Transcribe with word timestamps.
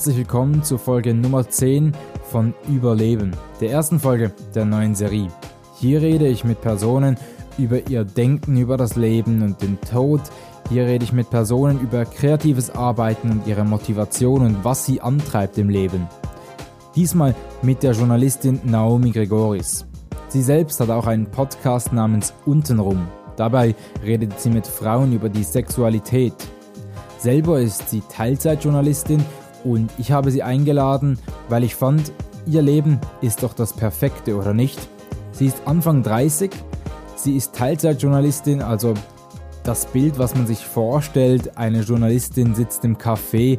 Herzlich 0.00 0.16
willkommen 0.16 0.62
zur 0.62 0.78
Folge 0.78 1.12
Nummer 1.12 1.46
10 1.46 1.92
von 2.22 2.54
Überleben, 2.70 3.32
der 3.60 3.70
ersten 3.70 4.00
Folge 4.00 4.32
der 4.54 4.64
neuen 4.64 4.94
Serie. 4.94 5.28
Hier 5.76 6.00
rede 6.00 6.26
ich 6.26 6.42
mit 6.42 6.62
Personen 6.62 7.18
über 7.58 7.86
ihr 7.86 8.04
Denken 8.04 8.56
über 8.56 8.78
das 8.78 8.96
Leben 8.96 9.42
und 9.42 9.60
den 9.60 9.78
Tod. 9.82 10.22
Hier 10.70 10.86
rede 10.86 11.04
ich 11.04 11.12
mit 11.12 11.28
Personen 11.28 11.78
über 11.82 12.06
kreatives 12.06 12.70
Arbeiten 12.70 13.30
und 13.30 13.46
ihre 13.46 13.62
Motivation 13.62 14.40
und 14.40 14.64
was 14.64 14.86
sie 14.86 15.02
antreibt 15.02 15.58
im 15.58 15.68
Leben. 15.68 16.08
Diesmal 16.96 17.34
mit 17.60 17.82
der 17.82 17.92
Journalistin 17.92 18.58
Naomi 18.64 19.10
Gregoris. 19.10 19.84
Sie 20.28 20.42
selbst 20.42 20.80
hat 20.80 20.88
auch 20.88 21.08
einen 21.08 21.26
Podcast 21.26 21.92
namens 21.92 22.32
Untenrum. 22.46 23.06
Dabei 23.36 23.74
redet 24.02 24.40
sie 24.40 24.48
mit 24.48 24.66
Frauen 24.66 25.12
über 25.12 25.28
die 25.28 25.44
Sexualität. 25.44 26.32
Selber 27.18 27.60
ist 27.60 27.90
sie 27.90 28.02
Teilzeitjournalistin 28.08 29.22
und 29.64 29.90
ich 29.98 30.12
habe 30.12 30.30
sie 30.30 30.42
eingeladen, 30.42 31.18
weil 31.48 31.64
ich 31.64 31.74
fand, 31.74 32.12
ihr 32.46 32.62
Leben 32.62 33.00
ist 33.20 33.42
doch 33.42 33.52
das 33.52 33.72
Perfekte, 33.72 34.36
oder 34.36 34.54
nicht? 34.54 34.78
Sie 35.32 35.46
ist 35.46 35.62
Anfang 35.66 36.02
30, 36.02 36.50
sie 37.16 37.36
ist 37.36 37.54
Teilzeitjournalistin, 37.54 38.62
also 38.62 38.94
das 39.62 39.86
Bild, 39.86 40.18
was 40.18 40.34
man 40.34 40.46
sich 40.46 40.64
vorstellt, 40.64 41.56
eine 41.56 41.80
Journalistin 41.82 42.54
sitzt 42.54 42.84
im 42.84 42.96
Café, 42.96 43.58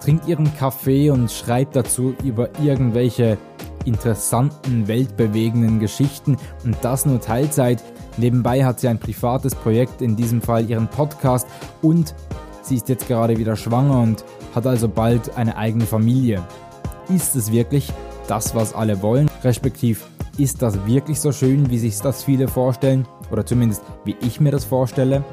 trinkt 0.00 0.26
ihren 0.28 0.54
Kaffee 0.56 1.10
und 1.10 1.30
schreibt 1.30 1.76
dazu 1.76 2.14
über 2.24 2.48
irgendwelche 2.62 3.36
interessanten, 3.84 4.88
weltbewegenden 4.88 5.80
Geschichten 5.80 6.36
und 6.64 6.76
das 6.82 7.06
nur 7.06 7.20
Teilzeit. 7.20 7.82
Nebenbei 8.16 8.64
hat 8.64 8.80
sie 8.80 8.88
ein 8.88 8.98
privates 8.98 9.54
Projekt, 9.54 10.02
in 10.02 10.16
diesem 10.16 10.42
Fall 10.42 10.68
ihren 10.68 10.88
Podcast 10.88 11.46
und 11.82 12.14
sie 12.62 12.76
ist 12.76 12.88
jetzt 12.88 13.08
gerade 13.08 13.36
wieder 13.38 13.56
schwanger 13.56 14.00
und 14.00 14.24
hat 14.54 14.66
also 14.66 14.88
bald 14.88 15.36
eine 15.36 15.56
eigene 15.56 15.86
Familie. 15.86 16.42
Ist 17.08 17.36
es 17.36 17.52
wirklich 17.52 17.92
das, 18.28 18.54
was 18.54 18.74
alle 18.74 19.02
wollen? 19.02 19.30
Respektiv, 19.42 20.06
ist 20.38 20.62
das 20.62 20.86
wirklich 20.86 21.20
so 21.20 21.32
schön, 21.32 21.70
wie 21.70 21.78
sich 21.78 21.98
das 22.00 22.24
viele 22.24 22.48
vorstellen? 22.48 23.06
Oder 23.30 23.44
zumindest 23.44 23.82
wie 24.04 24.16
ich 24.20 24.40
mir 24.40 24.50
das 24.50 24.64
vorstelle? 24.64 25.24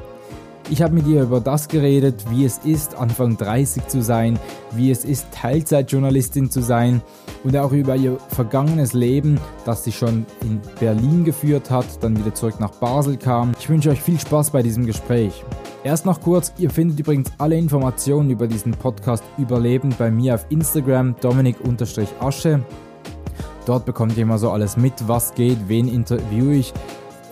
Ich 0.70 0.82
habe 0.82 0.94
mit 0.94 1.06
ihr 1.06 1.22
über 1.22 1.40
das 1.40 1.68
geredet, 1.68 2.26
wie 2.28 2.44
es 2.44 2.58
ist, 2.58 2.94
Anfang 2.94 3.38
30 3.38 3.86
zu 3.86 4.02
sein, 4.02 4.38
wie 4.72 4.90
es 4.90 5.02
ist, 5.02 5.26
Teilzeitjournalistin 5.32 6.50
zu 6.50 6.60
sein 6.60 7.00
und 7.42 7.56
auch 7.56 7.72
über 7.72 7.96
ihr 7.96 8.18
vergangenes 8.28 8.92
Leben, 8.92 9.40
das 9.64 9.84
sie 9.84 9.92
schon 9.92 10.26
in 10.42 10.60
Berlin 10.78 11.24
geführt 11.24 11.70
hat, 11.70 11.86
dann 12.02 12.18
wieder 12.18 12.34
zurück 12.34 12.60
nach 12.60 12.72
Basel 12.72 13.16
kam. 13.16 13.52
Ich 13.58 13.70
wünsche 13.70 13.88
euch 13.88 14.02
viel 14.02 14.20
Spaß 14.20 14.50
bei 14.50 14.62
diesem 14.62 14.84
Gespräch. 14.84 15.42
Erst 15.88 16.04
noch 16.04 16.20
kurz, 16.20 16.52
ihr 16.58 16.68
findet 16.68 17.00
übrigens 17.00 17.32
alle 17.38 17.56
Informationen 17.56 18.28
über 18.28 18.46
diesen 18.46 18.72
Podcast 18.72 19.24
Überleben 19.38 19.88
bei 19.98 20.10
mir 20.10 20.34
auf 20.34 20.44
Instagram 20.50 21.16
dominik-asche. 21.22 22.60
Dort 23.64 23.86
bekommt 23.86 24.14
ihr 24.18 24.24
immer 24.24 24.36
so 24.36 24.50
alles 24.50 24.76
mit, 24.76 24.92
was 25.06 25.32
geht, 25.32 25.56
wen 25.66 25.88
interviewe 25.88 26.56
ich. 26.56 26.74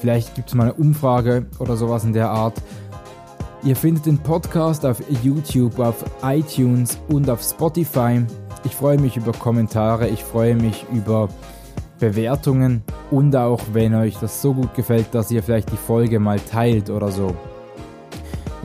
Vielleicht 0.00 0.34
gibt 0.34 0.48
es 0.48 0.54
mal 0.54 0.70
eine 0.70 0.72
Umfrage 0.72 1.44
oder 1.58 1.76
sowas 1.76 2.04
in 2.04 2.14
der 2.14 2.30
Art. 2.30 2.54
Ihr 3.62 3.76
findet 3.76 4.06
den 4.06 4.16
Podcast 4.16 4.86
auf 4.86 5.02
YouTube, 5.22 5.78
auf 5.78 6.02
iTunes 6.22 6.98
und 7.08 7.28
auf 7.28 7.42
Spotify. 7.42 8.24
Ich 8.64 8.74
freue 8.74 8.98
mich 8.98 9.18
über 9.18 9.32
Kommentare, 9.32 10.08
ich 10.08 10.24
freue 10.24 10.54
mich 10.54 10.86
über 10.94 11.28
Bewertungen 12.00 12.82
und 13.10 13.36
auch, 13.36 13.60
wenn 13.74 13.94
euch 13.94 14.16
das 14.18 14.40
so 14.40 14.54
gut 14.54 14.72
gefällt, 14.72 15.08
dass 15.12 15.30
ihr 15.30 15.42
vielleicht 15.42 15.70
die 15.72 15.76
Folge 15.76 16.20
mal 16.20 16.40
teilt 16.40 16.88
oder 16.88 17.12
so. 17.12 17.36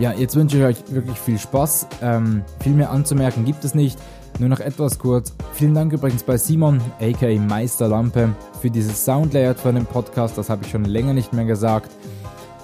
Ja, 0.02 0.14
jetzt 0.14 0.36
wünsche 0.36 0.58
ich 0.58 0.64
euch 0.64 0.78
wirklich 0.92 1.20
viel 1.20 1.38
Spaß. 1.38 1.86
Ähm, 2.02 2.42
viel 2.60 2.74
mehr 2.74 2.90
anzumerken 2.90 3.46
gibt 3.46 3.64
es 3.64 3.76
nicht. 3.76 4.00
Nur 4.40 4.50
noch 4.50 4.60
etwas 4.60 4.98
kurz. 4.98 5.36
Vielen 5.54 5.76
Dank 5.76 5.94
übrigens 5.94 6.24
bei 6.24 6.38
Simon, 6.38 6.82
aka 7.00 7.40
Meisterlampe, 7.40 8.30
für 8.60 8.72
dieses 8.72 9.06
Soundlayout 9.06 9.60
von 9.60 9.76
dem 9.76 9.86
Podcast. 9.86 10.40
Das 10.40 10.50
habe 10.50 10.64
ich 10.66 10.72
schon 10.72 10.86
länger 10.86 11.14
nicht 11.14 11.34
mehr 11.34 11.46
gesagt. 11.46 11.92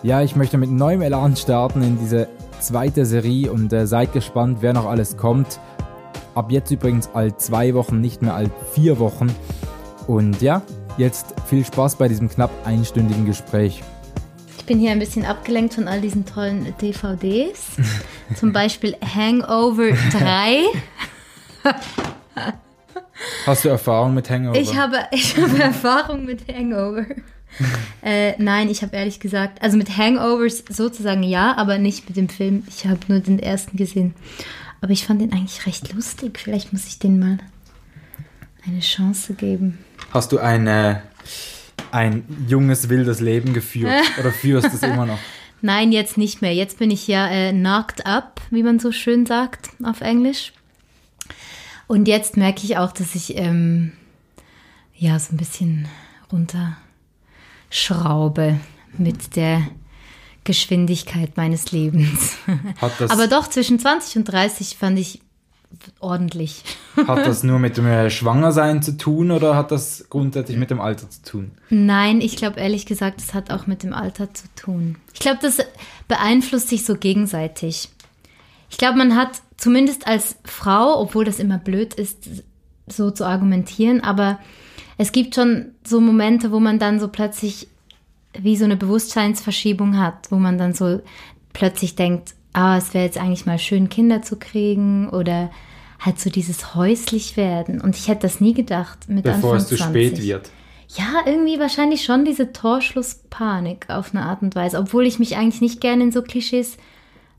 Ja, 0.01 0.23
ich 0.23 0.35
möchte 0.35 0.57
mit 0.57 0.71
neuem 0.71 1.03
Elan 1.03 1.35
starten 1.35 1.83
in 1.83 1.99
diese 1.99 2.27
zweite 2.59 3.05
Serie 3.05 3.51
und 3.51 3.71
äh, 3.71 3.85
seid 3.85 4.13
gespannt, 4.13 4.57
wer 4.61 4.73
noch 4.73 4.87
alles 4.87 5.15
kommt. 5.15 5.59
Ab 6.33 6.49
jetzt 6.49 6.71
übrigens 6.71 7.07
all 7.13 7.37
zwei 7.37 7.75
Wochen, 7.75 8.01
nicht 8.01 8.23
mehr 8.23 8.33
all 8.33 8.49
vier 8.73 8.97
Wochen. 8.97 9.27
Und 10.07 10.41
ja, 10.41 10.63
jetzt 10.97 11.35
viel 11.45 11.63
Spaß 11.63 11.97
bei 11.97 12.07
diesem 12.07 12.29
knapp 12.29 12.49
einstündigen 12.65 13.27
Gespräch 13.27 13.83
bin 14.67 14.79
hier 14.79 14.91
ein 14.91 14.99
bisschen 14.99 15.25
abgelenkt 15.25 15.73
von 15.73 15.87
all 15.87 16.01
diesen 16.01 16.25
tollen 16.25 16.75
DVDs. 16.79 17.71
Zum 18.35 18.53
Beispiel 18.53 18.95
Hangover 19.01 19.91
3. 20.11 20.63
Hast 23.45 23.65
du 23.65 23.69
Erfahrung 23.69 24.13
mit 24.13 24.29
Hangover? 24.29 24.59
Ich 24.59 24.77
habe, 24.77 24.97
ich 25.11 25.35
habe 25.37 25.57
Erfahrung 25.57 26.25
mit 26.25 26.47
Hangover. 26.53 27.05
äh, 28.03 28.33
nein, 28.37 28.69
ich 28.69 28.83
habe 28.83 28.95
ehrlich 28.95 29.19
gesagt, 29.19 29.61
also 29.63 29.77
mit 29.77 29.97
Hangovers 29.97 30.63
sozusagen 30.69 31.23
ja, 31.23 31.55
aber 31.55 31.77
nicht 31.77 32.07
mit 32.07 32.17
dem 32.17 32.29
Film. 32.29 32.63
Ich 32.67 32.85
habe 32.85 32.99
nur 33.07 33.21
den 33.21 33.39
ersten 33.39 33.77
gesehen. 33.77 34.13
Aber 34.81 34.91
ich 34.91 35.07
fand 35.07 35.21
den 35.21 35.31
eigentlich 35.31 35.65
recht 35.65 35.93
lustig. 35.93 36.39
Vielleicht 36.39 36.73
muss 36.73 36.85
ich 36.85 36.99
den 36.99 37.19
mal 37.19 37.37
eine 38.65 38.81
Chance 38.81 39.33
geben. 39.33 39.79
Hast 40.11 40.33
du 40.33 40.39
eine 40.39 41.01
ein 41.97 42.23
junges, 42.47 42.89
wildes 42.89 43.19
Leben 43.19 43.53
geführt 43.53 43.93
oder 44.19 44.31
führst 44.31 44.73
es 44.73 44.83
immer 44.83 45.05
noch? 45.05 45.19
Nein, 45.61 45.91
jetzt 45.91 46.17
nicht 46.17 46.41
mehr. 46.41 46.53
Jetzt 46.53 46.77
bin 46.77 46.91
ich 46.91 47.07
ja 47.07 47.29
äh, 47.29 47.51
knocked 47.51 48.05
up, 48.05 48.41
wie 48.51 48.63
man 48.63 48.79
so 48.79 48.91
schön 48.91 49.25
sagt 49.25 49.69
auf 49.83 50.01
Englisch. 50.01 50.53
Und 51.87 52.07
jetzt 52.07 52.37
merke 52.37 52.63
ich 52.63 52.77
auch, 52.77 52.91
dass 52.91 53.15
ich 53.15 53.35
ähm, 53.37 53.93
ja 54.95 55.17
so 55.17 55.33
ein 55.33 55.37
bisschen 55.37 55.87
runterschraube 56.31 58.59
mit 58.97 59.35
der 59.35 59.63
Geschwindigkeit 60.43 61.37
meines 61.37 61.71
Lebens. 61.71 62.37
Aber 63.09 63.27
doch 63.27 63.47
zwischen 63.47 63.79
20 63.79 64.17
und 64.17 64.25
30 64.25 64.77
fand 64.77 64.99
ich 64.99 65.21
ordentlich. 65.99 66.63
Hat 67.07 67.25
das 67.25 67.43
nur 67.43 67.59
mit 67.59 67.77
dem 67.77 67.85
äh, 67.85 68.09
Schwangersein 68.09 68.81
zu 68.81 68.97
tun 68.97 69.31
oder 69.31 69.55
hat 69.55 69.71
das 69.71 70.05
grundsätzlich 70.09 70.57
mit 70.57 70.69
dem 70.69 70.81
Alter 70.81 71.09
zu 71.09 71.21
tun? 71.23 71.51
Nein, 71.69 72.21
ich 72.21 72.35
glaube 72.35 72.59
ehrlich 72.59 72.85
gesagt, 72.85 73.21
es 73.21 73.33
hat 73.33 73.51
auch 73.51 73.67
mit 73.67 73.83
dem 73.83 73.93
Alter 73.93 74.33
zu 74.33 74.45
tun. 74.55 74.95
Ich 75.13 75.19
glaube, 75.19 75.39
das 75.41 75.59
beeinflusst 76.07 76.69
sich 76.69 76.85
so 76.85 76.95
gegenseitig. 76.95 77.89
Ich 78.69 78.77
glaube, 78.77 78.97
man 78.97 79.15
hat 79.15 79.41
zumindest 79.57 80.07
als 80.07 80.37
Frau, 80.43 80.99
obwohl 80.99 81.25
das 81.25 81.39
immer 81.39 81.57
blöd 81.57 81.93
ist, 81.93 82.43
so 82.87 83.11
zu 83.11 83.25
argumentieren, 83.25 84.01
aber 84.01 84.39
es 84.97 85.11
gibt 85.11 85.35
schon 85.35 85.73
so 85.85 86.01
Momente, 86.01 86.51
wo 86.51 86.59
man 86.59 86.79
dann 86.79 86.99
so 86.99 87.07
plötzlich 87.07 87.67
wie 88.37 88.57
so 88.57 88.65
eine 88.65 88.77
Bewusstseinsverschiebung 88.77 89.97
hat, 89.97 90.31
wo 90.31 90.37
man 90.37 90.57
dann 90.57 90.73
so 90.73 91.01
plötzlich 91.53 91.95
denkt, 91.95 92.35
ah, 92.57 92.77
es 92.77 92.93
wäre 92.93 93.05
jetzt 93.05 93.19
eigentlich 93.19 93.45
mal 93.45 93.59
schön, 93.59 93.87
Kinder 93.87 94.23
zu 94.23 94.35
kriegen 94.37 95.09
oder 95.09 95.51
halt 95.99 96.19
so 96.19 96.29
dieses 96.29 96.73
häuslich 96.73 97.37
werden. 97.37 97.79
Und 97.79 97.95
ich 97.95 98.07
hätte 98.07 98.21
das 98.21 98.41
nie 98.41 98.53
gedacht 98.53 99.07
mit 99.07 99.23
Bevor 99.23 99.53
Anfang 99.53 99.57
es 99.57 99.67
zu 99.67 99.75
20. 99.75 99.89
spät 99.89 100.23
wird. 100.23 100.49
Ja, 100.89 101.21
irgendwie 101.25 101.59
wahrscheinlich 101.59 102.03
schon 102.03 102.25
diese 102.25 102.53
Torschlusspanik 102.53 103.89
auf 103.89 104.13
eine 104.13 104.23
Art 104.23 104.41
und 104.41 104.55
Weise, 104.55 104.79
obwohl 104.79 105.05
ich 105.05 105.19
mich 105.19 105.37
eigentlich 105.37 105.61
nicht 105.61 105.81
gerne 105.81 106.05
in 106.05 106.11
so 106.11 106.21
Klischees 106.21 106.77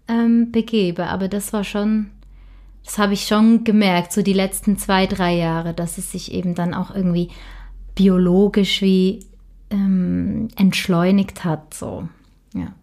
ähm, 0.07 0.53
begebe. 0.53 1.07
Aber 1.07 1.29
das 1.29 1.53
war 1.53 1.65
schon, 1.65 2.11
das 2.85 2.99
habe 2.99 3.15
ich 3.15 3.27
schon 3.27 3.65
gemerkt, 3.65 4.13
so 4.13 4.23
die 4.23 4.35
letzten 4.35 4.79
zwei, 4.79 5.07
drei 5.07 5.35
Jahre, 5.35 5.75
dass 5.75 5.99
es 5.99 6.13
sich 6.13 6.33
eben 6.33 6.55
dann 6.55 6.75
auch 6.75 6.95
irgendwie 6.95 7.31
biologisch 7.95 8.83
wie 8.83 9.27
ähm, 9.71 10.49
entschleunigt 10.57 11.45
hat. 11.45 11.75
So, 11.75 12.09
ja. 12.55 12.75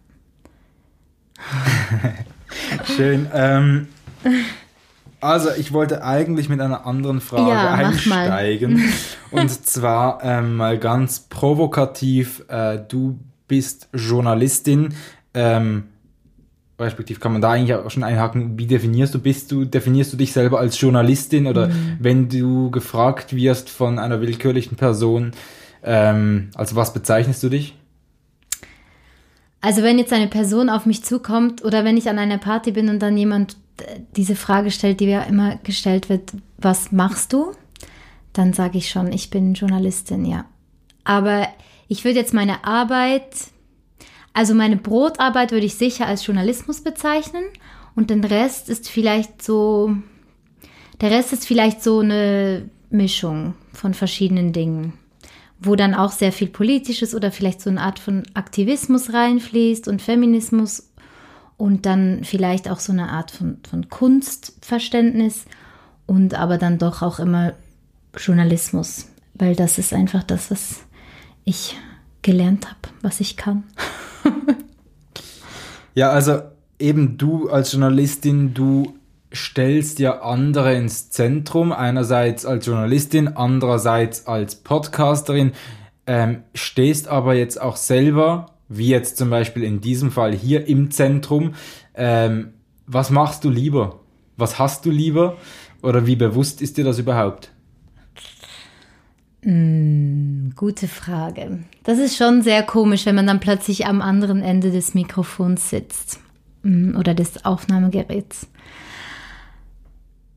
Schön. 2.96 3.28
Ähm, 3.32 3.88
also, 5.20 5.50
ich 5.56 5.72
wollte 5.72 6.04
eigentlich 6.04 6.48
mit 6.48 6.60
einer 6.60 6.86
anderen 6.86 7.20
Frage 7.20 7.50
ja, 7.50 7.74
einsteigen. 7.74 8.82
Und 9.30 9.50
zwar 9.66 10.20
ähm, 10.22 10.56
mal 10.56 10.78
ganz 10.78 11.20
provokativ. 11.20 12.44
Äh, 12.48 12.78
du 12.88 13.18
bist 13.48 13.88
Journalistin. 13.92 14.94
Ähm, 15.34 15.84
respektiv 16.78 17.20
kann 17.20 17.32
man 17.32 17.40
da 17.40 17.52
eigentlich 17.52 17.74
auch 17.74 17.90
schon 17.90 18.04
einhaken, 18.04 18.58
wie 18.58 18.66
definierst 18.66 19.14
du, 19.14 19.18
bist 19.18 19.50
du, 19.50 19.64
definierst 19.64 20.12
du 20.12 20.16
dich 20.16 20.32
selber 20.32 20.58
als 20.58 20.78
Journalistin 20.80 21.46
oder 21.46 21.68
mhm. 21.68 21.96
wenn 22.00 22.28
du 22.28 22.70
gefragt 22.70 23.34
wirst 23.34 23.70
von 23.70 23.98
einer 23.98 24.20
willkürlichen 24.20 24.76
Person, 24.76 25.32
ähm, 25.82 26.50
also 26.54 26.76
was 26.76 26.92
bezeichnest 26.92 27.42
du 27.42 27.48
dich? 27.48 27.74
Also 29.66 29.82
wenn 29.82 29.98
jetzt 29.98 30.12
eine 30.12 30.28
Person 30.28 30.70
auf 30.70 30.86
mich 30.86 31.02
zukommt 31.02 31.64
oder 31.64 31.84
wenn 31.84 31.96
ich 31.96 32.08
an 32.08 32.20
einer 32.20 32.38
Party 32.38 32.70
bin 32.70 32.88
und 32.88 33.00
dann 33.00 33.16
jemand 33.16 33.56
äh, 33.78 33.98
diese 34.16 34.36
Frage 34.36 34.70
stellt, 34.70 35.00
die 35.00 35.06
ja 35.06 35.22
immer 35.22 35.56
gestellt 35.56 36.08
wird, 36.08 36.34
was 36.56 36.92
machst 36.92 37.32
du? 37.32 37.50
Dann 38.32 38.52
sage 38.52 38.78
ich 38.78 38.88
schon, 38.88 39.10
ich 39.10 39.28
bin 39.28 39.54
Journalistin, 39.54 40.24
ja. 40.24 40.44
Aber 41.02 41.48
ich 41.88 42.04
würde 42.04 42.16
jetzt 42.16 42.32
meine 42.32 42.64
Arbeit, 42.64 43.26
also 44.32 44.54
meine 44.54 44.76
Brotarbeit 44.76 45.50
würde 45.50 45.66
ich 45.66 45.74
sicher 45.74 46.06
als 46.06 46.24
Journalismus 46.24 46.82
bezeichnen 46.82 47.42
und 47.96 48.10
den 48.10 48.22
Rest 48.22 48.68
ist 48.68 48.88
vielleicht 48.88 49.42
so, 49.42 49.96
Der 51.00 51.10
Rest 51.10 51.32
ist 51.32 51.44
vielleicht 51.44 51.82
so 51.82 51.98
eine 51.98 52.70
Mischung 52.90 53.54
von 53.72 53.94
verschiedenen 53.94 54.52
Dingen, 54.52 54.92
wo 55.58 55.76
dann 55.76 55.94
auch 55.94 56.12
sehr 56.12 56.32
viel 56.32 56.48
Politisches 56.48 57.14
oder 57.14 57.32
vielleicht 57.32 57.60
so 57.60 57.70
eine 57.70 57.80
Art 57.80 57.98
von 57.98 58.24
Aktivismus 58.34 59.12
reinfließt 59.12 59.88
und 59.88 60.02
Feminismus 60.02 60.90
und 61.56 61.86
dann 61.86 62.24
vielleicht 62.24 62.68
auch 62.70 62.78
so 62.78 62.92
eine 62.92 63.08
Art 63.08 63.30
von, 63.30 63.58
von 63.68 63.88
Kunstverständnis 63.88 65.46
und 66.06 66.34
aber 66.34 66.58
dann 66.58 66.78
doch 66.78 67.02
auch 67.02 67.18
immer 67.18 67.54
Journalismus, 68.16 69.08
weil 69.34 69.56
das 69.56 69.78
ist 69.78 69.92
einfach 69.92 70.22
das, 70.22 70.50
was 70.50 70.80
ich 71.44 71.76
gelernt 72.22 72.66
habe, 72.66 72.94
was 73.02 73.20
ich 73.20 73.36
kann. 73.36 73.64
ja, 75.94 76.10
also 76.10 76.42
eben 76.78 77.16
du 77.16 77.48
als 77.48 77.72
Journalistin, 77.72 78.52
du 78.52 78.94
stellst 79.36 79.98
ja 79.98 80.20
andere 80.22 80.74
ins 80.74 81.10
Zentrum, 81.10 81.72
einerseits 81.72 82.44
als 82.44 82.66
Journalistin, 82.66 83.28
andererseits 83.28 84.26
als 84.26 84.56
Podcasterin, 84.56 85.52
ähm, 86.06 86.42
stehst 86.54 87.08
aber 87.08 87.34
jetzt 87.34 87.60
auch 87.60 87.76
selber, 87.76 88.46
wie 88.68 88.88
jetzt 88.88 89.16
zum 89.16 89.30
Beispiel 89.30 89.62
in 89.62 89.80
diesem 89.80 90.10
Fall 90.10 90.32
hier 90.32 90.66
im 90.66 90.90
Zentrum. 90.90 91.54
Ähm, 91.94 92.54
was 92.86 93.10
machst 93.10 93.44
du 93.44 93.50
lieber? 93.50 94.00
Was 94.36 94.58
hast 94.58 94.84
du 94.86 94.90
lieber? 94.90 95.36
Oder 95.82 96.06
wie 96.06 96.16
bewusst 96.16 96.62
ist 96.62 96.76
dir 96.76 96.84
das 96.84 96.98
überhaupt? 96.98 97.50
Mm, 99.42 100.50
gute 100.56 100.88
Frage. 100.88 101.60
Das 101.84 101.98
ist 101.98 102.16
schon 102.16 102.42
sehr 102.42 102.64
komisch, 102.64 103.06
wenn 103.06 103.14
man 103.14 103.26
dann 103.28 103.40
plötzlich 103.40 103.86
am 103.86 104.02
anderen 104.02 104.42
Ende 104.42 104.72
des 104.72 104.94
Mikrofons 104.94 105.70
sitzt 105.70 106.18
mm, 106.62 106.96
oder 106.96 107.14
des 107.14 107.44
Aufnahmegeräts. 107.44 108.48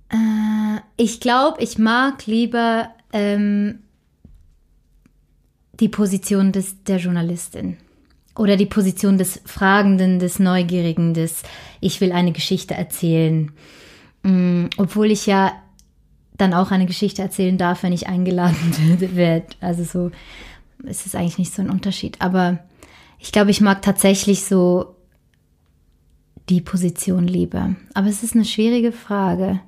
Äh, 0.09 0.81
ich 0.97 1.19
glaube, 1.19 1.61
ich 1.61 1.77
mag 1.77 2.25
lieber 2.25 2.89
ähm, 3.13 3.79
die 5.79 5.89
Position 5.89 6.51
des, 6.51 6.83
der 6.83 6.97
Journalistin 6.97 7.77
oder 8.35 8.57
die 8.57 8.65
Position 8.65 9.17
des 9.17 9.41
Fragenden, 9.45 10.19
des 10.19 10.39
Neugierigen, 10.39 11.13
des 11.13 11.43
Ich 11.81 11.99
will 12.01 12.11
eine 12.11 12.31
Geschichte 12.31 12.73
erzählen. 12.73 13.51
Mm, 14.23 14.65
obwohl 14.77 15.11
ich 15.11 15.25
ja 15.25 15.51
dann 16.37 16.53
auch 16.53 16.71
eine 16.71 16.85
Geschichte 16.85 17.21
erzählen 17.21 17.57
darf, 17.57 17.83
wenn 17.83 17.93
ich 17.93 18.07
eingeladen 18.07 18.97
werde. 19.15 19.47
Also 19.59 19.83
so 19.83 20.11
ist 20.87 21.05
es 21.05 21.15
eigentlich 21.15 21.37
nicht 21.37 21.53
so 21.53 21.61
ein 21.61 21.69
Unterschied. 21.69 22.21
Aber 22.21 22.59
ich 23.19 23.31
glaube, 23.31 23.51
ich 23.51 23.61
mag 23.61 23.81
tatsächlich 23.81 24.45
so 24.45 24.95
die 26.47 26.61
Position 26.61 27.27
lieber. 27.27 27.75
Aber 27.93 28.07
es 28.07 28.23
ist 28.23 28.35
eine 28.35 28.45
schwierige 28.45 28.91
Frage. 28.91 29.59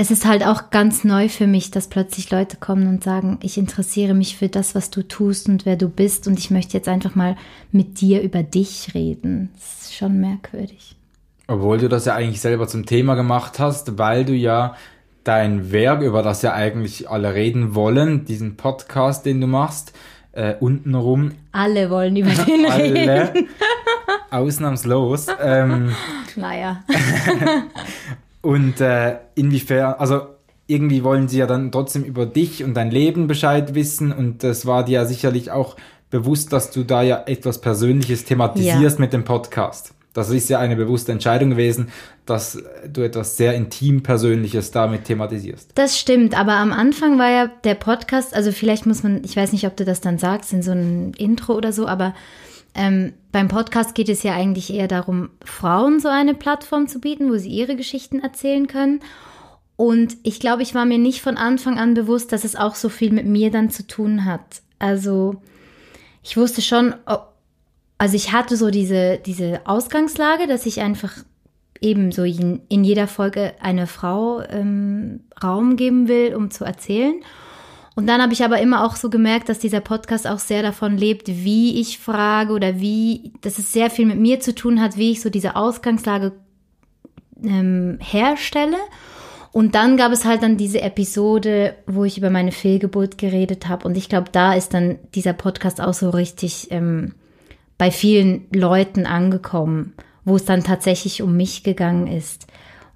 Es 0.00 0.12
ist 0.12 0.26
halt 0.26 0.46
auch 0.46 0.70
ganz 0.70 1.02
neu 1.02 1.28
für 1.28 1.48
mich, 1.48 1.72
dass 1.72 1.88
plötzlich 1.88 2.30
Leute 2.30 2.56
kommen 2.56 2.86
und 2.86 3.02
sagen, 3.02 3.36
ich 3.42 3.58
interessiere 3.58 4.14
mich 4.14 4.36
für 4.36 4.48
das, 4.48 4.76
was 4.76 4.90
du 4.90 5.02
tust 5.02 5.48
und 5.48 5.66
wer 5.66 5.74
du 5.74 5.88
bist 5.88 6.28
und 6.28 6.38
ich 6.38 6.52
möchte 6.52 6.76
jetzt 6.76 6.86
einfach 6.86 7.16
mal 7.16 7.34
mit 7.72 8.00
dir 8.00 8.22
über 8.22 8.44
dich 8.44 8.94
reden. 8.94 9.50
Das 9.54 9.86
ist 9.86 9.96
schon 9.96 10.20
merkwürdig. 10.20 10.94
Obwohl 11.48 11.78
du 11.78 11.88
das 11.88 12.04
ja 12.04 12.14
eigentlich 12.14 12.40
selber 12.40 12.68
zum 12.68 12.86
Thema 12.86 13.16
gemacht 13.16 13.58
hast, 13.58 13.98
weil 13.98 14.24
du 14.24 14.34
ja 14.34 14.76
dein 15.24 15.72
Werk, 15.72 16.02
über 16.02 16.22
das 16.22 16.42
ja 16.42 16.52
eigentlich 16.52 17.10
alle 17.10 17.34
reden 17.34 17.74
wollen, 17.74 18.24
diesen 18.24 18.56
Podcast, 18.56 19.26
den 19.26 19.40
du 19.40 19.48
machst, 19.48 19.94
äh, 20.30 20.54
untenrum. 20.60 21.32
Alle 21.50 21.90
wollen 21.90 22.14
über 22.14 22.30
den 22.44 22.66
alle, 22.70 22.84
reden. 22.84 23.48
Ausnahmslos. 24.30 25.26
Ähm, 25.42 25.92
naja. 26.36 26.84
und 28.42 28.80
äh, 28.80 29.18
inwiefern, 29.34 29.94
also 29.98 30.22
irgendwie 30.66 31.02
wollen 31.02 31.28
sie 31.28 31.38
ja 31.38 31.46
dann 31.46 31.72
trotzdem 31.72 32.04
über 32.04 32.26
dich 32.26 32.62
und 32.62 32.74
dein 32.74 32.90
Leben 32.90 33.26
Bescheid 33.26 33.74
wissen 33.74 34.12
und 34.12 34.44
das 34.44 34.66
war 34.66 34.84
dir 34.84 35.00
ja 35.00 35.04
sicherlich 35.06 35.50
auch 35.50 35.76
bewusst, 36.10 36.52
dass 36.52 36.70
du 36.70 36.84
da 36.84 37.02
ja 37.02 37.24
etwas 37.26 37.60
Persönliches 37.60 38.24
thematisierst 38.24 38.98
ja. 38.98 39.04
mit 39.04 39.12
dem 39.12 39.24
Podcast. 39.24 39.94
Das 40.12 40.30
ist 40.30 40.48
ja 40.48 40.58
eine 40.58 40.74
bewusste 40.74 41.12
Entscheidung 41.12 41.50
gewesen, 41.50 41.90
dass 42.26 42.62
du 42.92 43.02
etwas 43.02 43.36
sehr 43.36 43.54
intim 43.54 44.02
Persönliches 44.02 44.70
damit 44.70 45.04
thematisierst. 45.04 45.70
Das 45.74 45.98
stimmt, 45.98 46.38
aber 46.38 46.54
am 46.54 46.72
Anfang 46.72 47.18
war 47.18 47.30
ja 47.30 47.46
der 47.64 47.74
Podcast, 47.74 48.34
also 48.34 48.50
vielleicht 48.50 48.84
muss 48.84 49.02
man, 49.02 49.22
ich 49.24 49.36
weiß 49.36 49.52
nicht, 49.52 49.66
ob 49.66 49.76
du 49.76 49.84
das 49.84 50.00
dann 50.00 50.18
sagst 50.18 50.52
in 50.52 50.62
so 50.62 50.72
einem 50.72 51.12
Intro 51.16 51.54
oder 51.54 51.72
so, 51.72 51.86
aber 51.86 52.14
ähm, 52.74 53.12
beim 53.32 53.48
Podcast 53.48 53.94
geht 53.94 54.08
es 54.08 54.22
ja 54.22 54.34
eigentlich 54.34 54.72
eher 54.72 54.88
darum, 54.88 55.30
Frauen 55.44 56.00
so 56.00 56.08
eine 56.08 56.34
Plattform 56.34 56.86
zu 56.88 57.00
bieten, 57.00 57.30
wo 57.30 57.36
sie 57.36 57.50
ihre 57.50 57.76
Geschichten 57.76 58.20
erzählen 58.20 58.66
können. 58.66 59.00
Und 59.76 60.16
ich 60.22 60.40
glaube, 60.40 60.62
ich 60.62 60.74
war 60.74 60.84
mir 60.84 60.98
nicht 60.98 61.22
von 61.22 61.36
Anfang 61.36 61.78
an 61.78 61.94
bewusst, 61.94 62.32
dass 62.32 62.44
es 62.44 62.56
auch 62.56 62.74
so 62.74 62.88
viel 62.88 63.12
mit 63.12 63.26
mir 63.26 63.50
dann 63.50 63.70
zu 63.70 63.86
tun 63.86 64.24
hat. 64.24 64.62
Also 64.78 65.40
ich 66.22 66.36
wusste 66.36 66.62
schon, 66.62 66.94
also 67.96 68.16
ich 68.16 68.32
hatte 68.32 68.56
so 68.56 68.70
diese, 68.70 69.18
diese 69.18 69.60
Ausgangslage, 69.66 70.46
dass 70.46 70.66
ich 70.66 70.80
einfach 70.80 71.12
eben 71.80 72.12
so 72.12 72.24
in, 72.24 72.62
in 72.68 72.84
jeder 72.84 73.06
Folge 73.06 73.54
eine 73.60 73.86
Frau 73.86 74.42
ähm, 74.42 75.20
Raum 75.42 75.76
geben 75.76 76.08
will, 76.08 76.34
um 76.34 76.50
zu 76.50 76.64
erzählen. 76.64 77.22
Und 77.98 78.06
dann 78.06 78.22
habe 78.22 78.32
ich 78.32 78.44
aber 78.44 78.60
immer 78.60 78.84
auch 78.84 78.94
so 78.94 79.10
gemerkt, 79.10 79.48
dass 79.48 79.58
dieser 79.58 79.80
Podcast 79.80 80.28
auch 80.28 80.38
sehr 80.38 80.62
davon 80.62 80.96
lebt, 80.96 81.26
wie 81.26 81.80
ich 81.80 81.98
frage 81.98 82.52
oder 82.52 82.78
wie, 82.78 83.32
dass 83.40 83.58
es 83.58 83.72
sehr 83.72 83.90
viel 83.90 84.06
mit 84.06 84.20
mir 84.20 84.38
zu 84.38 84.54
tun 84.54 84.80
hat, 84.80 84.96
wie 84.96 85.10
ich 85.10 85.20
so 85.20 85.30
diese 85.30 85.56
Ausgangslage 85.56 86.30
ähm, 87.42 87.98
herstelle. 88.00 88.76
Und 89.50 89.74
dann 89.74 89.96
gab 89.96 90.12
es 90.12 90.24
halt 90.24 90.44
dann 90.44 90.56
diese 90.56 90.80
Episode, 90.80 91.74
wo 91.88 92.04
ich 92.04 92.16
über 92.16 92.30
meine 92.30 92.52
Fehlgeburt 92.52 93.18
geredet 93.18 93.66
habe. 93.66 93.88
Und 93.88 93.96
ich 93.96 94.08
glaube, 94.08 94.28
da 94.30 94.54
ist 94.54 94.74
dann 94.74 95.00
dieser 95.16 95.32
Podcast 95.32 95.80
auch 95.80 95.92
so 95.92 96.10
richtig 96.10 96.68
ähm, 96.70 97.14
bei 97.78 97.90
vielen 97.90 98.46
Leuten 98.52 99.06
angekommen, 99.06 99.94
wo 100.24 100.36
es 100.36 100.44
dann 100.44 100.62
tatsächlich 100.62 101.20
um 101.20 101.36
mich 101.36 101.64
gegangen 101.64 102.06
ist. 102.06 102.46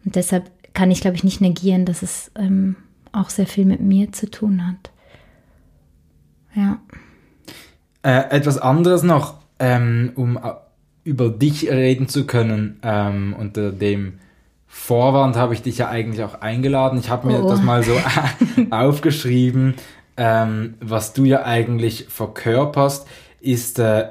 Und 0.04 0.14
deshalb 0.14 0.48
kann 0.74 0.92
ich, 0.92 1.00
glaube 1.00 1.16
ich, 1.16 1.24
nicht 1.24 1.40
negieren, 1.40 1.86
dass 1.86 2.02
es 2.02 2.30
ähm, 2.38 2.76
auch 3.10 3.30
sehr 3.30 3.48
viel 3.48 3.64
mit 3.64 3.80
mir 3.80 4.12
zu 4.12 4.30
tun 4.30 4.64
hat. 4.64 4.91
Ja. 6.54 6.80
Äh, 8.02 8.36
etwas 8.36 8.58
anderes 8.58 9.02
noch, 9.02 9.34
ähm, 9.58 10.12
um 10.16 10.36
äh, 10.36 10.40
über 11.04 11.30
dich 11.30 11.70
reden 11.70 12.08
zu 12.08 12.26
können, 12.26 12.78
ähm, 12.82 13.34
unter 13.38 13.72
dem 13.72 14.14
Vorwand 14.66 15.36
habe 15.36 15.54
ich 15.54 15.62
dich 15.62 15.78
ja 15.78 15.88
eigentlich 15.88 16.24
auch 16.24 16.40
eingeladen. 16.40 16.98
Ich 16.98 17.10
habe 17.10 17.26
mir 17.26 17.44
oh. 17.44 17.48
das 17.48 17.62
mal 17.62 17.82
so 17.82 17.92
aufgeschrieben. 18.70 19.74
Ähm, 20.16 20.74
was 20.80 21.12
du 21.12 21.24
ja 21.24 21.44
eigentlich 21.44 22.06
verkörperst, 22.08 23.06
ist 23.40 23.78
äh, 23.78 24.06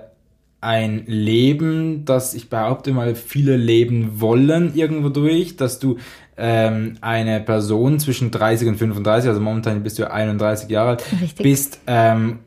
ein 0.61 1.05
Leben, 1.07 2.05
das 2.05 2.33
ich 2.35 2.49
behaupte 2.49 2.91
mal 2.91 3.15
viele 3.15 3.57
leben 3.57 4.21
wollen 4.21 4.75
irgendwo 4.75 5.09
durch, 5.09 5.57
dass 5.57 5.79
du 5.79 5.97
ähm, 6.41 6.97
eine 7.01 7.39
Person 7.39 7.99
zwischen 7.99 8.31
30 8.31 8.67
und 8.67 8.75
35, 8.77 9.29
also 9.29 9.39
momentan 9.39 9.83
bist 9.83 9.99
du 9.99 10.11
31 10.11 10.69
Jahre 10.69 10.89
alt, 10.89 11.03
Richtig. 11.21 11.43
bist 11.43 11.79
ähm, 11.87 12.39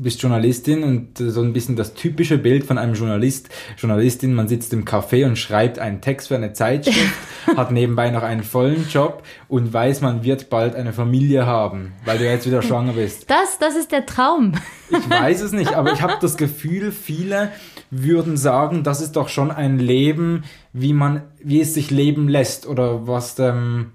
bist 0.00 0.22
Journalistin 0.22 0.82
und 0.82 1.18
so 1.18 1.42
ein 1.42 1.52
bisschen 1.52 1.76
das 1.76 1.94
typische 1.94 2.38
Bild 2.38 2.64
von 2.64 2.78
einem 2.78 2.94
Journalist, 2.94 3.48
Journalistin, 3.76 4.34
man 4.34 4.48
sitzt 4.48 4.72
im 4.72 4.84
Café 4.84 5.26
und 5.26 5.36
schreibt 5.36 5.78
einen 5.78 6.00
Text 6.00 6.28
für 6.28 6.36
eine 6.36 6.52
Zeitschrift, 6.52 7.14
hat 7.56 7.70
nebenbei 7.70 8.10
noch 8.10 8.22
einen 8.22 8.42
vollen 8.42 8.86
Job 8.88 9.22
und 9.48 9.72
weiß, 9.72 10.00
man 10.00 10.24
wird 10.24 10.50
bald 10.50 10.74
eine 10.74 10.92
Familie 10.92 11.46
haben, 11.46 11.92
weil 12.04 12.18
du 12.18 12.24
jetzt 12.24 12.46
wieder 12.46 12.62
schwanger 12.62 12.92
bist. 12.92 13.30
Das, 13.30 13.58
das 13.58 13.76
ist 13.76 13.92
der 13.92 14.06
Traum. 14.06 14.52
Ich 14.90 15.10
weiß 15.10 15.42
es 15.42 15.52
nicht, 15.52 15.74
aber 15.74 15.92
ich 15.92 16.02
habe 16.02 16.14
das 16.20 16.36
Gefühl, 16.36 16.92
viele 16.92 17.50
würden 17.92 18.38
sagen, 18.38 18.82
das 18.82 19.02
ist 19.02 19.12
doch 19.16 19.28
schon 19.28 19.50
ein 19.50 19.78
Leben, 19.78 20.44
wie 20.72 20.94
man, 20.94 21.24
wie 21.42 21.60
es 21.60 21.74
sich 21.74 21.90
leben 21.90 22.26
lässt 22.26 22.66
oder 22.66 23.06
was 23.06 23.38
ähm, 23.38 23.92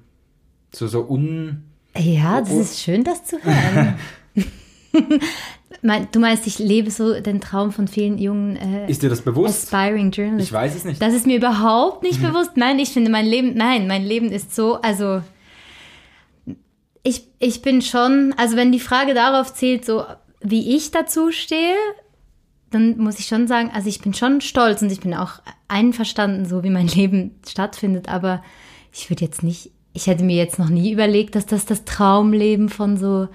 so 0.72 0.88
so 0.88 1.10
un. 1.10 1.64
Ja, 1.98 2.40
das 2.40 2.52
ist 2.52 2.80
schön, 2.80 3.04
das 3.04 3.26
zu 3.26 3.38
hören. 3.44 3.96
Du 6.12 6.20
meinst, 6.20 6.48
ich 6.48 6.58
lebe 6.58 6.90
so 6.90 7.20
den 7.20 7.40
Traum 7.40 7.72
von 7.72 7.88
vielen 7.88 8.18
jungen 8.18 8.56
äh, 8.56 8.90
Ist 8.90 9.04
dir 9.04 9.10
das 9.10 9.22
bewusst? 9.22 9.72
Aspiring 9.72 10.12
Journalists. 10.12 10.50
Ich 10.50 10.54
weiß 10.54 10.76
es 10.76 10.86
nicht. 10.86 11.02
Das 11.02 11.14
ist 11.14 11.28
mir 11.28 11.38
überhaupt 11.38 12.04
nicht 12.04 12.20
mhm. 12.20 12.28
bewusst. 12.28 12.52
Nein, 12.56 12.80
ich 12.80 12.90
finde 12.90 13.12
mein 13.12 13.28
Leben, 13.28 13.54
nein, 13.54 13.86
mein 13.86 14.04
Leben 14.04 14.32
ist 14.32 14.56
so, 14.56 14.82
also 14.82 15.22
ich, 17.04 17.28
ich 17.40 17.62
bin 17.62 17.82
schon, 17.82 18.34
also 18.38 18.56
wenn 18.56 18.72
die 18.72 18.80
Frage 18.80 19.14
darauf 19.14 19.54
zählt, 19.54 19.86
so 19.86 20.04
wie 20.42 20.76
ich 20.76 20.92
dazu 20.92 21.32
stehe, 21.32 21.76
dann 22.70 22.98
muss 22.98 23.20
ich 23.20 23.28
schon 23.28 23.48
sagen, 23.48 23.72
also 23.74 23.88
ich 23.88 24.02
bin 24.02 24.14
schon 24.14 24.42
stolz 24.42 24.82
und 24.82 24.92
ich 24.92 25.00
bin 25.00 25.14
auch 25.14 25.42
einverstanden, 25.68 26.46
so 26.46 26.64
wie 26.64 26.70
mein 26.70 26.88
Leben 26.88 27.40
stattfindet, 27.48 28.10
aber 28.10 28.44
ich 28.94 29.10
würde 29.10 29.26
jetzt 29.26 29.44
nicht, 29.44 29.72
ich 29.94 30.08
hätte 30.08 30.24
mir 30.24 30.36
jetzt 30.36 30.60
noch 30.60 30.70
nie 30.70 30.92
überlegt, 30.92 31.36
dass 31.36 31.46
das 31.46 31.66
das 31.66 31.86
Traumleben 31.86 32.70
von 32.70 32.98
so 32.98 33.28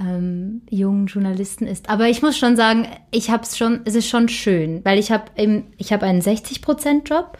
ähm, 0.00 0.62
jungen 0.70 1.06
Journalisten 1.06 1.66
ist. 1.66 1.88
Aber 1.88 2.08
ich 2.08 2.22
muss 2.22 2.38
schon 2.38 2.56
sagen, 2.56 2.86
ich 3.10 3.30
habe 3.30 3.42
es 3.42 3.58
schon, 3.58 3.80
es 3.84 3.94
ist 3.94 4.08
schon 4.08 4.28
schön, 4.28 4.84
weil 4.84 4.98
ich 4.98 5.10
habe 5.10 5.24
ich 5.76 5.92
habe 5.92 6.06
einen 6.06 6.20
60% 6.20 7.08
Job 7.08 7.36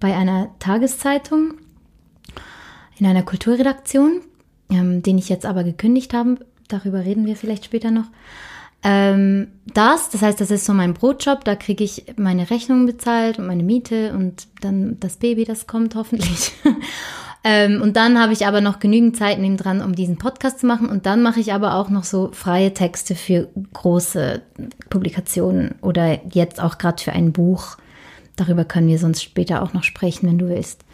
bei 0.00 0.14
einer 0.14 0.50
Tageszeitung. 0.58 1.54
in 2.98 3.06
einer 3.06 3.22
Kulturredaktion, 3.22 4.20
ähm, 4.70 5.02
den 5.02 5.18
ich 5.18 5.28
jetzt 5.28 5.46
aber 5.46 5.64
gekündigt 5.64 6.12
habe. 6.14 6.38
Darüber 6.68 7.04
reden 7.04 7.26
wir 7.26 7.36
vielleicht 7.36 7.64
später 7.64 7.90
noch. 7.90 8.06
Ähm, 8.84 9.48
das, 9.72 10.10
das 10.10 10.22
heißt, 10.22 10.40
das 10.40 10.50
ist 10.50 10.64
so 10.64 10.74
mein 10.74 10.94
Brotjob, 10.94 11.44
da 11.44 11.54
kriege 11.54 11.84
ich 11.84 12.04
meine 12.16 12.50
Rechnungen 12.50 12.86
bezahlt 12.86 13.38
und 13.38 13.46
meine 13.46 13.62
Miete 13.62 14.12
und 14.12 14.48
dann 14.60 14.98
das 14.98 15.16
Baby, 15.16 15.44
das 15.44 15.68
kommt 15.68 15.94
hoffentlich. 15.94 16.52
ähm, 17.44 17.80
und 17.80 17.96
dann 17.96 18.20
habe 18.20 18.32
ich 18.32 18.44
aber 18.46 18.60
noch 18.60 18.80
genügend 18.80 19.16
Zeit 19.16 19.38
neben 19.38 19.56
dran, 19.56 19.82
um 19.82 19.94
diesen 19.94 20.18
Podcast 20.18 20.60
zu 20.60 20.66
machen. 20.66 20.88
Und 20.88 21.06
dann 21.06 21.22
mache 21.22 21.38
ich 21.38 21.52
aber 21.52 21.74
auch 21.74 21.90
noch 21.90 22.02
so 22.02 22.30
freie 22.32 22.74
Texte 22.74 23.14
für 23.14 23.48
große 23.72 24.42
Publikationen 24.90 25.76
oder 25.80 26.24
jetzt 26.30 26.60
auch 26.60 26.78
gerade 26.78 27.02
für 27.02 27.12
ein 27.12 27.32
Buch. 27.32 27.76
Darüber 28.34 28.64
können 28.64 28.88
wir 28.88 28.98
sonst 28.98 29.22
später 29.22 29.62
auch 29.62 29.74
noch 29.74 29.84
sprechen, 29.84 30.26
wenn 30.26 30.38
du 30.38 30.48
willst. 30.48 30.84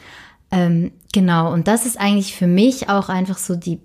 Ähm, 0.51 0.93
genau, 1.15 1.53
und 1.53 1.69
das 1.69 1.87
ist 1.87 1.99
eigentlich 1.99 2.35
für 2.35 2.47
mich 2.47 2.91
auch 2.91 3.09
einfach 3.09 3.39
so 3.39 3.57
die 3.57 3.81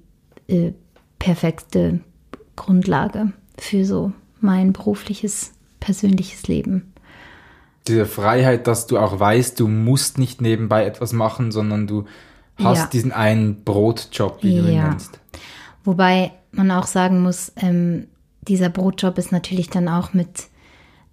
äh, 0.47 0.71
perfekte 1.19 2.01
Grundlage 2.57 3.31
für 3.57 3.85
so 3.85 4.11
mein 4.39 4.73
berufliches, 4.73 5.51
persönliches 5.79 6.47
Leben. 6.47 6.93
Diese 7.87 8.05
Freiheit, 8.05 8.67
dass 8.67 8.87
du 8.87 8.97
auch 8.97 9.19
weißt, 9.19 9.59
du 9.59 9.67
musst 9.67 10.17
nicht 10.17 10.41
nebenbei 10.41 10.85
etwas 10.85 11.13
machen, 11.13 11.51
sondern 11.51 11.87
du 11.87 12.05
hast 12.55 12.79
ja. 12.79 12.87
diesen 12.87 13.11
einen 13.11 13.63
Brotjob, 13.63 14.41
wie 14.41 14.57
du 14.57 14.69
ihn 14.69 14.81
nennst. 14.81 15.19
Wobei 15.83 16.31
man 16.51 16.71
auch 16.71 16.85
sagen 16.85 17.21
muss, 17.21 17.51
ähm, 17.57 18.07
dieser 18.41 18.69
Brotjob 18.69 19.17
ist 19.17 19.31
natürlich 19.31 19.69
dann 19.69 19.89
auch 19.89 20.13
mit 20.13 20.47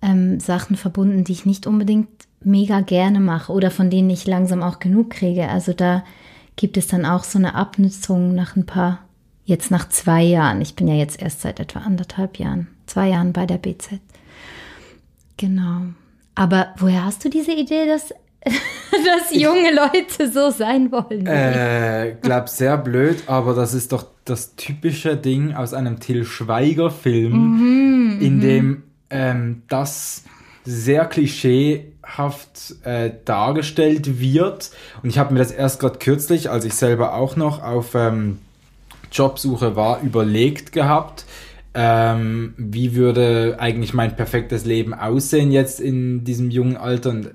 ähm, 0.02 0.38
Sachen 0.40 0.76
verbunden, 0.76 1.24
die 1.24 1.32
ich 1.32 1.46
nicht 1.46 1.66
unbedingt 1.66 2.08
mega 2.42 2.80
gerne 2.80 3.20
mache 3.20 3.52
oder 3.52 3.70
von 3.70 3.90
denen 3.90 4.10
ich 4.10 4.26
langsam 4.26 4.62
auch 4.62 4.78
genug 4.78 5.10
kriege. 5.10 5.48
Also 5.48 5.72
da 5.72 6.04
gibt 6.56 6.76
es 6.76 6.86
dann 6.86 7.04
auch 7.04 7.24
so 7.24 7.38
eine 7.38 7.54
Abnutzung 7.54 8.34
nach 8.34 8.56
ein 8.56 8.66
paar 8.66 9.00
jetzt 9.50 9.70
nach 9.70 9.88
zwei 9.90 10.22
Jahren, 10.22 10.62
ich 10.62 10.74
bin 10.74 10.88
ja 10.88 10.94
jetzt 10.94 11.20
erst 11.20 11.42
seit 11.42 11.60
etwa 11.60 11.80
anderthalb 11.80 12.38
Jahren, 12.38 12.68
zwei 12.86 13.08
Jahren 13.08 13.32
bei 13.32 13.44
der 13.44 13.58
BZ. 13.58 14.00
Genau. 15.36 15.82
Aber 16.34 16.68
woher 16.78 17.04
hast 17.04 17.24
du 17.24 17.28
diese 17.28 17.52
Idee, 17.52 17.86
dass, 17.86 18.14
dass 18.44 19.34
junge 19.34 19.74
Leute 19.74 20.30
so 20.32 20.50
sein 20.50 20.90
wollen? 20.90 21.26
Äh, 21.26 22.16
glaub 22.22 22.48
sehr 22.48 22.78
blöd, 22.78 23.24
aber 23.26 23.54
das 23.54 23.74
ist 23.74 23.92
doch 23.92 24.06
das 24.24 24.54
typische 24.56 25.16
Ding 25.16 25.54
aus 25.54 25.74
einem 25.74 26.00
Till 26.00 26.24
Schweiger-Film, 26.24 27.32
mhm, 27.32 28.20
in 28.20 28.36
mhm. 28.36 28.40
dem 28.40 28.82
ähm, 29.10 29.62
das 29.68 30.24
sehr 30.64 31.06
klischeehaft 31.06 32.76
äh, 32.84 33.10
dargestellt 33.24 34.20
wird. 34.20 34.70
Und 35.02 35.10
ich 35.10 35.18
habe 35.18 35.32
mir 35.32 35.40
das 35.40 35.50
erst 35.50 35.80
gerade 35.80 35.98
kürzlich, 35.98 36.50
als 36.50 36.64
ich 36.64 36.74
selber 36.74 37.14
auch 37.14 37.34
noch 37.34 37.62
auf 37.62 37.94
ähm, 37.94 38.38
Jobsuche 39.12 39.76
war, 39.76 40.00
überlegt 40.02 40.72
gehabt, 40.72 41.24
ähm, 41.74 42.54
wie 42.56 42.94
würde 42.94 43.56
eigentlich 43.58 43.94
mein 43.94 44.16
perfektes 44.16 44.64
Leben 44.64 44.92
aussehen 44.92 45.52
jetzt 45.52 45.80
in 45.80 46.24
diesem 46.24 46.50
jungen 46.50 46.76
Alter. 46.76 47.10
Und 47.10 47.30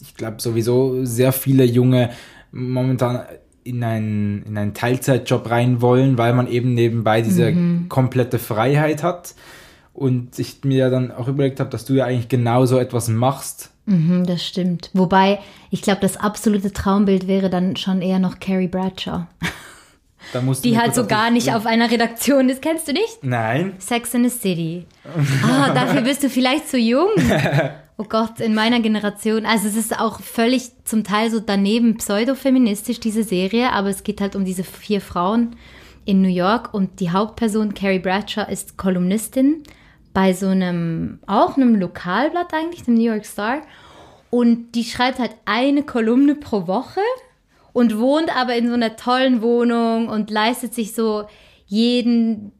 ich 0.00 0.14
glaube 0.14 0.40
sowieso 0.40 1.04
sehr 1.04 1.32
viele 1.32 1.64
Junge 1.64 2.10
momentan 2.52 3.22
in 3.64 3.82
einen, 3.84 4.42
in 4.44 4.56
einen 4.56 4.74
Teilzeitjob 4.74 5.50
rein 5.50 5.80
wollen, 5.80 6.18
weil 6.18 6.34
man 6.34 6.46
eben 6.46 6.74
nebenbei 6.74 7.20
diese 7.20 7.50
mhm. 7.50 7.88
komplette 7.88 8.38
Freiheit 8.38 9.02
hat. 9.02 9.34
Und 9.92 10.38
ich 10.38 10.64
mir 10.64 10.88
dann 10.88 11.10
auch 11.10 11.28
überlegt 11.28 11.60
habe, 11.60 11.68
dass 11.68 11.84
du 11.84 11.94
ja 11.94 12.04
eigentlich 12.04 12.28
genau 12.28 12.64
so 12.64 12.78
etwas 12.78 13.08
machst. 13.08 13.70
Mhm, 13.86 14.24
das 14.24 14.46
stimmt. 14.46 14.90
Wobei, 14.94 15.40
ich 15.70 15.82
glaube, 15.82 16.00
das 16.00 16.16
absolute 16.16 16.72
Traumbild 16.72 17.26
wäre 17.26 17.50
dann 17.50 17.76
schon 17.76 18.00
eher 18.00 18.20
noch 18.20 18.38
Carrie 18.38 18.68
Bradshaw. 18.68 19.26
die 20.62 20.78
halt 20.78 20.94
so 20.94 21.06
gar 21.06 21.30
nicht 21.30 21.52
auf 21.52 21.66
einer 21.66 21.90
Redaktion 21.90 22.48
ist. 22.48 22.62
Kennst 22.62 22.88
du 22.88 22.92
nicht? 22.92 23.22
Nein. 23.22 23.74
Sex 23.78 24.14
in 24.14 24.28
the 24.28 24.30
City. 24.30 24.86
Ah, 25.42 25.68
oh, 25.70 25.74
dafür 25.74 26.02
bist 26.02 26.22
du 26.22 26.28
vielleicht 26.28 26.68
zu 26.68 26.78
jung. 26.78 27.08
Oh 28.00 28.06
Gott, 28.08 28.40
in 28.40 28.54
meiner 28.54 28.80
Generation. 28.80 29.44
Also 29.44 29.68
es 29.68 29.76
ist 29.76 30.00
auch 30.00 30.22
völlig 30.22 30.70
zum 30.84 31.04
Teil 31.04 31.30
so 31.30 31.38
daneben 31.38 31.98
pseudofeministisch, 31.98 32.98
diese 32.98 33.24
Serie, 33.24 33.72
aber 33.72 33.90
es 33.90 34.04
geht 34.04 34.22
halt 34.22 34.34
um 34.34 34.46
diese 34.46 34.64
vier 34.64 35.02
Frauen 35.02 35.54
in 36.06 36.22
New 36.22 36.30
York 36.30 36.72
und 36.72 36.98
die 37.00 37.10
Hauptperson, 37.10 37.74
Carrie 37.74 37.98
Bradshaw, 37.98 38.50
ist 38.50 38.78
Kolumnistin 38.78 39.64
bei 40.14 40.32
so 40.32 40.46
einem, 40.46 41.18
auch 41.26 41.58
einem 41.58 41.74
Lokalblatt 41.74 42.54
eigentlich, 42.54 42.84
dem 42.84 42.94
New 42.94 43.02
York 43.04 43.26
Star. 43.26 43.60
Und 44.30 44.72
die 44.74 44.84
schreibt 44.84 45.18
halt 45.18 45.32
eine 45.44 45.82
Kolumne 45.82 46.36
pro 46.36 46.66
Woche 46.66 47.00
und 47.80 47.98
wohnt 47.98 48.36
aber 48.36 48.56
in 48.56 48.68
so 48.68 48.74
einer 48.74 48.96
tollen 48.96 49.40
Wohnung 49.40 50.08
und 50.08 50.28
leistet 50.28 50.74
sich 50.74 50.94
so 50.94 51.24
jeden 51.64 52.52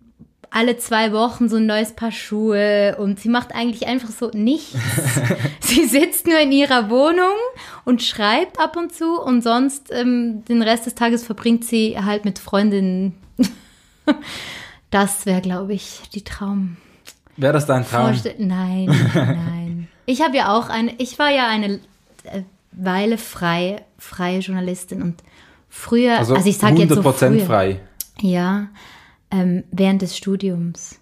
alle 0.49 0.79
zwei 0.79 1.13
Wochen 1.13 1.51
so 1.51 1.57
ein 1.57 1.67
neues 1.67 1.93
Paar 1.93 2.11
Schuhe 2.11 2.97
und 2.99 3.21
sie 3.21 3.29
macht 3.29 3.55
eigentlich 3.55 3.87
einfach 3.87 4.09
so 4.09 4.31
nichts. 4.33 4.75
sie 5.61 5.85
sitzt 5.85 6.27
nur 6.27 6.41
in 6.41 6.53
ihrer 6.53 6.89
Wohnung 6.89 7.37
und 7.85 8.03
schreibt 8.03 8.59
ab 8.59 8.79
und 8.79 8.95
zu 8.95 9.21
und 9.21 9.43
sonst 9.43 9.93
ähm, 9.93 10.43
den 10.47 10.63
Rest 10.63 10.87
des 10.87 10.95
Tages 10.95 11.23
verbringt 11.23 11.67
sie 11.67 11.99
halt 12.03 12.25
mit 12.25 12.39
Freundinnen. 12.39 13.15
das 14.91 15.27
wäre, 15.27 15.43
glaube 15.43 15.75
ich, 15.75 16.01
die 16.15 16.25
Traum. 16.25 16.79
Wäre 17.37 17.53
das 17.53 17.67
dein 17.67 17.87
Traum? 17.87 18.07
Vorste 18.07 18.35
nein, 18.39 18.87
nein. 19.15 19.89
Ich 20.07 20.23
habe 20.23 20.37
ja 20.39 20.57
auch 20.57 20.71
eine, 20.71 20.95
ich 20.97 21.21
war 21.21 21.31
ja 21.31 21.47
eine 21.47 21.79
äh, 22.25 22.43
Weile 22.73 23.19
frei, 23.19 23.85
freie 23.99 24.39
Journalistin 24.39 25.03
und 25.03 25.23
früher, 25.69 26.19
also, 26.19 26.35
also 26.35 26.49
ich 26.49 26.59
sage 26.59 26.79
jetzt 26.79 26.95
so 26.95 27.03
früher, 27.03 27.41
frei. 27.41 27.81
Ja, 28.21 28.69
ähm, 29.31 29.65
während 29.71 30.03
des 30.03 30.17
Studiums. 30.17 31.01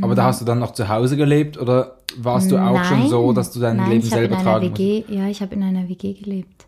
Aber 0.00 0.14
da 0.14 0.22
mhm. 0.22 0.26
hast 0.26 0.40
du 0.40 0.44
dann 0.44 0.58
noch 0.58 0.72
zu 0.72 0.88
Hause 0.88 1.16
gelebt 1.16 1.58
oder 1.58 1.98
warst 2.16 2.50
du 2.50 2.58
auch 2.58 2.74
nein, 2.74 2.84
schon 2.84 3.08
so, 3.08 3.32
dass 3.32 3.50
du 3.52 3.60
dein 3.60 3.76
nein, 3.76 3.90
Leben 3.90 4.02
selber 4.02 4.38
tragen 4.38 4.66
WG, 4.66 5.00
musst? 5.00 5.10
Ja, 5.10 5.26
ich 5.28 5.40
habe 5.40 5.54
in 5.54 5.62
einer 5.62 5.88
WG 5.88 6.14
gelebt. 6.14 6.66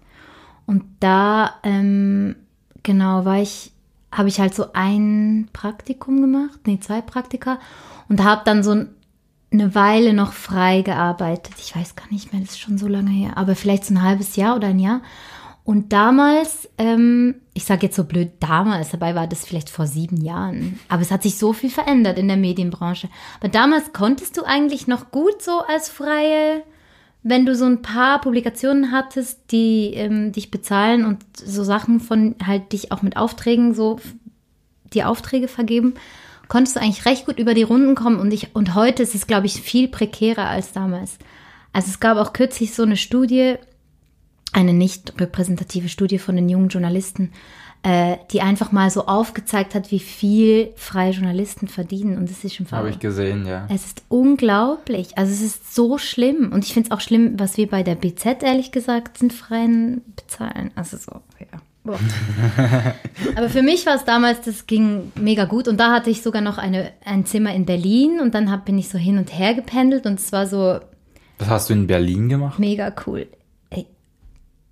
Und 0.67 0.85
da, 1.01 1.55
ähm, 1.63 2.37
genau, 2.83 3.25
war 3.25 3.39
ich, 3.39 3.73
habe 4.13 4.29
ich 4.29 4.41
halt 4.41 4.55
so 4.55 4.67
ein 4.73 5.49
Praktikum 5.53 6.21
gemacht, 6.21 6.61
nee, 6.67 6.79
zwei 6.81 7.01
Praktika 7.01 7.59
und 8.09 8.23
habe 8.23 8.43
dann 8.45 8.63
so 8.63 8.73
ein 8.73 8.89
eine 9.51 9.75
Weile 9.75 10.13
noch 10.13 10.33
frei 10.33 10.83
gearbeitet. 10.83 11.55
Ich 11.59 11.75
weiß 11.75 11.97
gar 11.97 12.11
nicht 12.11 12.33
mehr, 12.33 12.43
das 12.43 12.51
ist 12.51 12.61
schon 12.61 12.79
so 12.79 12.87
lange 12.87 13.11
her, 13.11 13.37
aber 13.37 13.55
vielleicht 13.55 13.85
so 13.85 13.95
ein 13.95 14.03
halbes 14.03 14.37
Jahr 14.37 14.57
oder 14.57 14.69
ein 14.69 14.79
Jahr. 14.79 15.01
Und 15.65 15.93
damals, 15.93 16.69
ähm, 16.79 17.35
ich 17.53 17.65
sage 17.65 17.87
jetzt 17.87 17.97
so 17.97 18.05
blöd 18.05 18.33
damals, 18.41 18.91
dabei 18.91 19.15
war 19.15 19.27
das 19.27 19.45
vielleicht 19.45 19.69
vor 19.69 19.87
sieben 19.87 20.17
Jahren, 20.17 20.81
aber 20.89 21.03
es 21.03 21.11
hat 21.11 21.23
sich 21.23 21.37
so 21.37 21.53
viel 21.53 21.69
verändert 21.69 22.19
in 22.19 22.29
der 22.29 22.39
Medienbranche. 22.39 23.11
Aber 23.39 23.49
damals 23.49 23.93
konntest 23.93 24.39
du 24.39 24.45
eigentlich 24.45 24.87
noch 24.87 25.11
gut 25.11 25.43
so 25.43 25.61
als 25.61 25.91
Freie, 25.91 26.63
wenn 27.23 27.45
du 27.45 27.55
so 27.55 27.67
ein 27.67 27.83
paar 27.83 28.21
Publikationen 28.21 28.93
hattest, 28.93 29.41
die 29.51 29.93
ähm, 29.95 30.33
dich 30.33 30.51
bezahlen 30.51 31.05
und 31.05 31.23
so 31.35 31.65
Sachen 31.65 32.01
von 32.01 32.37
halt 32.47 32.73
dich 32.73 32.91
auch 32.91 33.03
mit 33.03 33.19
Aufträgen 33.19 33.75
so 33.75 33.99
die 34.95 35.05
Aufträge 35.05 35.49
vergeben, 35.49 35.95
konntest 36.49 36.77
du 36.77 36.81
eigentlich 36.81 37.05
recht 37.05 37.27
gut 37.27 37.39
über 37.39 37.55
die 37.55 37.63
Runden 37.63 37.95
kommen 37.95 38.19
und 38.19 38.33
ich, 38.33 38.55
und 38.55 38.75
heute 38.75 39.03
ist 39.03 39.15
es, 39.15 39.27
glaube 39.27 39.47
ich, 39.47 39.61
viel 39.61 39.89
prekärer 39.89 40.49
als 40.49 40.73
damals. 40.73 41.19
Also 41.73 41.89
es 41.89 42.01
gab 42.01 42.17
auch 42.17 42.33
kürzlich 42.33 42.75
so 42.75 42.83
eine 42.83 42.97
Studie, 42.97 43.57
eine 44.53 44.73
nicht 44.73 45.21
repräsentative 45.21 45.89
Studie 45.89 46.19
von 46.19 46.37
den 46.37 46.49
jungen 46.49 46.69
Journalisten, 46.69 47.33
äh, 47.83 48.17
die 48.33 48.41
einfach 48.41 48.73
mal 48.73 48.91
so 48.91 49.07
aufgezeigt 49.07 49.75
hat, 49.75 49.93
wie 49.93 50.01
viel 50.01 50.71
freie 50.75 51.13
Journalisten 51.13 51.69
verdienen. 51.69 52.19
Und 52.19 52.29
es 52.31 52.43
ist 52.43 52.57
schon 52.57 52.71
Habe 52.71 52.91
ich 52.91 52.99
gesehen, 52.99 53.47
ja. 53.47 53.69
Es 53.73 53.87
ist 53.87 54.03
unglaublich. 54.09 55.17
Also 55.17 55.33
es 55.33 55.43
ist 55.43 55.75
so 55.75 55.99
schlimm. 55.99 56.51
Und 56.53 56.65
ich 56.65 56.73
finde 56.73 56.89
es 56.89 56.91
auch 56.91 57.01
schlimm, 57.01 57.39
was 57.39 57.57
wir 57.57 57.69
bei 57.69 57.83
der 57.83 57.95
BZ, 57.95 58.43
ehrlich 58.43 58.73
gesagt, 58.73 59.19
sind 59.19 59.33
freien 59.33 60.03
bezahlen. 60.17 60.73
Also 60.75 60.97
so, 60.97 61.21
ja. 61.39 61.61
Aber 63.37 63.49
für 63.49 63.63
mich 63.63 63.87
war 63.87 63.97
es 63.97 64.05
damals, 64.05 64.41
das 64.43 64.67
ging 64.67 65.13
mega 65.15 65.45
gut. 65.45 65.69
Und 65.69 65.79
da 65.79 65.93
hatte 65.93 66.11
ich 66.11 66.23
sogar 66.23 66.43
noch 66.43 66.59
eine, 66.59 66.93
ein 67.05 67.27
Zimmer 67.27 67.55
in 67.55 67.65
Berlin 67.65 68.21
und 68.21 68.35
dann 68.35 68.51
hab, 68.51 68.65
bin 68.65 68.79
ich 68.79 68.89
so 68.89 68.99
hin 68.99 69.19
und 69.19 69.37
her 69.37 69.55
gependelt 69.55 70.07
und 70.07 70.19
es 70.19 70.33
war 70.33 70.47
so. 70.47 70.81
Was 71.39 71.49
hast 71.49 71.71
du 71.71 71.75
in 71.75 71.87
Berlin 71.87 72.29
gemacht? 72.29 72.59
Mega 72.59 72.93
cool. 73.07 73.27
Ey, 73.71 73.87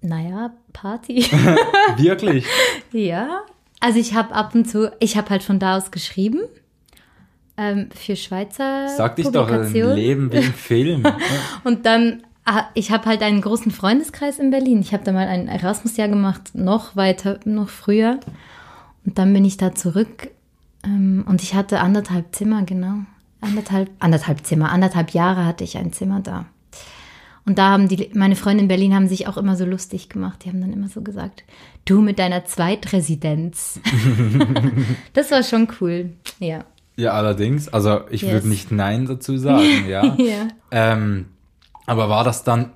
naja, 0.00 0.52
Party. 0.72 1.26
Wirklich? 1.96 2.44
ja. 2.92 3.42
Also 3.80 3.98
ich 3.98 4.14
habe 4.14 4.34
ab 4.34 4.54
und 4.54 4.68
zu, 4.68 4.90
ich 5.00 5.16
habe 5.16 5.30
halt 5.30 5.42
von 5.42 5.58
da 5.58 5.76
aus 5.76 5.90
geschrieben. 5.90 6.40
Ähm, 7.58 7.88
für 7.94 8.16
Schweizer 8.16 8.88
Sag 8.88 9.16
dich 9.16 9.28
doch, 9.28 9.50
ein 9.50 9.72
Leben 9.72 10.30
wie 10.30 10.38
ein 10.38 10.52
Film. 10.52 11.04
und 11.64 11.86
dann 11.86 12.22
ich 12.74 12.90
habe 12.90 13.06
halt 13.06 13.22
einen 13.22 13.40
großen 13.40 13.72
Freundeskreis 13.72 14.38
in 14.38 14.50
Berlin. 14.50 14.80
Ich 14.80 14.92
habe 14.92 15.04
da 15.04 15.12
mal 15.12 15.26
ein 15.28 15.48
Erasmus-Jahr 15.48 16.08
gemacht, 16.08 16.54
noch 16.54 16.96
weiter, 16.96 17.40
noch 17.44 17.68
früher. 17.68 18.20
Und 19.04 19.18
dann 19.18 19.32
bin 19.32 19.44
ich 19.44 19.56
da 19.56 19.74
zurück 19.74 20.28
ähm, 20.84 21.24
und 21.28 21.42
ich 21.42 21.54
hatte 21.54 21.80
anderthalb 21.80 22.34
Zimmer, 22.34 22.62
genau. 22.64 22.98
Anderthalb, 23.40 23.90
anderthalb 23.98 24.44
Zimmer, 24.46 24.70
anderthalb 24.72 25.10
Jahre 25.10 25.44
hatte 25.44 25.64
ich 25.64 25.76
ein 25.76 25.92
Zimmer 25.92 26.20
da. 26.20 26.46
Und 27.44 27.58
da 27.58 27.70
haben 27.70 27.86
die, 27.86 28.10
meine 28.14 28.34
Freunde 28.34 28.62
in 28.62 28.68
Berlin 28.68 28.92
haben 28.94 29.06
sich 29.06 29.28
auch 29.28 29.36
immer 29.36 29.54
so 29.54 29.64
lustig 29.64 30.08
gemacht. 30.08 30.44
Die 30.44 30.48
haben 30.48 30.60
dann 30.60 30.72
immer 30.72 30.88
so 30.88 31.00
gesagt, 31.02 31.44
du 31.84 32.00
mit 32.00 32.18
deiner 32.18 32.44
Zweitresidenz. 32.44 33.80
das 35.12 35.30
war 35.30 35.42
schon 35.44 35.68
cool, 35.80 36.10
ja. 36.40 36.64
Ja, 36.96 37.12
allerdings. 37.12 37.68
Also 37.68 38.00
ich 38.10 38.22
Yes. 38.22 38.32
würde 38.32 38.48
nicht 38.48 38.72
Nein 38.72 39.06
dazu 39.06 39.36
sagen, 39.38 39.86
ja. 39.88 40.02
Ja. 40.18 40.48
ähm, 40.72 41.26
aber 41.86 42.08
war 42.08 42.24
das 42.24 42.44
dann, 42.44 42.72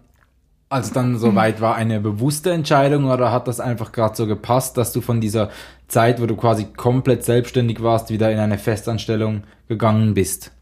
als 0.68 0.92
dann 0.92 1.18
soweit 1.18 1.60
war, 1.60 1.74
eine 1.74 2.00
bewusste 2.00 2.52
Entscheidung 2.52 3.10
oder 3.10 3.32
hat 3.32 3.48
das 3.48 3.60
einfach 3.60 3.92
gerade 3.92 4.16
so 4.16 4.26
gepasst, 4.26 4.76
dass 4.76 4.92
du 4.92 5.00
von 5.00 5.20
dieser 5.20 5.50
Zeit, 5.88 6.20
wo 6.20 6.26
du 6.26 6.36
quasi 6.36 6.66
komplett 6.66 7.24
selbstständig 7.24 7.82
warst, 7.82 8.10
wieder 8.10 8.30
in 8.30 8.38
eine 8.38 8.58
Festanstellung 8.58 9.42
gegangen 9.68 10.14
bist? 10.14 10.52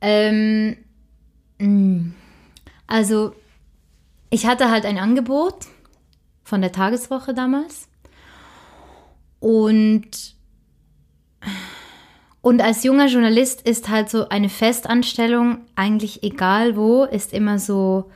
Ähm, 0.00 0.76
mh. 1.58 2.10
also, 2.86 3.34
ich 4.30 4.46
hatte 4.46 4.70
halt 4.70 4.84
ein 4.84 4.98
Angebot 4.98 5.66
von 6.42 6.60
der 6.60 6.72
Tageswoche 6.72 7.32
damals. 7.32 7.88
Und, 9.40 10.35
und 12.46 12.62
als 12.62 12.84
junger 12.84 13.08
Journalist 13.08 13.62
ist 13.62 13.88
halt 13.88 14.08
so 14.08 14.28
eine 14.28 14.48
Festanstellung, 14.48 15.62
eigentlich 15.74 16.22
egal 16.22 16.76
wo, 16.76 17.02
ist 17.02 17.32
immer 17.32 17.58
so 17.58 18.08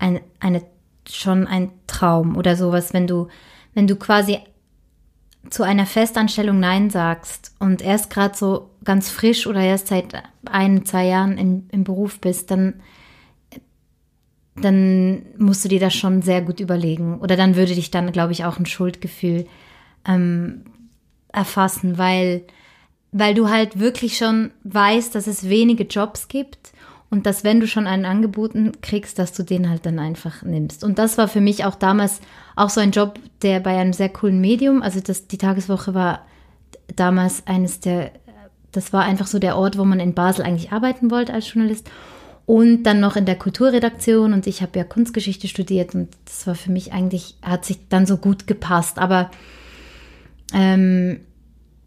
ein, 0.00 0.18
eine, 0.40 0.64
schon 1.08 1.46
ein 1.46 1.70
Traum 1.86 2.36
oder 2.36 2.56
sowas, 2.56 2.92
wenn 2.92 3.06
du, 3.06 3.28
wenn 3.74 3.86
du 3.86 3.94
quasi 3.94 4.40
zu 5.48 5.62
einer 5.62 5.86
Festanstellung 5.86 6.58
Nein 6.58 6.90
sagst 6.90 7.54
und 7.60 7.80
erst 7.80 8.10
gerade 8.10 8.36
so 8.36 8.68
ganz 8.82 9.10
frisch 9.10 9.46
oder 9.46 9.60
erst 9.60 9.86
seit 9.86 10.06
ein, 10.46 10.84
zwei 10.84 11.06
Jahren 11.06 11.38
in, 11.38 11.68
im 11.70 11.84
Beruf 11.84 12.20
bist, 12.20 12.50
dann, 12.50 12.80
dann 14.56 15.22
musst 15.36 15.64
du 15.64 15.68
dir 15.68 15.78
das 15.78 15.94
schon 15.94 16.20
sehr 16.22 16.42
gut 16.42 16.58
überlegen. 16.58 17.20
Oder 17.20 17.36
dann 17.36 17.54
würde 17.54 17.76
dich 17.76 17.92
dann, 17.92 18.10
glaube 18.10 18.32
ich, 18.32 18.44
auch 18.44 18.58
ein 18.58 18.66
Schuldgefühl 18.66 19.46
ähm, 20.04 20.64
erfassen, 21.32 21.96
weil, 21.96 22.42
weil 23.12 23.34
du 23.34 23.48
halt 23.48 23.78
wirklich 23.78 24.16
schon 24.16 24.50
weißt, 24.64 25.14
dass 25.14 25.26
es 25.26 25.48
wenige 25.48 25.84
Jobs 25.84 26.28
gibt 26.28 26.72
und 27.10 27.24
dass 27.24 27.42
wenn 27.42 27.60
du 27.60 27.66
schon 27.66 27.86
einen 27.86 28.04
angeboten 28.04 28.72
kriegst, 28.82 29.18
dass 29.18 29.32
du 29.32 29.42
den 29.42 29.70
halt 29.70 29.86
dann 29.86 29.98
einfach 29.98 30.42
nimmst. 30.42 30.84
Und 30.84 30.98
das 30.98 31.16
war 31.16 31.28
für 31.28 31.40
mich 31.40 31.64
auch 31.64 31.74
damals 31.74 32.20
auch 32.54 32.70
so 32.70 32.80
ein 32.80 32.90
Job, 32.90 33.18
der 33.42 33.60
bei 33.60 33.78
einem 33.78 33.92
sehr 33.92 34.10
coolen 34.10 34.40
Medium, 34.40 34.82
also 34.82 35.00
das, 35.00 35.26
die 35.26 35.38
Tageswoche 35.38 35.94
war 35.94 36.26
damals 36.94 37.46
eines 37.46 37.80
der, 37.80 38.10
das 38.72 38.92
war 38.92 39.04
einfach 39.04 39.26
so 39.26 39.38
der 39.38 39.56
Ort, 39.56 39.78
wo 39.78 39.84
man 39.84 40.00
in 40.00 40.14
Basel 40.14 40.44
eigentlich 40.44 40.72
arbeiten 40.72 41.10
wollte 41.10 41.32
als 41.32 41.52
Journalist. 41.52 41.90
Und 42.44 42.84
dann 42.84 43.00
noch 43.00 43.16
in 43.16 43.26
der 43.26 43.36
Kulturredaktion 43.36 44.32
und 44.32 44.46
ich 44.46 44.62
habe 44.62 44.78
ja 44.78 44.84
Kunstgeschichte 44.84 45.48
studiert 45.48 45.94
und 45.94 46.08
das 46.24 46.46
war 46.46 46.54
für 46.54 46.72
mich 46.72 46.94
eigentlich, 46.94 47.36
hat 47.42 47.66
sich 47.66 47.78
dann 47.90 48.06
so 48.06 48.16
gut 48.16 48.46
gepasst. 48.46 48.98
Aber 48.98 49.30
ähm, 50.54 51.20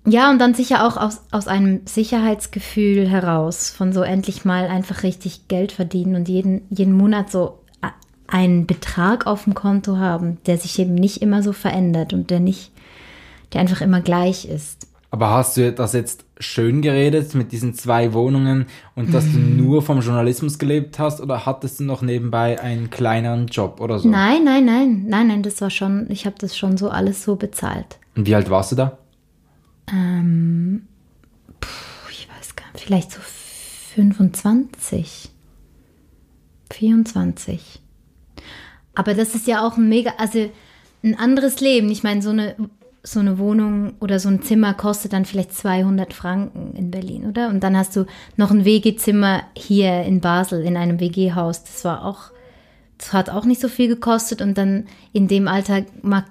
ja, 0.05 0.31
und 0.31 0.39
dann 0.39 0.53
sicher 0.53 0.85
auch 0.87 0.97
aus, 0.97 1.21
aus 1.31 1.47
einem 1.47 1.81
Sicherheitsgefühl 1.85 3.07
heraus, 3.07 3.69
von 3.69 3.93
so 3.93 4.01
endlich 4.01 4.45
mal 4.45 4.67
einfach 4.67 5.03
richtig 5.03 5.47
Geld 5.47 5.71
verdienen 5.71 6.15
und 6.15 6.27
jeden, 6.29 6.61
jeden 6.69 6.93
Monat 6.93 7.31
so 7.31 7.59
a- 7.81 7.91
einen 8.27 8.65
Betrag 8.67 9.27
auf 9.27 9.43
dem 9.45 9.53
Konto 9.53 9.97
haben, 9.97 10.37
der 10.45 10.57
sich 10.57 10.77
eben 10.79 10.95
nicht 10.95 11.21
immer 11.21 11.43
so 11.43 11.53
verändert 11.53 12.13
und 12.13 12.29
der 12.29 12.39
nicht, 12.39 12.71
der 13.53 13.61
einfach 13.61 13.81
immer 13.81 14.01
gleich 14.01 14.45
ist. 14.45 14.87
Aber 15.13 15.29
hast 15.31 15.57
du 15.57 15.73
das 15.73 15.91
jetzt 15.91 16.23
schön 16.39 16.81
geredet 16.81 17.35
mit 17.35 17.51
diesen 17.51 17.73
zwei 17.73 18.13
Wohnungen 18.13 18.67
und 18.95 19.13
dass 19.13 19.29
du 19.29 19.39
nur 19.39 19.81
vom 19.81 19.99
Journalismus 19.99 20.57
gelebt 20.57 20.99
hast 20.99 21.19
oder 21.19 21.45
hattest 21.45 21.81
du 21.81 21.83
noch 21.83 22.01
nebenbei 22.01 22.59
einen 22.61 22.89
kleineren 22.89 23.47
Job 23.47 23.81
oder 23.81 23.99
so? 23.99 24.07
Nein, 24.07 24.45
nein, 24.45 24.63
nein, 24.63 25.05
nein, 25.07 25.27
nein, 25.27 25.43
das 25.43 25.59
war 25.59 25.69
schon, 25.69 26.09
ich 26.09 26.25
habe 26.25 26.37
das 26.39 26.57
schon 26.57 26.77
so 26.77 26.89
alles 26.89 27.23
so 27.25 27.35
bezahlt. 27.35 27.99
Und 28.15 28.25
wie 28.25 28.33
alt 28.35 28.49
warst 28.49 28.71
du 28.71 28.77
da? 28.77 28.97
Ähm, 29.87 30.87
ich 32.09 32.27
weiß 32.29 32.55
gar 32.55 32.71
nicht, 32.73 32.83
vielleicht 32.83 33.11
so 33.11 33.19
25, 33.95 35.29
24. 36.71 37.81
Aber 38.95 39.13
das 39.13 39.35
ist 39.35 39.47
ja 39.47 39.65
auch 39.65 39.77
ein 39.77 39.89
mega, 39.89 40.13
also 40.17 40.49
ein 41.03 41.17
anderes 41.17 41.59
Leben. 41.61 41.89
Ich 41.89 42.03
meine, 42.03 42.21
so 42.21 42.29
eine, 42.29 42.55
so 43.03 43.19
eine 43.19 43.37
Wohnung 43.37 43.93
oder 43.99 44.19
so 44.19 44.29
ein 44.29 44.41
Zimmer 44.41 44.73
kostet 44.73 45.13
dann 45.13 45.25
vielleicht 45.25 45.53
200 45.53 46.13
Franken 46.13 46.75
in 46.75 46.91
Berlin, 46.91 47.27
oder? 47.27 47.49
Und 47.49 47.61
dann 47.61 47.75
hast 47.75 47.95
du 47.95 48.05
noch 48.37 48.51
ein 48.51 48.65
WG-Zimmer 48.65 49.43
hier 49.55 50.03
in 50.03 50.21
Basel 50.21 50.61
in 50.63 50.77
einem 50.77 50.99
WG-Haus. 50.99 51.63
Das 51.63 51.83
war 51.83 52.05
auch, 52.05 52.31
das 52.97 53.13
hat 53.13 53.29
auch 53.29 53.45
nicht 53.45 53.61
so 53.61 53.69
viel 53.69 53.87
gekostet. 53.87 54.41
Und 54.41 54.57
dann 54.57 54.85
in 55.13 55.27
dem 55.27 55.47
Alter 55.47 55.81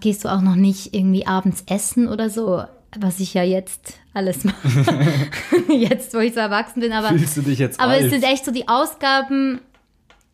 gehst 0.00 0.24
du 0.24 0.28
auch 0.28 0.42
noch 0.42 0.56
nicht 0.56 0.94
irgendwie 0.94 1.26
abends 1.26 1.64
essen 1.66 2.08
oder 2.08 2.30
so, 2.30 2.62
was 2.98 3.20
ich 3.20 3.34
ja 3.34 3.42
jetzt 3.42 3.94
alles 4.14 4.44
mache. 4.44 4.56
jetzt, 5.68 6.14
wo 6.14 6.18
ich 6.18 6.34
so 6.34 6.40
erwachsen 6.40 6.80
bin. 6.80 6.92
Aber 6.92 7.08
Fühlst 7.08 7.36
du 7.36 7.42
dich 7.42 7.58
jetzt 7.58 7.78
aber 7.80 7.92
alt? 7.92 8.04
es 8.04 8.10
sind 8.10 8.24
echt 8.24 8.44
so 8.44 8.50
die 8.50 8.68
Ausgaben, 8.68 9.60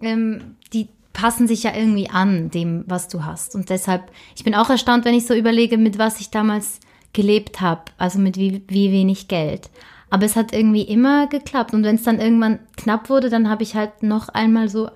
ähm, 0.01 0.57
die 0.73 0.89
passen 1.13 1.49
sich 1.49 1.63
ja 1.63 1.75
irgendwie 1.75 2.11
an 2.11 2.51
dem, 2.51 2.85
was 2.87 3.09
du 3.09 3.25
hast. 3.25 3.55
Und 3.55 3.71
deshalb, 3.71 4.11
ich 4.37 4.45
bin 4.45 4.55
auch 4.55 4.69
erstaunt, 4.71 5.05
wenn 5.05 5.15
ich 5.15 5.27
so 5.27 5.35
überlege, 5.35 5.79
mit 5.79 5.99
was 5.99 6.21
ich 6.21 6.31
damals 6.31 6.81
gelebt 7.13 7.61
habe, 7.61 7.83
also 7.97 8.19
mit 8.19 8.37
wie, 8.37 8.63
wie 8.69 8.93
wenig 8.93 9.29
Geld. 9.29 9.71
Aber 10.11 10.27
es 10.27 10.37
hat 10.37 10.53
irgendwie 10.53 10.83
immer 10.83 11.27
geklappt. 11.27 11.73
Und 11.75 11.85
wenn 11.85 11.97
es 11.97 12.03
dann 12.03 12.21
irgendwann 12.21 12.59
knapp 12.77 13.09
wurde, 13.09 13.31
dann 13.31 13.49
habe 13.49 13.63
ich 13.63 13.75
halt 13.75 14.03
noch 14.03 14.29
einmal 14.29 14.69
so 14.69 14.91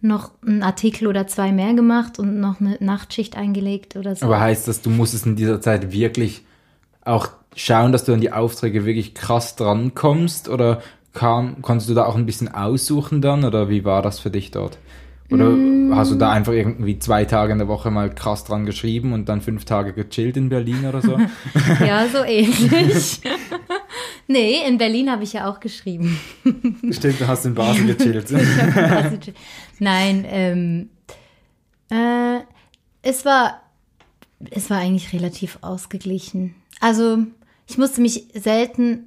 noch 0.00 0.32
einen 0.44 0.64
Artikel 0.64 1.06
oder 1.06 1.28
zwei 1.28 1.52
mehr 1.52 1.74
gemacht 1.74 2.18
und 2.18 2.40
noch 2.40 2.60
eine 2.60 2.76
Nachtschicht 2.80 3.36
eingelegt 3.36 3.94
oder 3.94 4.16
so. 4.16 4.26
Aber 4.26 4.40
heißt 4.40 4.66
das, 4.66 4.82
du 4.82 4.90
musstest 4.90 5.26
in 5.26 5.36
dieser 5.36 5.60
Zeit 5.60 5.92
wirklich 5.92 6.44
auch 7.04 7.28
schauen, 7.54 7.92
dass 7.92 8.04
du 8.04 8.12
an 8.12 8.20
die 8.20 8.32
Aufträge 8.32 8.84
wirklich 8.84 9.14
krass 9.14 9.56
drankommst? 9.56 10.48
Oder 10.48 10.82
kam, 11.12 11.60
konntest 11.62 11.90
du 11.90 11.94
da 11.94 12.06
auch 12.06 12.16
ein 12.16 12.26
bisschen 12.26 12.52
aussuchen 12.52 13.20
dann? 13.20 13.44
Oder 13.44 13.68
wie 13.68 13.84
war 13.84 14.02
das 14.02 14.18
für 14.20 14.30
dich 14.30 14.50
dort? 14.50 14.78
Oder 15.30 15.50
Mm. 15.50 15.94
hast 15.96 16.10
du 16.10 16.16
da 16.16 16.30
einfach 16.30 16.52
irgendwie 16.52 16.98
zwei 16.98 17.24
Tage 17.24 17.52
in 17.52 17.58
der 17.58 17.68
Woche 17.68 17.90
mal 17.90 18.14
krass 18.14 18.44
dran 18.44 18.66
geschrieben 18.66 19.12
und 19.14 19.28
dann 19.28 19.40
fünf 19.40 19.64
Tage 19.64 19.94
gechillt 19.94 20.36
in 20.36 20.48
Berlin 20.50 20.84
oder 20.86 21.00
so? 21.00 21.18
ja, 21.84 22.06
so 22.08 22.22
ähnlich. 22.22 23.20
nee, 24.28 24.56
in 24.66 24.76
Berlin 24.78 25.10
habe 25.10 25.24
ich 25.24 25.32
ja 25.32 25.50
auch 25.50 25.60
geschrieben. 25.60 26.18
Stimmt, 26.90 27.20
du 27.20 27.26
hast 27.26 27.46
in 27.46 27.54
Basel 27.54 27.86
gechillt. 27.94 28.30
Nein, 29.78 30.26
ähm, 30.28 30.90
äh, 31.90 32.40
es 33.02 33.24
war, 33.24 33.62
es 34.50 34.68
war 34.70 34.78
eigentlich 34.78 35.12
relativ 35.12 35.58
ausgeglichen. 35.62 36.54
Also 36.82 37.18
ich 37.68 37.78
musste 37.78 38.00
mich 38.00 38.26
selten 38.34 39.06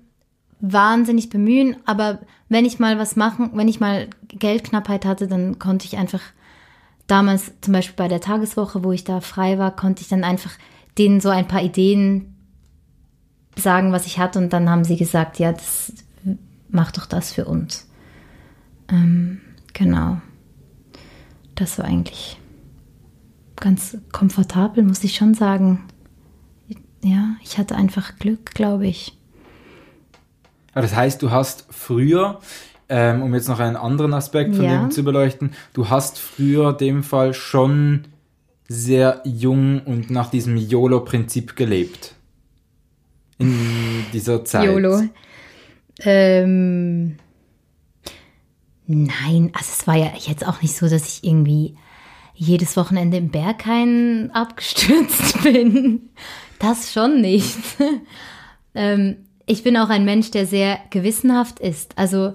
wahnsinnig 0.61 1.29
bemühen, 1.29 1.75
aber 1.85 2.19
wenn 2.47 2.63
ich 2.63 2.79
mal 2.79 2.97
was 2.97 3.17
machen, 3.17 3.51
wenn 3.53 3.67
ich 3.67 3.81
mal 3.81 4.07
Geldknappheit 4.29 5.03
hatte, 5.03 5.27
dann 5.27 5.59
konnte 5.59 5.85
ich 5.85 5.97
einfach 5.97 6.21
damals 7.05 7.51
zum 7.59 7.73
Beispiel 7.73 7.97
bei 7.97 8.07
der 8.07 8.21
Tageswoche, 8.21 8.85
wo 8.85 8.93
ich 8.93 9.03
da 9.03 9.19
frei 9.19 9.59
war, 9.59 9.75
konnte 9.75 10.01
ich 10.03 10.07
dann 10.07 10.23
einfach 10.23 10.51
denen 10.97 11.19
so 11.19 11.27
ein 11.27 11.49
paar 11.49 11.61
Ideen 11.61 12.33
sagen, 13.57 13.91
was 13.91 14.05
ich 14.05 14.19
hatte 14.19 14.39
und 14.39 14.53
dann 14.53 14.69
haben 14.69 14.85
sie 14.85 14.95
gesagt, 14.95 15.37
ja, 15.37 15.51
das 15.51 15.91
mach 16.69 16.93
doch 16.93 17.07
das 17.07 17.33
für 17.33 17.43
uns. 17.43 17.89
Ähm, 18.87 19.41
genau. 19.73 20.21
Das 21.55 21.77
war 21.77 21.85
eigentlich 21.85 22.39
ganz 23.57 23.97
komfortabel, 24.13 24.81
muss 24.81 25.03
ich 25.03 25.17
schon 25.17 25.33
sagen. 25.33 25.83
Ja, 27.05 27.35
ich 27.43 27.59
hatte 27.59 27.75
einfach 27.75 28.17
Glück, 28.17 28.55
glaube 28.55 28.87
ich. 28.87 29.13
Das 30.73 30.95
heißt, 30.95 31.21
du 31.21 31.29
hast 31.29 31.67
früher, 31.69 32.39
ähm, 32.89 33.21
um 33.21 33.31
jetzt 33.35 33.47
noch 33.47 33.59
einen 33.59 33.75
anderen 33.75 34.15
Aspekt 34.15 34.55
von 34.55 34.65
Ja. 34.65 34.79
dem 34.81 34.89
zu 34.91 35.03
beleuchten, 35.03 35.51
du 35.73 35.89
hast 35.89 36.17
früher 36.17 36.73
dem 36.73 37.03
Fall 37.03 37.35
schon 37.35 38.05
sehr 38.67 39.21
jung 39.23 39.81
und 39.83 40.09
nach 40.09 40.31
diesem 40.31 40.57
YOLO-Prinzip 40.57 41.55
gelebt. 41.55 42.15
In 43.37 43.53
dieser 44.11 44.43
Zeit. 44.43 44.65
YOLO. 44.65 45.03
Ähm, 45.99 47.17
nein, 48.87 49.51
also 49.53 49.71
es 49.77 49.85
war 49.85 49.95
ja 49.95 50.11
jetzt 50.17 50.47
auch 50.47 50.63
nicht 50.63 50.75
so, 50.75 50.89
dass 50.89 51.07
ich 51.19 51.23
irgendwie 51.23 51.75
jedes 52.33 52.75
Wochenende 52.75 53.17
im 53.17 53.29
Berghain 53.29 54.31
abgestürzt 54.33 55.43
bin. 55.43 56.09
Das 56.59 56.93
schon 56.93 57.21
nicht. 57.21 57.57
ähm, 58.75 59.17
ich 59.45 59.63
bin 59.63 59.77
auch 59.77 59.89
ein 59.89 60.05
Mensch, 60.05 60.31
der 60.31 60.45
sehr 60.45 60.79
gewissenhaft 60.89 61.59
ist. 61.59 61.97
Also 61.97 62.33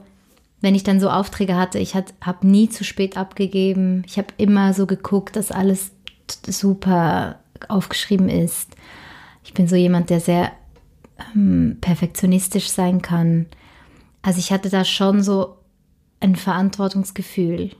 wenn 0.60 0.74
ich 0.74 0.84
dann 0.84 1.00
so 1.00 1.08
Aufträge 1.10 1.56
hatte, 1.56 1.78
ich 1.78 1.94
habe 1.94 2.46
nie 2.46 2.68
zu 2.68 2.84
spät 2.84 3.16
abgegeben. 3.16 4.02
Ich 4.06 4.18
habe 4.18 4.28
immer 4.36 4.74
so 4.74 4.86
geguckt, 4.86 5.36
dass 5.36 5.50
alles 5.50 5.92
super 6.46 7.40
aufgeschrieben 7.68 8.28
ist. 8.28 8.76
Ich 9.42 9.54
bin 9.54 9.68
so 9.68 9.76
jemand, 9.76 10.10
der 10.10 10.20
sehr 10.20 10.52
ähm, 11.34 11.78
perfektionistisch 11.80 12.68
sein 12.68 13.02
kann. 13.02 13.46
Also 14.22 14.38
ich 14.38 14.52
hatte 14.52 14.68
da 14.68 14.84
schon 14.84 15.22
so 15.22 15.56
ein 16.20 16.36
Verantwortungsgefühl. 16.36 17.70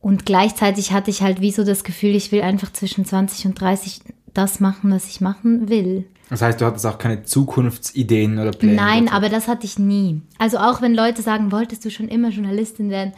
und 0.00 0.26
gleichzeitig 0.26 0.92
hatte 0.92 1.10
ich 1.10 1.22
halt 1.22 1.40
wie 1.40 1.50
so 1.50 1.64
das 1.64 1.82
Gefühl, 1.82 2.14
ich 2.14 2.30
will 2.30 2.42
einfach 2.42 2.70
zwischen 2.72 3.06
20 3.06 3.46
und 3.46 3.58
30 3.58 4.00
das 4.34 4.60
machen, 4.60 4.90
was 4.90 5.06
ich 5.06 5.20
machen 5.20 5.68
will. 5.68 6.06
Das 6.30 6.42
heißt, 6.42 6.60
du 6.60 6.64
hattest 6.64 6.86
auch 6.86 6.98
keine 6.98 7.22
Zukunftsideen 7.22 8.38
oder 8.38 8.50
Pläne? 8.50 8.74
Nein, 8.74 9.06
dazu. 9.06 9.16
aber 9.16 9.28
das 9.28 9.48
hatte 9.48 9.66
ich 9.66 9.78
nie. 9.78 10.22
Also 10.38 10.58
auch 10.58 10.82
wenn 10.82 10.94
Leute 10.94 11.22
sagen, 11.22 11.52
wolltest 11.52 11.84
du 11.84 11.90
schon 11.90 12.08
immer 12.08 12.30
Journalistin 12.30 12.90
werden, 12.90 13.12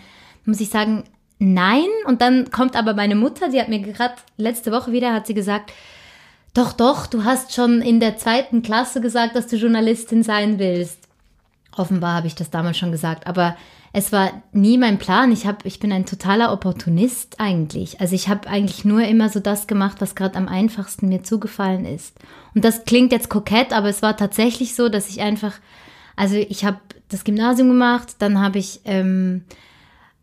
muss 0.44 0.60
ich 0.60 0.68
sagen, 0.68 1.04
nein. 1.38 1.86
Und 2.06 2.20
dann 2.20 2.50
kommt 2.50 2.76
aber 2.76 2.94
meine 2.94 3.14
Mutter, 3.14 3.48
die 3.48 3.60
hat 3.60 3.68
mir 3.68 3.80
gerade 3.80 4.14
letzte 4.36 4.72
Woche 4.72 4.92
wieder, 4.92 5.12
hat 5.12 5.26
sie 5.26 5.34
gesagt, 5.34 5.72
doch, 6.54 6.72
doch, 6.72 7.06
du 7.06 7.24
hast 7.24 7.54
schon 7.54 7.82
in 7.82 8.00
der 8.00 8.16
zweiten 8.16 8.62
Klasse 8.62 9.00
gesagt, 9.00 9.36
dass 9.36 9.46
du 9.46 9.56
Journalistin 9.56 10.22
sein 10.22 10.58
willst. 10.58 10.98
Offenbar 11.76 12.14
habe 12.14 12.26
ich 12.26 12.34
das 12.34 12.50
damals 12.50 12.78
schon 12.78 12.92
gesagt, 12.92 13.26
aber 13.26 13.56
es 13.96 14.12
war 14.12 14.42
nie 14.52 14.76
mein 14.76 14.98
Plan. 14.98 15.32
Ich, 15.32 15.46
hab, 15.46 15.64
ich 15.64 15.80
bin 15.80 15.90
ein 15.90 16.04
totaler 16.04 16.52
Opportunist 16.52 17.40
eigentlich. 17.40 17.98
Also 17.98 18.14
ich 18.14 18.28
habe 18.28 18.46
eigentlich 18.46 18.84
nur 18.84 19.00
immer 19.00 19.30
so 19.30 19.40
das 19.40 19.66
gemacht, 19.66 20.02
was 20.02 20.14
gerade 20.14 20.36
am 20.36 20.48
einfachsten 20.48 21.08
mir 21.08 21.22
zugefallen 21.22 21.86
ist. 21.86 22.14
Und 22.54 22.62
das 22.62 22.84
klingt 22.84 23.10
jetzt 23.10 23.30
kokett, 23.30 23.72
aber 23.72 23.88
es 23.88 24.02
war 24.02 24.14
tatsächlich 24.14 24.74
so, 24.74 24.90
dass 24.90 25.08
ich 25.08 25.22
einfach, 25.22 25.54
also 26.14 26.36
ich 26.36 26.66
habe 26.66 26.76
das 27.08 27.24
Gymnasium 27.24 27.70
gemacht, 27.70 28.16
dann 28.18 28.38
habe 28.38 28.58
ich, 28.58 28.82
ähm, 28.84 29.44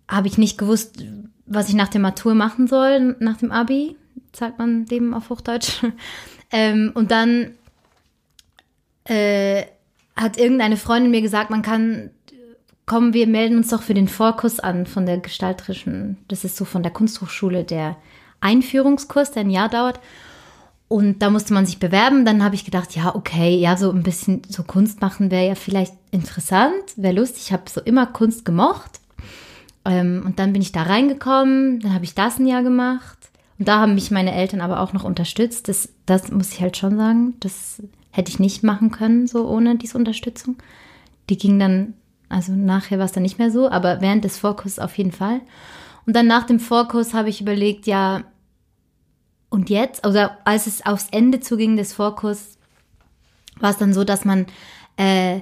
habe 0.08 0.28
ich 0.28 0.38
nicht 0.38 0.60
gewusst, 0.60 1.04
was 1.48 1.68
ich 1.68 1.74
nach 1.74 1.90
der 1.90 2.02
Matur 2.02 2.36
machen 2.36 2.68
soll, 2.68 3.16
nach 3.22 3.38
dem 3.38 3.52
Abi, 3.52 3.96
sagt 4.34 4.60
man 4.60 4.86
dem 4.86 5.16
auf 5.16 5.32
Hochdeutsch. 5.32 5.84
ähm, 6.52 6.92
und 6.94 7.10
dann 7.10 7.56
äh, 9.06 9.64
hat 10.16 10.38
irgendeine 10.38 10.78
Freundin 10.78 11.10
mir 11.10 11.24
gesagt, 11.24 11.50
man 11.50 11.64
kann, 11.64 12.12
kommen, 12.86 13.14
wir 13.14 13.28
melden 13.28 13.58
uns 13.58 13.70
doch 13.70 13.82
für 13.82 13.94
den 13.94 14.08
Vorkurs 14.08 14.60
an 14.60 14.86
von 14.86 15.06
der 15.06 15.18
gestalterischen, 15.18 16.18
das 16.28 16.44
ist 16.44 16.58
so 16.58 16.66
von 16.66 16.84
der 16.84 16.92
Kunsthochschule 16.92 17.64
der 17.64 17.96
Einführungskurs, 18.42 19.32
der 19.32 19.42
ein 19.42 19.50
Jahr 19.50 19.70
dauert. 19.70 20.00
Und 20.90 21.24
da 21.24 21.30
musste 21.30 21.54
man 21.54 21.66
sich 21.66 21.80
bewerben. 21.80 22.24
Dann 22.24 22.44
habe 22.44 22.56
ich 22.56 22.66
gedacht, 22.66 22.96
ja, 22.96 23.16
okay, 23.16 23.58
ja, 23.58 23.78
so 23.78 23.90
ein 23.90 24.04
bisschen 24.04 24.44
so 24.48 24.64
Kunst 24.64 25.02
machen 25.02 25.32
wäre 25.32 25.48
ja 25.48 25.56
vielleicht 25.56 25.96
interessant, 26.12 26.84
wäre 26.98 27.16
lustig. 27.16 27.46
Ich 27.46 27.54
habe 27.54 27.64
so 27.68 27.82
immer 27.82 28.06
Kunst 28.06 28.46
gemocht. 28.46 29.00
Ähm, 29.86 30.22
und 30.26 30.40
dann 30.40 30.54
bin 30.54 30.62
ich 30.62 30.72
da 30.72 30.84
reingekommen, 30.84 31.80
dann 31.80 31.94
habe 31.94 32.06
ich 32.06 32.14
das 32.14 32.38
ein 32.38 32.46
Jahr 32.46 32.64
gemacht. 32.64 33.18
Und 33.60 33.68
da 33.68 33.80
haben 33.80 33.96
mich 33.96 34.12
meine 34.12 34.34
Eltern 34.34 34.62
aber 34.62 34.82
auch 34.82 34.94
noch 34.94 35.04
unterstützt. 35.04 35.68
Das, 35.68 35.90
das 36.06 36.32
muss 36.32 36.52
ich 36.52 36.62
halt 36.62 36.78
schon 36.78 36.98
sagen. 36.98 37.36
Das 37.40 37.82
hätte 38.12 38.30
ich 38.30 38.40
nicht 38.40 38.64
machen 38.64 38.92
können, 38.92 39.28
so 39.28 39.48
ohne 39.48 39.76
diese 39.78 39.98
Unterstützung. 39.98 40.58
Die 41.30 41.38
ging 41.38 41.58
dann, 41.60 41.94
also 42.34 42.52
nachher 42.54 42.98
war 42.98 43.06
es 43.06 43.12
dann 43.12 43.24
nicht 43.24 43.40
mehr 43.40 43.52
so, 43.52 43.70
aber 43.70 44.02
während 44.02 44.24
des 44.24 44.38
Vorkurses 44.38 44.80
auf 44.80 44.98
jeden 44.98 45.12
Fall. 45.12 45.42
Und 46.06 46.16
dann 46.16 46.28
nach 46.28 46.44
dem 46.44 46.60
Vorkurs 46.60 47.14
habe 47.14 47.30
ich 47.30 47.42
überlegt, 47.42 47.88
ja, 47.88 48.24
und 49.50 49.70
jetzt, 49.70 50.04
also 50.04 50.28
als 50.46 50.66
es 50.66 50.86
aufs 50.86 51.08
Ende 51.12 51.40
zuging 51.40 51.78
des 51.78 51.94
Vorkurs, 51.94 52.58
war 53.60 53.70
es 53.70 53.78
dann 53.78 53.94
so, 53.94 54.04
dass 54.04 54.26
man 54.26 54.48
äh, 54.98 55.42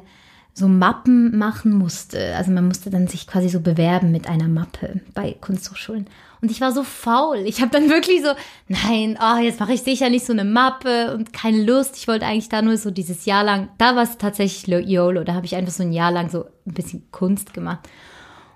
so 0.54 0.67
Mappen 0.67 1.38
machen 1.38 1.73
musste. 1.73 2.36
Also 2.36 2.51
man 2.51 2.67
musste 2.67 2.89
dann 2.89 3.08
sich 3.08 3.25
quasi 3.25 3.47
so 3.47 3.62
bewerben 3.62 4.12
mit 4.12 4.27
einer 4.27 4.49
Mappe 4.49 4.99
bei 5.13 5.38
Kunsthochschulen. 5.39 6.08
Und 6.41 6.49
ich 6.49 6.60
war 6.60 6.71
so 6.71 6.84
faul. 6.84 7.43
Ich 7.45 7.62
habe 7.62 7.71
dann 7.71 7.88
wirklich 7.89 8.23
so, 8.23 8.30
nein, 8.67 9.17
oh, 9.21 9.38
jetzt 9.38 9.60
mache 9.60 9.73
ich 9.73 9.84
sicher 9.84 10.10
nicht 10.10 10.25
so 10.25 10.34
eine 10.34 10.43
Mappe 10.43 11.13
und 11.13 11.34
keine 11.34 11.63
Lust. 11.63 11.95
Ich 11.97 12.08
wollte 12.08 12.25
eigentlich 12.25 12.49
da 12.49 12.63
nur 12.63 12.77
so 12.77 12.89
dieses 12.89 13.25
Jahr 13.25 13.43
lang, 13.43 13.69
da 13.77 13.95
war 13.95 14.04
es 14.04 14.17
tatsächlich 14.17 14.67
YOLO, 14.67 15.23
da 15.23 15.36
habe 15.36 15.45
ich 15.45 15.56
einfach 15.56 15.71
so 15.71 15.84
ein 15.84 15.91
Jahr 15.93 16.12
lang 16.12 16.30
so 16.30 16.45
ein 16.65 16.73
bisschen 16.73 17.04
Kunst 17.12 17.54
gemacht. 17.54 17.88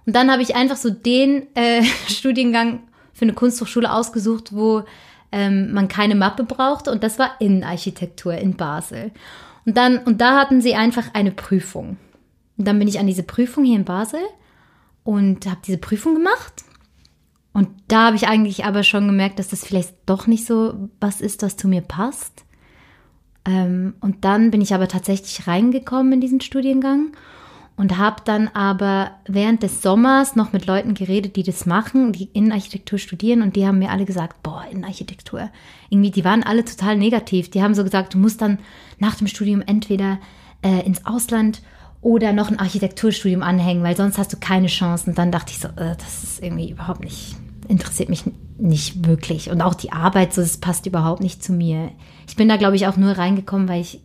Und 0.07 0.15
dann 0.15 0.31
habe 0.31 0.41
ich 0.41 0.55
einfach 0.55 0.77
so 0.77 0.89
den 0.89 1.47
äh, 1.55 1.83
Studiengang 2.07 2.81
für 3.13 3.25
eine 3.25 3.33
Kunsthochschule 3.33 3.91
ausgesucht, 3.91 4.55
wo 4.55 4.83
ähm, 5.31 5.71
man 5.71 5.87
keine 5.87 6.15
Mappe 6.15 6.43
brauchte 6.43 6.91
und 6.91 7.03
das 7.03 7.19
war 7.19 7.39
Innenarchitektur 7.39 8.33
in 8.33 8.55
Basel. 8.55 9.11
Und 9.65 9.77
dann, 9.77 9.99
und 9.99 10.21
da 10.21 10.39
hatten 10.39 10.59
sie 10.61 10.75
einfach 10.75 11.13
eine 11.13 11.31
Prüfung. 11.31 11.97
Und 12.57 12.67
dann 12.67 12.79
bin 12.79 12.87
ich 12.87 12.99
an 12.99 13.07
diese 13.07 13.23
Prüfung 13.23 13.63
hier 13.63 13.75
in 13.75 13.85
Basel 13.85 14.21
und 15.03 15.45
habe 15.45 15.59
diese 15.65 15.77
Prüfung 15.77 16.15
gemacht. 16.15 16.64
Und 17.55 17.69
da 17.87 18.07
habe 18.07 18.17
ich 18.17 18.27
eigentlich 18.27 18.65
aber 18.65 18.83
schon 18.83 19.07
gemerkt, 19.07 19.39
dass 19.39 19.47
das 19.47 19.65
vielleicht 19.65 19.93
doch 20.05 20.27
nicht 20.27 20.45
so 20.45 20.89
was 20.99 21.21
ist, 21.21 21.41
was 21.41 21.55
zu 21.55 21.69
mir 21.69 21.79
passt. 21.79 22.43
Ähm, 23.45 23.93
und 24.01 24.25
dann 24.25 24.51
bin 24.51 24.59
ich 24.59 24.73
aber 24.73 24.89
tatsächlich 24.89 25.47
reingekommen 25.47 26.11
in 26.11 26.19
diesen 26.19 26.41
Studiengang 26.41 27.13
und 27.77 27.97
habe 27.97 28.17
dann 28.25 28.49
aber 28.49 29.11
während 29.25 29.63
des 29.63 29.81
Sommers 29.81 30.35
noch 30.35 30.51
mit 30.51 30.65
Leuten 30.65 30.95
geredet, 30.95 31.37
die 31.37 31.43
das 31.43 31.65
machen, 31.65 32.11
die 32.11 32.25
Innenarchitektur 32.33 32.99
studieren 32.99 33.41
und 33.41 33.55
die 33.55 33.65
haben 33.65 33.79
mir 33.79 33.91
alle 33.91 34.03
gesagt, 34.03 34.43
boah, 34.43 34.65
Innenarchitektur. 34.69 35.49
Irgendwie, 35.89 36.11
die 36.11 36.25
waren 36.25 36.43
alle 36.43 36.65
total 36.65 36.97
negativ. 36.97 37.51
Die 37.51 37.63
haben 37.63 37.73
so 37.73 37.85
gesagt, 37.85 38.15
du 38.15 38.17
musst 38.17 38.41
dann 38.41 38.59
nach 38.99 39.15
dem 39.15 39.27
Studium 39.27 39.63
entweder 39.65 40.19
äh, 40.61 40.85
ins 40.85 41.05
Ausland 41.05 41.61
oder 42.01 42.33
noch 42.33 42.51
ein 42.51 42.59
Architekturstudium 42.59 43.43
anhängen, 43.43 43.81
weil 43.81 43.95
sonst 43.95 44.17
hast 44.17 44.33
du 44.33 44.37
keine 44.37 44.67
Chancen. 44.67 45.11
Und 45.11 45.17
dann 45.17 45.31
dachte 45.31 45.53
ich 45.53 45.59
so, 45.59 45.69
äh, 45.69 45.95
das 45.95 46.21
ist 46.21 46.43
irgendwie 46.43 46.71
überhaupt 46.71 46.99
nicht, 46.99 47.37
interessiert 47.67 48.09
mich 48.09 48.23
nicht 48.57 49.07
wirklich. 49.07 49.49
Und 49.49 49.61
auch 49.61 49.73
die 49.75 49.91
Arbeit, 49.91 50.33
so, 50.33 50.41
das 50.41 50.57
passt 50.57 50.85
überhaupt 50.85 51.21
nicht 51.21 51.43
zu 51.43 51.53
mir. 51.53 51.91
Ich 52.27 52.35
bin 52.35 52.47
da, 52.47 52.57
glaube 52.57 52.75
ich, 52.75 52.87
auch 52.87 52.97
nur 52.97 53.17
reingekommen, 53.17 53.67
weil 53.67 53.81
ich 53.81 54.01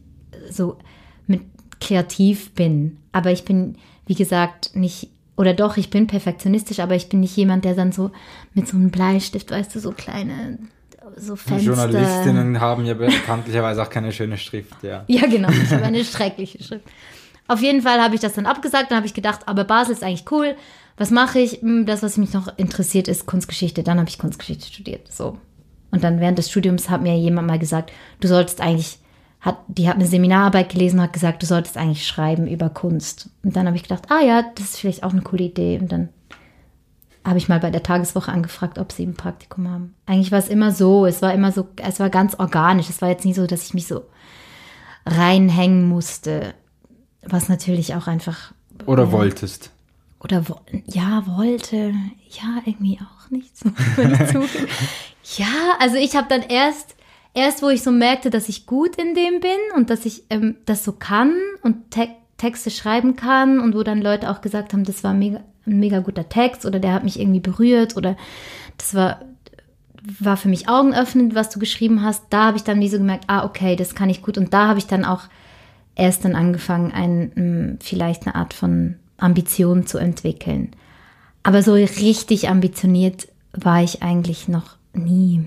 so 0.51 0.79
mit 1.27 1.43
kreativ 1.81 2.53
bin. 2.53 2.99
Aber 3.13 3.31
ich 3.31 3.45
bin, 3.45 3.77
wie 4.07 4.15
gesagt, 4.15 4.75
nicht, 4.75 5.09
oder 5.37 5.55
doch, 5.55 5.77
ich 5.77 5.91
bin 5.91 6.07
perfektionistisch, 6.07 6.81
aber 6.81 6.95
ich 6.95 7.09
bin 7.09 7.21
nicht 7.21 7.37
jemand, 7.37 7.65
der 7.65 7.75
dann 7.75 7.93
so 7.93 8.11
mit 8.55 8.69
so 8.69 8.77
einem 8.77 8.91
Bleistift, 8.91 9.51
weißt 9.51 9.75
du, 9.75 9.81
so 9.81 9.93
kleine 9.93 10.59
so. 11.17 11.35
Journalistinnen 11.35 12.61
haben 12.61 12.85
ja 12.85 12.95
bekanntlicherweise 12.95 13.83
auch 13.83 13.91
keine 13.91 14.13
schöne 14.13 14.37
Schrift, 14.37 14.83
ja. 14.83 15.05
Ja, 15.09 15.27
genau, 15.27 15.49
ich 15.51 15.71
habe 15.71 15.85
eine 15.85 16.05
schreckliche 16.05 16.63
Schrift. 16.63 16.85
Auf 17.49 17.63
jeden 17.63 17.83
Fall 17.83 18.01
habe 18.01 18.15
ich 18.15 18.21
das 18.21 18.35
dann 18.35 18.47
abgesagt, 18.47 18.91
dann 18.91 18.99
habe 18.99 19.07
ich 19.07 19.15
gedacht, 19.15 19.41
aber 19.47 19.65
Basel 19.65 19.93
ist 19.93 20.05
eigentlich 20.05 20.31
cool. 20.31 20.55
Was 21.01 21.11
mache 21.11 21.39
ich? 21.39 21.63
Hm, 21.63 21.87
das, 21.87 22.03
was 22.03 22.19
mich 22.19 22.35
noch 22.35 22.59
interessiert, 22.59 23.09
ist 23.09 23.25
Kunstgeschichte. 23.25 23.83
Dann 23.83 23.99
habe 23.99 24.11
ich 24.11 24.19
Kunstgeschichte 24.19 24.67
studiert. 24.67 25.11
So. 25.11 25.39
Und 25.91 26.05
dann 26.05 26.21
während 26.21 26.37
des 26.37 26.51
Studiums 26.51 26.91
hat 26.91 27.01
mir 27.01 27.17
jemand 27.17 27.49
mal 27.49 27.59
gesagt, 27.59 27.91
du 28.21 28.29
solltest 28.29 28.61
eigentlich 28.61 28.99
hat, 29.41 29.57
die 29.67 29.89
hat 29.89 29.95
eine 29.95 30.07
Seminararbeit 30.07 30.69
gelesen 30.69 30.99
und 30.99 31.05
hat 31.05 31.15
gesagt, 31.15 31.43
du 31.43 31.47
solltest 31.47 31.79
eigentlich 31.79 32.07
schreiben 32.07 32.47
über 32.47 32.69
Kunst. 32.69 33.31
Und 33.43 33.57
dann 33.57 33.67
habe 33.67 33.79
ich 33.79 33.85
gedacht, 33.85 34.11
ah 34.11 34.21
ja, 34.21 34.45
das 34.57 34.67
ist 34.67 34.77
vielleicht 34.77 35.03
auch 35.03 35.13
eine 35.13 35.23
coole 35.23 35.45
Idee. 35.45 35.79
Und 35.81 35.91
dann 35.91 36.11
habe 37.25 37.39
ich 37.39 37.49
mal 37.49 37.61
bei 37.61 37.71
der 37.71 37.83
Tageswoche 37.83 38.31
angefragt, 38.31 38.79
ob 38.79 38.93
sie 38.93 39.07
ein 39.07 39.15
Praktikum 39.15 39.71
haben. 39.71 39.95
Eigentlich 40.05 40.33
war 40.33 40.39
es 40.39 40.49
immer 40.49 40.71
so, 40.71 41.07
es 41.07 41.23
war 41.23 41.33
immer 41.33 41.51
so, 41.51 41.67
es 41.77 41.99
war 41.99 42.11
ganz 42.11 42.35
organisch. 42.35 42.91
Es 42.91 43.01
war 43.01 43.09
jetzt 43.09 43.25
nie 43.25 43.33
so, 43.33 43.47
dass 43.47 43.65
ich 43.65 43.73
mich 43.73 43.87
so 43.87 44.03
reinhängen 45.07 45.89
musste, 45.89 46.53
was 47.23 47.49
natürlich 47.49 47.95
auch 47.95 48.07
einfach. 48.07 48.53
Oder 48.85 49.05
äh, 49.05 49.13
wolltest. 49.13 49.71
Oder 50.23 50.49
wo, 50.49 50.57
ja, 50.87 51.25
wollte. 51.27 51.95
Ja, 52.29 52.63
irgendwie 52.65 52.99
auch 53.01 53.31
nicht 53.31 53.57
so. 53.57 53.71
ja, 55.37 55.47
also 55.79 55.97
ich 55.97 56.15
habe 56.15 56.29
dann 56.29 56.43
erst 56.43 56.97
erst 57.35 57.63
wo 57.63 57.69
ich 57.69 57.83
so 57.83 57.91
merkte, 57.91 58.31
dass 58.31 58.49
ich 58.49 58.67
gut 58.67 58.97
in 58.97 59.15
dem 59.15 59.41
bin 59.41 59.59
und 59.77 59.91
dass 59.91 60.05
ich 60.05 60.25
ähm, 60.31 60.57
das 60.67 60.85
so 60.85 60.93
kann 60.93 61.33
und 61.63 61.91
Te 61.91 62.09
Texte 62.37 62.71
schreiben 62.71 63.17
kann 63.17 63.61
und 63.61 63.75
wo 63.75 63.83
dann 63.83 64.01
Leute 64.01 64.31
auch 64.31 64.41
gesagt 64.41 64.73
haben, 64.73 64.85
das 64.85 65.05
war 65.05 65.13
mega, 65.13 65.41
ein 65.67 65.79
mega 65.79 65.99
guter 65.99 66.31
Text 66.31 66.65
oder 66.65 66.79
der 66.79 66.95
hat 66.95 67.05
mich 67.05 67.21
irgendwie 67.21 67.41
berührt 67.41 67.99
oder 67.99 68.17
das 68.79 68.95
war, 68.95 69.21
war 70.19 70.39
für 70.39 70.49
mich 70.49 70.67
augenöffnend, 70.67 71.35
was 71.35 71.51
du 71.51 71.59
geschrieben 71.59 72.03
hast. 72.03 72.25
Da 72.31 72.47
habe 72.47 72.57
ich 72.57 72.65
dann 72.65 72.81
wie 72.81 72.89
so 72.89 72.97
gemerkt, 72.97 73.25
ah, 73.27 73.45
okay, 73.45 73.77
das 73.77 73.95
kann 73.95 74.09
ich 74.09 74.23
gut. 74.23 74.39
Und 74.39 74.55
da 74.55 74.69
habe 74.69 74.79
ich 74.79 74.87
dann 74.87 75.05
auch 75.05 75.25
erst 75.95 76.25
dann 76.25 76.35
angefangen, 76.35 76.93
ein, 76.93 77.79
vielleicht 77.83 78.27
eine 78.27 78.37
Art 78.37 78.55
von 78.55 78.97
Ambition 79.21 79.87
zu 79.87 79.99
entwickeln. 79.99 80.71
Aber 81.43 81.63
so 81.63 81.73
richtig 81.73 82.49
ambitioniert 82.49 83.29
war 83.53 83.83
ich 83.83 84.03
eigentlich 84.03 84.49
noch 84.49 84.77
nie 84.93 85.47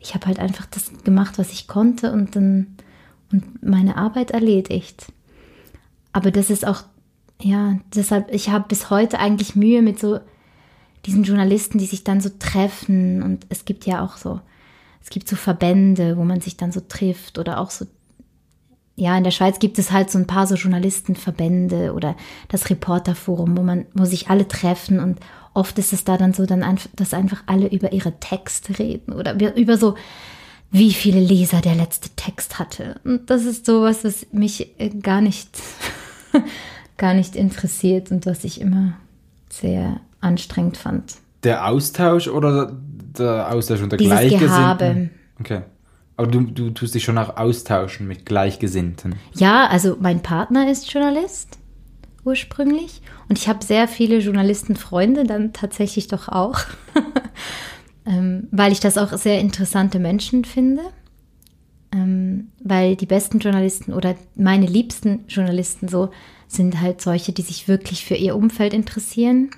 ich 0.00 0.14
habe 0.14 0.26
halt 0.26 0.38
einfach 0.38 0.66
das 0.66 0.90
gemacht, 1.04 1.38
was 1.38 1.52
ich 1.52 1.66
konnte 1.66 2.12
und 2.12 2.36
dann 2.36 2.76
und 3.30 3.62
meine 3.62 3.96
Arbeit 3.96 4.30
erledigt. 4.30 5.12
Aber 6.12 6.30
das 6.30 6.48
ist 6.48 6.66
auch, 6.66 6.84
ja, 7.42 7.78
deshalb, 7.94 8.32
ich 8.32 8.48
habe 8.48 8.64
bis 8.68 8.88
heute 8.88 9.18
eigentlich 9.18 9.54
Mühe 9.54 9.82
mit 9.82 9.98
so 9.98 10.18
diesen 11.04 11.24
Journalisten, 11.24 11.78
die 11.78 11.86
sich 11.86 12.04
dann 12.04 12.22
so 12.22 12.30
treffen 12.38 13.22
und 13.22 13.44
es 13.50 13.66
gibt 13.66 13.84
ja 13.84 14.02
auch 14.02 14.16
so, 14.16 14.40
es 15.02 15.10
gibt 15.10 15.28
so 15.28 15.36
Verbände, 15.36 16.16
wo 16.16 16.24
man 16.24 16.40
sich 16.40 16.56
dann 16.56 16.72
so 16.72 16.80
trifft 16.80 17.38
oder 17.38 17.60
auch 17.60 17.70
so, 17.70 17.86
ja, 18.98 19.16
in 19.16 19.24
der 19.24 19.30
Schweiz 19.30 19.60
gibt 19.60 19.78
es 19.78 19.92
halt 19.92 20.10
so 20.10 20.18
ein 20.18 20.26
paar 20.26 20.46
so 20.46 20.56
Journalistenverbände 20.56 21.92
oder 21.94 22.16
das 22.48 22.68
Reporterforum, 22.68 23.56
wo 23.56 23.62
man, 23.62 23.86
wo 23.94 24.04
sich 24.04 24.28
alle 24.28 24.48
treffen 24.48 24.98
und 24.98 25.20
oft 25.54 25.78
ist 25.78 25.92
es 25.92 26.02
da 26.02 26.16
dann 26.16 26.32
so, 26.32 26.46
dann 26.46 26.64
einfach, 26.64 26.90
dass 26.96 27.14
einfach 27.14 27.42
alle 27.46 27.68
über 27.68 27.92
ihre 27.92 28.18
Texte 28.18 28.78
reden 28.78 29.12
oder 29.12 29.34
über 29.56 29.78
so, 29.78 29.94
wie 30.70 30.92
viele 30.92 31.20
Leser 31.20 31.60
der 31.60 31.76
letzte 31.76 32.10
Text 32.10 32.58
hatte. 32.58 33.00
Und 33.04 33.30
das 33.30 33.44
ist 33.44 33.66
sowas, 33.66 34.04
was 34.04 34.26
mich 34.32 34.78
äh, 34.78 34.90
gar 34.90 35.20
nicht, 35.20 35.48
gar 36.96 37.14
nicht 37.14 37.36
interessiert 37.36 38.10
und 38.10 38.26
was 38.26 38.42
ich 38.42 38.60
immer 38.60 38.94
sehr 39.48 40.00
anstrengend 40.20 40.76
fand. 40.76 41.14
der 41.44 41.66
Austausch 41.68 42.26
oder 42.26 42.72
der 43.16 43.52
Austausch 43.52 43.80
unter 43.80 43.96
Dieses 43.96 44.12
Gleichgesinnten? 44.12 44.48
Gehabe. 44.48 45.10
Okay. 45.38 45.62
Aber 46.18 46.26
du, 46.26 46.40
du 46.40 46.70
tust 46.70 46.96
dich 46.96 47.04
schon 47.04 47.16
auch 47.16 47.36
austauschen 47.36 48.08
mit 48.08 48.26
Gleichgesinnten. 48.26 49.14
Ja, 49.36 49.68
also 49.68 49.96
mein 50.00 50.20
Partner 50.20 50.68
ist 50.68 50.92
Journalist 50.92 51.58
ursprünglich 52.24 53.00
und 53.28 53.38
ich 53.38 53.48
habe 53.48 53.64
sehr 53.64 53.86
viele 53.86 54.18
Journalistenfreunde 54.18 55.22
dann 55.22 55.52
tatsächlich 55.52 56.08
doch 56.08 56.28
auch, 56.28 56.58
ähm, 58.04 58.48
weil 58.50 58.72
ich 58.72 58.80
das 58.80 58.98
auch 58.98 59.16
sehr 59.16 59.38
interessante 59.38 60.00
Menschen 60.00 60.44
finde. 60.44 60.82
Ähm, 61.92 62.48
weil 62.62 62.96
die 62.96 63.06
besten 63.06 63.38
Journalisten 63.38 63.92
oder 63.94 64.16
meine 64.34 64.66
liebsten 64.66 65.24
Journalisten 65.28 65.86
so 65.86 66.10
sind 66.48 66.80
halt 66.80 67.00
solche, 67.00 67.32
die 67.32 67.42
sich 67.42 67.68
wirklich 67.68 68.04
für 68.04 68.16
ihr 68.16 68.34
Umfeld 68.34 68.74
interessieren. 68.74 69.50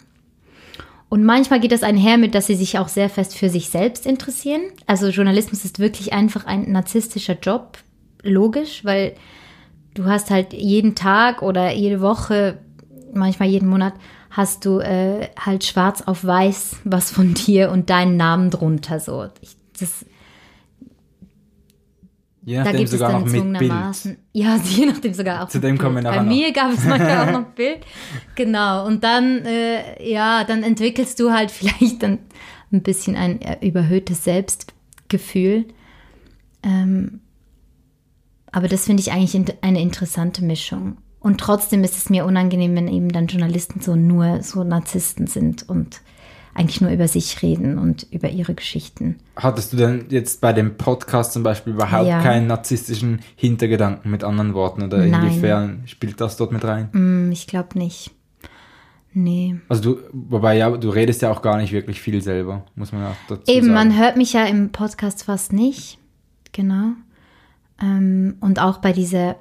Und 1.11 1.25
manchmal 1.25 1.59
geht 1.59 1.73
das 1.73 1.83
einher 1.83 2.18
mit, 2.18 2.37
dass 2.37 2.46
sie 2.46 2.55
sich 2.55 2.79
auch 2.79 2.87
sehr 2.87 3.11
fest 3.11 3.37
für 3.37 3.49
sich 3.51 3.68
selbst 3.68 4.07
interessieren. 4.07 4.62
Also 4.87 5.09
Journalismus 5.09 5.64
ist 5.64 5.81
wirklich 5.81 6.12
einfach 6.12 6.46
ein 6.46 6.70
narzisstischer 6.70 7.37
Job, 7.42 7.79
logisch, 8.23 8.85
weil 8.85 9.16
du 9.94 10.05
hast 10.05 10.31
halt 10.31 10.53
jeden 10.53 10.94
Tag 10.94 11.42
oder 11.42 11.73
jede 11.73 12.01
Woche, 12.01 12.59
manchmal 13.12 13.49
jeden 13.49 13.68
Monat, 13.68 13.94
hast 14.31 14.64
du 14.64 14.79
äh, 14.79 15.29
halt 15.37 15.64
schwarz 15.64 16.01
auf 16.03 16.25
weiß 16.25 16.77
was 16.85 17.11
von 17.11 17.35
dir 17.46 17.73
und 17.73 17.90
deinen 17.90 18.16
Namen 18.16 18.51
drunter. 18.51 19.01
So, 19.01 19.27
ich, 19.40 19.57
das, 19.81 20.05
Je 22.51 22.57
da 22.57 22.65
nachdem 22.65 22.79
gibt 22.79 22.93
es 22.93 22.99
sogar 22.99 23.13
dann 23.13 23.21
noch 23.23 23.31
mit 23.31 23.59
Bild. 23.61 24.19
Ja, 24.33 24.57
je 24.65 24.87
nachdem 24.87 25.15
sogar 25.15 25.45
auch. 25.45 25.49
Zu 25.49 25.61
dem 25.61 25.79
kommen 25.79 25.95
wir 25.97 26.03
Bild. 26.03 26.15
nachher 26.15 26.19
Bei 26.19 26.25
noch. 26.25 26.35
mir 26.35 26.53
gab 26.53 26.73
es 26.73 26.85
manchmal 26.85 27.29
auch 27.29 27.33
noch 27.41 27.47
Bild. 27.55 27.79
Genau. 28.35 28.87
Und 28.87 29.05
dann, 29.05 29.45
äh, 29.45 30.11
ja, 30.11 30.43
dann 30.43 30.65
entwickelst 30.65 31.21
du 31.21 31.31
halt 31.31 31.53
vielleicht 31.53 32.03
dann 32.03 32.19
ein 32.73 32.83
bisschen 32.83 33.15
ein 33.15 33.41
äh, 33.41 33.65
überhöhtes 33.65 34.25
Selbstgefühl. 34.25 35.67
Ähm, 36.65 37.21
aber 38.51 38.67
das 38.67 38.87
finde 38.87 39.01
ich 39.01 39.13
eigentlich 39.13 39.37
in, 39.37 39.45
eine 39.61 39.81
interessante 39.81 40.45
Mischung. 40.45 40.97
Und 41.21 41.39
trotzdem 41.39 41.85
ist 41.85 41.97
es 41.97 42.11
mir 42.11 42.25
unangenehm, 42.25 42.75
wenn 42.75 42.89
eben 42.89 43.11
dann 43.11 43.29
Journalisten 43.29 43.81
so 43.81 43.95
nur 43.95 44.43
so 44.43 44.65
Narzissten 44.65 45.29
sind 45.29 45.69
und 45.69 46.01
eigentlich 46.61 46.81
nur 46.81 46.90
über 46.90 47.09
sich 47.09 47.40
reden 47.42 47.79
und 47.79 48.07
über 48.11 48.29
ihre 48.29 48.55
Geschichten. 48.55 49.16
Hattest 49.37 49.73
du 49.73 49.77
denn 49.79 50.07
jetzt 50.11 50.40
bei 50.40 50.53
dem 50.53 50.77
Podcast 50.77 51.33
zum 51.33 51.42
Beispiel 51.42 51.73
überhaupt 51.73 52.07
Ja. 52.07 52.20
keinen 52.23 52.46
narzisstischen 52.46 53.20
Hintergedanken 53.37 54.11
mit 54.11 54.23
anderen 54.25 54.55
Worten 54.55 54.83
oder 54.83 54.99
Nein. 54.99 55.23
inwiefern 55.25 55.83
spielt 55.87 56.20
das 56.20 56.37
dort 56.37 56.53
mit 56.53 56.64
rein? 56.64 56.88
Hm, 56.92 57.33
ich 57.33 57.46
glaube 57.46 57.79
nicht. 57.79 58.11
Nee. 59.12 59.57
Also 59.68 59.94
du, 59.94 60.01
wobei 60.12 60.57
ja, 60.57 60.70
du 60.70 60.88
redest 60.90 61.23
ja 61.23 61.33
auch 61.33 61.42
gar 61.42 61.57
nicht 61.57 61.73
wirklich 61.73 62.01
viel 62.01 62.23
selber, 62.23 62.64
muss 62.77 62.92
man 62.92 63.07
auch 63.07 63.16
dazu 63.29 63.51
Eben, 63.51 63.66
sagen. 63.66 63.75
man 63.75 63.99
hört 63.99 64.16
mich 64.16 64.33
ja 64.35 64.44
im 64.44 64.70
Podcast 64.70 65.25
fast 65.25 65.53
nicht. 65.53 65.99
Genau. 66.53 66.92
Ähm, 67.83 68.37
und 68.40 68.61
auch 68.61 68.79
bei 68.79 68.92
dieser 68.92 69.37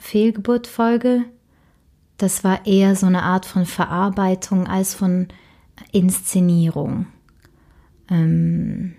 Fehlgeburt-Folge, 0.00 1.22
das 2.18 2.44
war 2.44 2.66
eher 2.66 2.96
so 2.96 3.06
eine 3.06 3.22
Art 3.22 3.46
von 3.46 3.66
Verarbeitung 3.66 4.66
als 4.66 4.94
von 4.94 5.28
Inszenierung. 5.92 7.06
Ähm, 8.10 8.94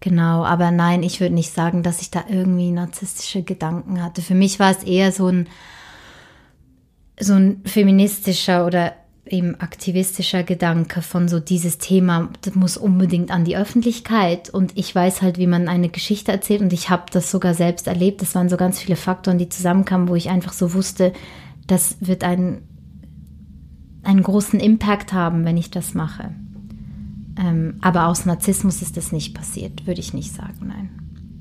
genau, 0.00 0.44
aber 0.44 0.70
nein, 0.70 1.02
ich 1.02 1.20
würde 1.20 1.34
nicht 1.34 1.52
sagen, 1.52 1.82
dass 1.82 2.00
ich 2.00 2.10
da 2.10 2.24
irgendwie 2.28 2.70
narzisstische 2.70 3.42
Gedanken 3.42 4.02
hatte. 4.02 4.22
Für 4.22 4.34
mich 4.34 4.58
war 4.58 4.70
es 4.70 4.82
eher 4.82 5.12
so 5.12 5.28
ein, 5.28 5.48
so 7.18 7.34
ein 7.34 7.62
feministischer 7.64 8.66
oder 8.66 8.94
eben 9.24 9.58
aktivistischer 9.60 10.42
Gedanke 10.42 11.00
von 11.00 11.28
so 11.28 11.38
dieses 11.38 11.78
Thema, 11.78 12.28
das 12.42 12.54
muss 12.54 12.76
unbedingt 12.76 13.30
an 13.30 13.44
die 13.44 13.56
Öffentlichkeit 13.56 14.50
und 14.50 14.76
ich 14.76 14.94
weiß 14.94 15.22
halt, 15.22 15.38
wie 15.38 15.46
man 15.46 15.68
eine 15.68 15.88
Geschichte 15.88 16.32
erzählt 16.32 16.60
und 16.60 16.72
ich 16.72 16.90
habe 16.90 17.04
das 17.12 17.30
sogar 17.30 17.54
selbst 17.54 17.86
erlebt. 17.86 18.20
Das 18.20 18.34
waren 18.34 18.48
so 18.48 18.56
ganz 18.56 18.80
viele 18.80 18.96
Faktoren, 18.96 19.38
die 19.38 19.48
zusammenkamen, 19.48 20.08
wo 20.08 20.16
ich 20.16 20.28
einfach 20.28 20.52
so 20.52 20.74
wusste, 20.74 21.12
das 21.66 21.96
wird 22.00 22.24
einen, 22.24 22.68
einen 24.02 24.22
großen 24.22 24.60
Impact 24.60 25.12
haben, 25.12 25.44
wenn 25.44 25.56
ich 25.56 25.70
das 25.70 25.94
mache. 25.94 26.30
Ähm, 27.38 27.78
aber 27.80 28.08
aus 28.08 28.26
Narzissmus 28.26 28.82
ist 28.82 28.96
das 28.96 29.12
nicht 29.12 29.34
passiert, 29.34 29.86
würde 29.86 30.00
ich 30.00 30.12
nicht 30.12 30.34
sagen, 30.34 30.66
nein. 30.66 30.90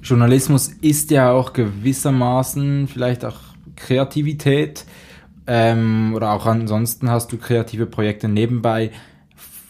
Journalismus 0.02 0.70
ist 0.82 1.12
ja 1.12 1.32
auch 1.32 1.54
gewissermaßen 1.54 2.88
vielleicht 2.88 3.26
auch 3.26 3.38
Kreativität 3.76 4.86
ähm, 5.48 6.14
oder 6.16 6.32
auch 6.32 6.46
ansonsten 6.46 7.10
hast 7.10 7.32
du 7.32 7.38
kreative 7.38 7.86
Projekte 7.86 8.28
nebenbei. 8.28 8.92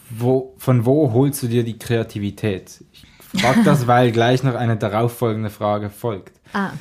Wo, 0.09 0.53
von 0.57 0.85
wo 0.85 1.11
holst 1.13 1.41
du 1.43 1.47
dir 1.47 1.63
die 1.63 1.77
Kreativität? 1.79 2.83
Ich 2.91 3.41
frage 3.41 3.61
das, 3.65 3.87
weil 3.87 4.11
gleich 4.11 4.43
noch 4.43 4.55
eine 4.55 4.77
darauffolgende 4.77 5.49
Frage 5.49 5.89
folgt. 5.89 6.39
Ah, 6.53 6.71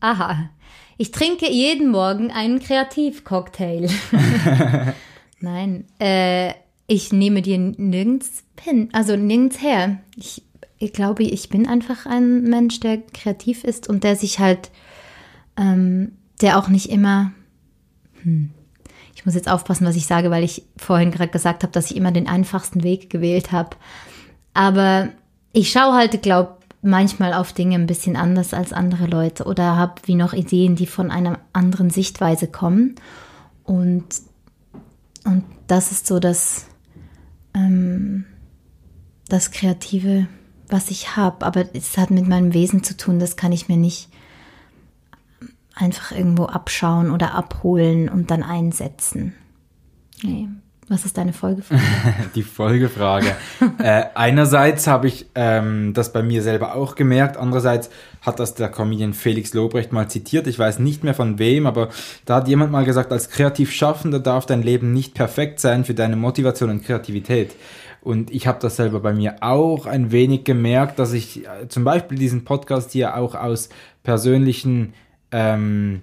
aha. 0.00 0.50
Ich 0.96 1.10
trinke 1.10 1.50
jeden 1.50 1.90
Morgen 1.90 2.30
einen 2.30 2.60
Kreativcocktail. 2.60 3.88
Nein, 5.44 5.84
äh, 5.98 6.54
ich 6.86 7.12
nehme 7.12 7.42
dir 7.42 7.58
nirgends 7.58 8.44
hin, 8.58 8.88
also 8.92 9.14
nirgends 9.14 9.60
her. 9.60 9.98
Ich, 10.16 10.42
ich 10.78 10.94
glaube, 10.94 11.22
ich 11.22 11.50
bin 11.50 11.68
einfach 11.68 12.06
ein 12.06 12.44
Mensch, 12.44 12.80
der 12.80 12.96
kreativ 13.12 13.62
ist 13.62 13.86
und 13.86 14.04
der 14.04 14.16
sich 14.16 14.38
halt, 14.38 14.70
ähm, 15.58 16.12
der 16.40 16.58
auch 16.58 16.68
nicht 16.68 16.88
immer, 16.88 17.32
hm, 18.22 18.52
ich 19.14 19.26
muss 19.26 19.34
jetzt 19.34 19.50
aufpassen, 19.50 19.86
was 19.86 19.96
ich 19.96 20.06
sage, 20.06 20.30
weil 20.30 20.44
ich 20.44 20.64
vorhin 20.78 21.10
gerade 21.10 21.30
gesagt 21.30 21.62
habe, 21.62 21.72
dass 21.72 21.90
ich 21.90 21.96
immer 21.98 22.10
den 22.10 22.26
einfachsten 22.26 22.82
Weg 22.82 23.10
gewählt 23.10 23.52
habe. 23.52 23.76
Aber 24.54 25.10
ich 25.52 25.70
schaue 25.70 25.92
halt, 25.92 26.22
glaube 26.22 26.56
manchmal 26.80 27.34
auf 27.34 27.52
Dinge 27.52 27.74
ein 27.74 27.86
bisschen 27.86 28.16
anders 28.16 28.54
als 28.54 28.72
andere 28.72 29.06
Leute 29.06 29.44
oder 29.44 29.76
habe 29.76 30.00
wie 30.06 30.14
noch 30.14 30.32
Ideen, 30.32 30.74
die 30.74 30.86
von 30.86 31.10
einer 31.10 31.38
anderen 31.52 31.90
Sichtweise 31.90 32.46
kommen. 32.46 32.94
Und, 33.62 34.04
und 35.24 35.44
das 35.66 35.92
ist 35.92 36.06
so 36.06 36.20
das, 36.20 36.66
ähm, 37.54 38.26
das 39.28 39.50
Kreative, 39.50 40.28
was 40.68 40.90
ich 40.90 41.16
habe. 41.16 41.44
Aber 41.44 41.74
es 41.74 41.96
hat 41.96 42.10
mit 42.10 42.28
meinem 42.28 42.54
Wesen 42.54 42.82
zu 42.82 42.96
tun, 42.96 43.18
das 43.18 43.36
kann 43.36 43.52
ich 43.52 43.68
mir 43.68 43.76
nicht 43.76 44.08
einfach 45.74 46.12
irgendwo 46.12 46.44
abschauen 46.44 47.10
oder 47.10 47.34
abholen 47.34 48.08
und 48.08 48.30
dann 48.30 48.42
einsetzen. 48.42 49.34
Nee. 50.22 50.48
Was 50.88 51.06
ist 51.06 51.16
deine 51.16 51.32
Folgefrage? 51.32 51.80
Die 52.34 52.42
Folgefrage. 52.42 53.34
äh, 53.78 54.04
einerseits 54.14 54.86
habe 54.86 55.06
ich 55.08 55.26
ähm, 55.34 55.94
das 55.94 56.12
bei 56.12 56.22
mir 56.22 56.42
selber 56.42 56.74
auch 56.74 56.94
gemerkt, 56.94 57.36
andererseits 57.38 57.88
hat 58.20 58.38
das 58.38 58.54
der 58.54 58.68
Comedian 58.68 59.14
Felix 59.14 59.54
Lobrecht 59.54 59.92
mal 59.92 60.08
zitiert. 60.08 60.46
Ich 60.46 60.58
weiß 60.58 60.80
nicht 60.80 61.02
mehr 61.02 61.14
von 61.14 61.38
wem, 61.38 61.66
aber 61.66 61.88
da 62.26 62.36
hat 62.36 62.48
jemand 62.48 62.70
mal 62.70 62.84
gesagt, 62.84 63.12
als 63.12 63.30
kreativ 63.30 63.72
Schaffender 63.72 64.20
darf 64.20 64.44
dein 64.46 64.62
Leben 64.62 64.92
nicht 64.92 65.14
perfekt 65.14 65.58
sein 65.60 65.84
für 65.84 65.94
deine 65.94 66.16
Motivation 66.16 66.70
und 66.70 66.84
Kreativität. 66.84 67.54
Und 68.02 68.30
ich 68.30 68.46
habe 68.46 68.58
das 68.60 68.76
selber 68.76 69.00
bei 69.00 69.14
mir 69.14 69.36
auch 69.40 69.86
ein 69.86 70.12
wenig 70.12 70.44
gemerkt, 70.44 70.98
dass 70.98 71.14
ich 71.14 71.46
äh, 71.46 71.68
zum 71.68 71.84
Beispiel 71.84 72.18
diesen 72.18 72.44
Podcast 72.44 72.92
hier 72.92 73.16
auch 73.16 73.34
aus 73.34 73.70
persönlichen 74.02 74.92
ähm, 75.32 76.02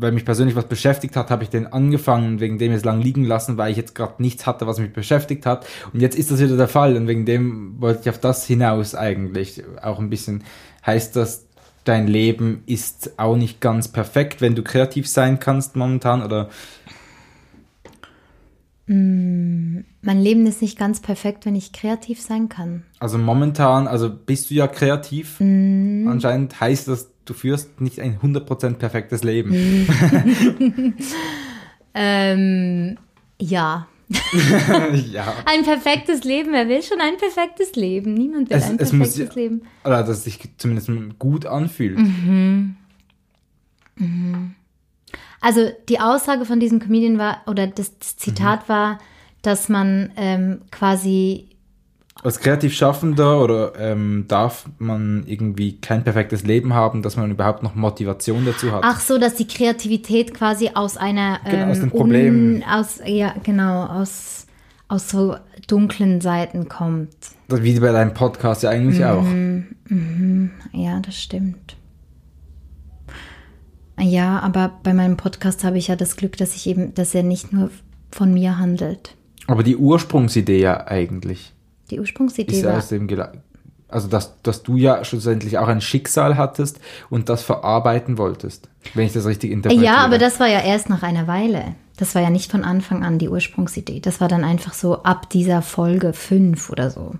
weil 0.00 0.12
mich 0.12 0.24
persönlich 0.24 0.56
was 0.56 0.66
beschäftigt 0.66 1.16
hat, 1.16 1.30
habe 1.30 1.42
ich 1.42 1.50
den 1.50 1.66
angefangen, 1.66 2.40
wegen 2.40 2.58
dem 2.58 2.72
es 2.72 2.84
lang 2.84 3.00
liegen 3.00 3.24
lassen, 3.24 3.56
weil 3.56 3.70
ich 3.70 3.76
jetzt 3.76 3.94
gerade 3.94 4.22
nichts 4.22 4.46
hatte, 4.46 4.66
was 4.66 4.78
mich 4.78 4.92
beschäftigt 4.92 5.46
hat. 5.46 5.66
Und 5.92 6.00
jetzt 6.00 6.16
ist 6.16 6.30
das 6.30 6.40
wieder 6.40 6.56
der 6.56 6.68
Fall 6.68 6.96
und 6.96 7.08
wegen 7.08 7.26
dem 7.26 7.80
wollte 7.80 8.02
ich 8.02 8.10
auf 8.10 8.18
das 8.18 8.46
hinaus 8.46 8.94
eigentlich. 8.94 9.62
Auch 9.82 9.98
ein 9.98 10.10
bisschen 10.10 10.44
heißt 10.86 11.16
das, 11.16 11.46
dein 11.84 12.06
Leben 12.06 12.62
ist 12.66 13.18
auch 13.18 13.36
nicht 13.36 13.60
ganz 13.60 13.88
perfekt, 13.88 14.40
wenn 14.40 14.54
du 14.54 14.62
kreativ 14.62 15.08
sein 15.08 15.40
kannst 15.40 15.74
momentan 15.76 16.22
oder 16.22 16.48
Mein 18.90 19.84
Leben 20.02 20.46
ist 20.46 20.62
nicht 20.62 20.78
ganz 20.78 21.00
perfekt, 21.00 21.44
wenn 21.44 21.54
ich 21.54 21.72
kreativ 21.72 22.22
sein 22.22 22.48
kann. 22.48 22.84
also 23.00 23.18
momentan, 23.18 23.86
also 23.86 24.10
bist 24.10 24.50
du 24.50 24.54
ja 24.54 24.66
kreativ. 24.66 25.40
Anscheinend 25.40 26.58
heißt 26.58 26.88
das, 26.88 27.10
du 27.28 27.34
führst 27.34 27.80
nicht 27.80 28.00
ein 28.00 28.18
100% 28.20 28.74
perfektes 28.74 29.22
Leben. 29.24 29.86
Ähm, 31.94 32.96
ja. 33.40 33.88
ja. 35.10 35.34
Ein 35.46 35.64
perfektes 35.64 36.22
Leben. 36.22 36.52
Wer 36.52 36.68
will 36.68 36.82
schon 36.82 37.00
ein 37.00 37.16
perfektes 37.16 37.74
Leben? 37.74 38.14
Niemand 38.14 38.50
will 38.50 38.56
Es- 38.56 38.64
ein 38.70 38.78
es 38.78 38.92
muss 38.92 39.14
perfektes 39.14 39.34
ja- 39.34 39.42
Leben. 39.42 39.62
Oder 39.84 39.98
dass 40.04 40.18
es 40.18 40.24
sich 40.24 40.38
zumindest 40.58 40.90
gut 41.18 41.44
anfühlt. 41.46 41.98
Also 45.40 45.70
die 45.88 45.98
Aussage 46.00 46.44
von 46.44 46.60
diesem 46.60 46.78
Comedian 46.78 47.18
war, 47.18 47.42
oder 47.46 47.66
das, 47.66 47.98
Zitat 47.98 48.68
war, 48.68 48.98
dass 49.42 49.68
man 49.68 50.12
ähm, 50.16 50.60
quasi 50.70 51.47
Als 52.24 52.40
kreativ 52.40 52.74
Schaffender 52.74 53.40
oder 53.40 53.78
ähm, 53.78 54.24
darf 54.26 54.68
man 54.78 55.22
irgendwie 55.26 55.80
kein 55.80 56.02
perfektes 56.02 56.42
Leben 56.42 56.74
haben, 56.74 57.02
dass 57.02 57.16
man 57.16 57.30
überhaupt 57.30 57.62
noch 57.62 57.76
Motivation 57.76 58.44
dazu 58.44 58.72
hat? 58.72 58.82
Ach 58.84 58.98
so, 58.98 59.18
dass 59.18 59.36
die 59.36 59.46
Kreativität 59.46 60.34
quasi 60.34 60.70
aus 60.74 60.96
einer 60.96 61.38
Genau, 61.44 61.70
aus 61.70 61.76
ähm, 61.76 61.82
den 61.84 61.90
Problemen. 61.90 62.56
Un, 62.56 62.64
aus 62.64 63.00
ja 63.04 63.34
genau 63.44 63.84
aus 63.86 64.46
aus 64.88 65.10
so 65.10 65.36
dunklen 65.68 66.20
Seiten 66.20 66.68
kommt. 66.68 67.14
Wie 67.48 67.78
bei 67.78 67.92
deinem 67.92 68.14
Podcast 68.14 68.62
ja 68.62 68.70
eigentlich 68.70 69.04
auch. 69.04 69.22
Mhm. 69.22 70.50
Ja, 70.72 71.00
das 71.00 71.16
stimmt. 71.16 71.76
Ja, 74.00 74.40
aber 74.40 74.78
bei 74.82 74.94
meinem 74.94 75.16
Podcast 75.16 75.62
habe 75.64 75.78
ich 75.78 75.88
ja 75.88 75.96
das 75.96 76.16
Glück, 76.16 76.36
dass 76.36 76.54
ich 76.54 76.66
eben, 76.66 76.94
dass 76.94 77.14
er 77.14 77.22
nicht 77.22 77.52
nur 77.52 77.70
von 78.10 78.32
mir 78.32 78.58
handelt. 78.58 79.14
Aber 79.46 79.62
die 79.62 79.76
Ursprungsidee 79.76 80.60
ja 80.60 80.86
eigentlich 80.86 81.52
Die 81.90 82.00
Ursprungsidee 82.00 82.58
ist 82.58 82.64
war. 82.64 82.78
aus 82.78 82.88
dem 82.88 83.06
Gela 83.06 83.32
also 83.88 84.06
dass, 84.06 84.40
dass 84.42 84.62
du 84.62 84.76
ja 84.76 85.04
schlussendlich 85.04 85.58
auch 85.58 85.68
ein 85.68 85.80
Schicksal 85.80 86.36
hattest 86.36 86.78
und 87.10 87.28
das 87.28 87.42
verarbeiten 87.42 88.18
wolltest, 88.18 88.68
wenn 88.94 89.06
ich 89.06 89.12
das 89.12 89.26
richtig 89.26 89.50
interpretiere. 89.50 89.86
Ja, 89.86 89.96
aber 89.98 90.18
das 90.18 90.38
war 90.40 90.46
ja 90.46 90.60
erst 90.60 90.90
nach 90.90 91.02
einer 91.02 91.26
Weile. 91.26 91.74
Das 91.96 92.14
war 92.14 92.22
ja 92.22 92.30
nicht 92.30 92.50
von 92.50 92.64
Anfang 92.64 93.02
an 93.02 93.18
die 93.18 93.28
Ursprungsidee. 93.28 94.00
Das 94.00 94.20
war 94.20 94.28
dann 94.28 94.44
einfach 94.44 94.74
so 94.74 95.02
ab 95.02 95.30
dieser 95.30 95.62
Folge 95.62 96.12
5 96.12 96.70
oder 96.70 96.90
so. 96.90 97.14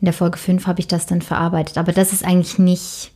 In 0.00 0.06
der 0.06 0.12
Folge 0.12 0.38
5 0.38 0.66
habe 0.66 0.80
ich 0.80 0.88
das 0.88 1.06
dann 1.06 1.22
verarbeitet. 1.22 1.78
Aber 1.78 1.92
das 1.92 2.12
ist 2.12 2.24
eigentlich 2.24 2.58
nicht 2.58 3.12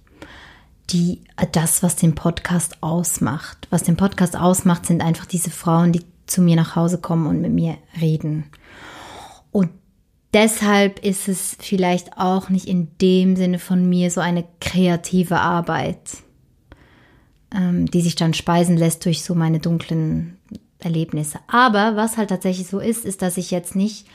die, 0.90 1.22
das, 1.52 1.82
was 1.82 1.96
den 1.96 2.14
Podcast 2.14 2.82
ausmacht. 2.82 3.66
Was 3.70 3.82
den 3.82 3.96
Podcast 3.96 4.36
ausmacht, 4.38 4.86
sind 4.86 5.02
einfach 5.02 5.26
diese 5.26 5.50
Frauen, 5.50 5.92
die 5.92 6.02
zu 6.26 6.40
mir 6.40 6.56
nach 6.56 6.76
Hause 6.76 6.98
kommen 6.98 7.26
und 7.26 7.42
mit 7.42 7.52
mir 7.52 7.76
reden. 8.00 8.44
Und 9.50 9.70
deshalb 10.34 11.04
ist 11.04 11.28
es 11.28 11.56
vielleicht 11.60 12.18
auch 12.18 12.48
nicht 12.48 12.66
in 12.66 12.88
dem 13.00 13.36
Sinne 13.36 13.58
von 13.58 13.88
mir 13.88 14.10
so 14.10 14.20
eine 14.20 14.44
kreative 14.60 15.40
Arbeit 15.40 16.00
ähm, 17.54 17.86
die 17.90 18.00
sich 18.00 18.16
dann 18.16 18.34
speisen 18.34 18.76
lässt 18.76 19.04
durch 19.04 19.22
so 19.22 19.34
meine 19.34 19.58
dunklen 19.58 20.36
Erlebnisse. 20.78 21.38
Aber 21.48 21.96
was 21.96 22.16
halt 22.16 22.30
tatsächlich 22.30 22.66
so 22.66 22.78
ist, 22.78 23.04
ist, 23.04 23.22
dass 23.22 23.36
ich 23.36 23.50
jetzt 23.50 23.76
nicht 23.76 24.06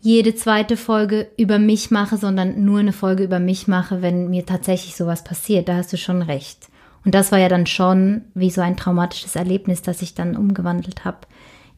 jede 0.00 0.34
zweite 0.34 0.76
Folge 0.76 1.30
über 1.36 1.58
mich 1.58 1.90
mache, 1.90 2.16
sondern 2.16 2.64
nur 2.64 2.80
eine 2.80 2.92
Folge 2.92 3.22
über 3.22 3.38
mich 3.38 3.68
mache, 3.68 4.02
wenn 4.02 4.30
mir 4.30 4.44
tatsächlich 4.44 4.96
sowas 4.96 5.22
passiert. 5.22 5.68
Da 5.68 5.76
hast 5.76 5.92
du 5.92 5.96
schon 5.96 6.22
recht. 6.22 6.68
Und 7.04 7.14
das 7.14 7.32
war 7.32 7.38
ja 7.38 7.48
dann 7.48 7.66
schon 7.66 8.22
wie 8.34 8.50
so 8.50 8.60
ein 8.60 8.76
traumatisches 8.76 9.36
Erlebnis, 9.36 9.82
das 9.82 10.02
ich 10.02 10.14
dann 10.14 10.36
umgewandelt 10.36 11.04
habe 11.04 11.18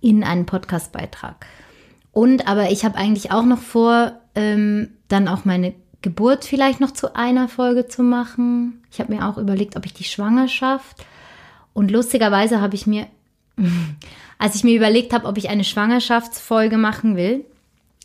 in 0.00 0.24
einen 0.24 0.46
Podcastbeitrag. 0.46 1.46
Und 2.14 2.46
aber 2.46 2.70
ich 2.70 2.84
habe 2.84 2.96
eigentlich 2.96 3.32
auch 3.32 3.44
noch 3.44 3.58
vor, 3.58 4.12
ähm, 4.36 4.90
dann 5.08 5.26
auch 5.26 5.44
meine 5.44 5.74
Geburt 6.00 6.44
vielleicht 6.44 6.80
noch 6.80 6.92
zu 6.92 7.16
einer 7.16 7.48
Folge 7.48 7.88
zu 7.88 8.04
machen. 8.04 8.82
Ich 8.92 9.00
habe 9.00 9.12
mir 9.12 9.28
auch 9.28 9.36
überlegt, 9.36 9.76
ob 9.76 9.84
ich 9.84 9.94
die 9.94 10.04
Schwangerschaft. 10.04 11.04
Und 11.72 11.90
lustigerweise 11.90 12.60
habe 12.60 12.76
ich 12.76 12.86
mir, 12.86 13.08
als 14.38 14.54
ich 14.54 14.62
mir 14.62 14.76
überlegt 14.76 15.12
habe, 15.12 15.26
ob 15.26 15.36
ich 15.36 15.50
eine 15.50 15.64
Schwangerschaftsfolge 15.64 16.78
machen 16.78 17.16
will, 17.16 17.44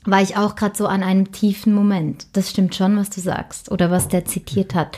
war 0.05 0.23
ich 0.23 0.37
auch 0.37 0.55
gerade 0.55 0.75
so 0.75 0.87
an 0.87 1.03
einem 1.03 1.31
tiefen 1.31 1.71
Moment. 1.71 2.25
Das 2.33 2.49
stimmt 2.49 2.73
schon, 2.73 2.97
was 2.97 3.11
du 3.11 3.21
sagst. 3.21 3.69
Oder 3.69 3.91
was 3.91 4.07
der 4.07 4.25
zitiert 4.25 4.73
hat. 4.73 4.97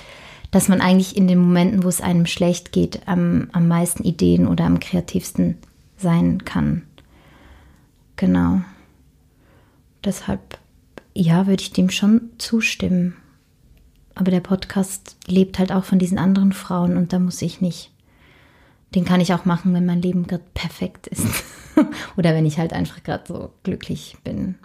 Dass 0.52 0.70
man 0.70 0.80
eigentlich 0.80 1.18
in 1.18 1.28
den 1.28 1.40
Momenten, 1.40 1.84
wo 1.84 1.90
es 1.90 2.00
einem 2.00 2.26
schlecht 2.26 2.72
geht, 2.72 3.02
am, 3.08 3.50
am 3.52 3.68
meisten 3.68 4.04
Ideen 4.06 4.48
oder 4.48 4.64
am 4.64 4.80
kreativsten 4.80 5.58
sein 5.98 6.46
kann. 6.46 6.84
Genau. 8.16 8.62
Deshalb, 10.04 10.58
ja, 11.14 11.48
würde 11.48 11.62
ich 11.62 11.74
dem 11.74 11.90
schon 11.90 12.32
zustimmen. 12.38 13.16
Aber 14.16 14.32
der 14.32 14.40
Podcast 14.40 15.18
lebt 15.28 15.60
halt 15.60 15.72
auch 15.72 15.84
von 15.84 16.00
diesen 16.00 16.18
anderen 16.18 16.54
Frauen 16.54 16.98
und 16.98 17.14
da 17.14 17.20
muss 17.20 17.42
ich 17.42 17.62
nicht. 17.62 17.92
Den 18.94 19.06
kann 19.06 19.22
ich 19.22 19.34
auch 19.34 19.46
machen, 19.46 19.74
wenn 19.74 19.86
mein 19.86 20.02
Leben 20.02 20.28
gerade 20.28 20.44
perfekt 20.54 21.08
ist. 21.08 21.26
Oder 22.18 22.34
wenn 22.34 22.46
ich 22.46 22.60
halt 22.60 22.74
einfach 22.74 23.04
gerade 23.04 23.24
so 23.26 23.54
glücklich 23.64 24.18
bin. 24.24 24.56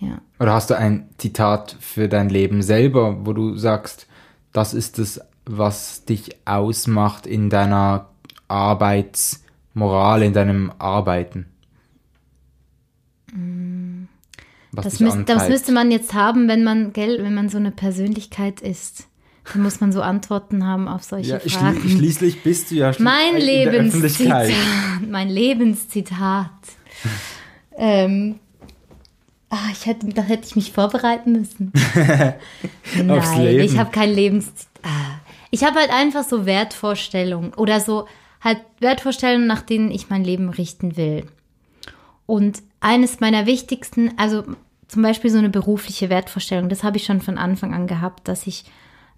Ja. 0.00 0.20
Oder 0.40 0.54
hast 0.54 0.70
du 0.70 0.76
ein 0.76 1.08
Zitat 1.18 1.76
für 1.78 2.08
dein 2.08 2.28
Leben 2.28 2.62
selber, 2.62 3.24
wo 3.24 3.32
du 3.32 3.56
sagst, 3.56 4.08
das 4.52 4.74
ist 4.74 4.98
es, 4.98 5.20
was 5.46 6.04
dich 6.04 6.36
ausmacht 6.44 7.26
in 7.26 7.50
deiner 7.50 8.08
Arbeitsmoral, 8.48 10.22
in 10.24 10.32
deinem 10.32 10.72
Arbeiten? 10.78 11.46
Was 13.28 13.91
Das, 14.74 15.00
müsst, 15.00 15.28
das 15.28 15.48
müsste 15.48 15.72
man 15.72 15.90
jetzt 15.90 16.14
haben, 16.14 16.48
wenn 16.48 16.64
man, 16.64 16.92
gell, 16.92 17.22
wenn 17.22 17.34
man 17.34 17.48
so 17.48 17.58
eine 17.58 17.70
Persönlichkeit 17.70 18.60
ist. 18.60 19.06
Dann 19.52 19.62
muss 19.62 19.80
man 19.80 19.92
so 19.92 20.00
Antworten 20.02 20.64
haben 20.66 20.88
auf 20.88 21.02
solche 21.02 21.30
ja, 21.32 21.38
Fragen. 21.40 21.80
schli 21.80 21.90
schließlich 21.98 22.42
bist 22.42 22.70
du 22.70 22.76
ja 22.76 22.90
schli- 22.90 23.02
Mein 23.02 23.34
in 23.34 23.44
der 23.44 23.72
Lebenszitat. 23.72 24.02
Öffentlichkeit. 24.04 25.10
Mein 25.10 25.28
Lebenszitat. 25.28 26.50
ähm, 27.76 28.36
ah, 29.50 29.56
ich 29.72 29.84
hätte, 29.86 30.06
da 30.08 30.22
hätte 30.22 30.46
ich 30.46 30.56
mich 30.56 30.72
vorbereiten 30.72 31.32
müssen. 31.32 31.72
Nein, 33.04 33.60
ich 33.60 33.78
habe 33.78 33.90
kein 33.90 34.10
Lebenszitat. 34.14 34.68
Ah, 34.84 35.20
Ich 35.50 35.64
habe 35.64 35.78
halt 35.78 35.90
einfach 35.92 36.24
so 36.24 36.46
Wertvorstellungen 36.46 37.52
oder 37.54 37.80
so 37.80 38.06
halt 38.40 38.58
Wertvorstellungen, 38.80 39.46
nach 39.46 39.62
denen 39.62 39.90
ich 39.90 40.08
mein 40.08 40.24
Leben 40.24 40.48
richten 40.50 40.96
will. 40.96 41.24
Und 42.26 42.62
eines 42.82 43.20
meiner 43.20 43.46
wichtigsten, 43.46 44.12
also 44.16 44.42
zum 44.88 45.02
Beispiel 45.02 45.30
so 45.30 45.38
eine 45.38 45.48
berufliche 45.48 46.10
Wertvorstellung, 46.10 46.68
das 46.68 46.84
habe 46.84 46.96
ich 46.96 47.04
schon 47.04 47.20
von 47.20 47.38
Anfang 47.38 47.72
an 47.72 47.86
gehabt, 47.86 48.28
dass 48.28 48.46
ich 48.46 48.64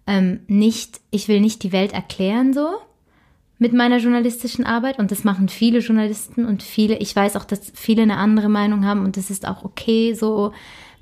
ähm, 0.07 0.41
nicht, 0.47 1.01
ich 1.11 1.29
will 1.29 1.41
nicht 1.41 1.63
die 1.63 1.73
Welt 1.73 1.93
erklären 1.93 2.53
so 2.53 2.69
mit 3.59 3.73
meiner 3.73 3.99
journalistischen 3.99 4.67
Arbeit 4.67 4.99
und 4.99 5.11
das 5.11 5.25
machen 5.25 5.49
viele 5.49 5.79
Journalisten 5.79 6.45
und 6.45 6.63
viele, 6.63 6.99
ich 6.99 7.17
weiß 7.17 7.37
auch, 7.37 7.45
dass 7.45 7.73
viele 7.75 8.03
eine 8.03 8.19
andere 8.19 8.49
Meinung 8.49 8.85
haben 8.85 9.05
und 9.05 9.17
das 9.17 9.31
ist 9.31 9.49
auch 9.49 9.65
okay 9.65 10.13
so, 10.13 10.53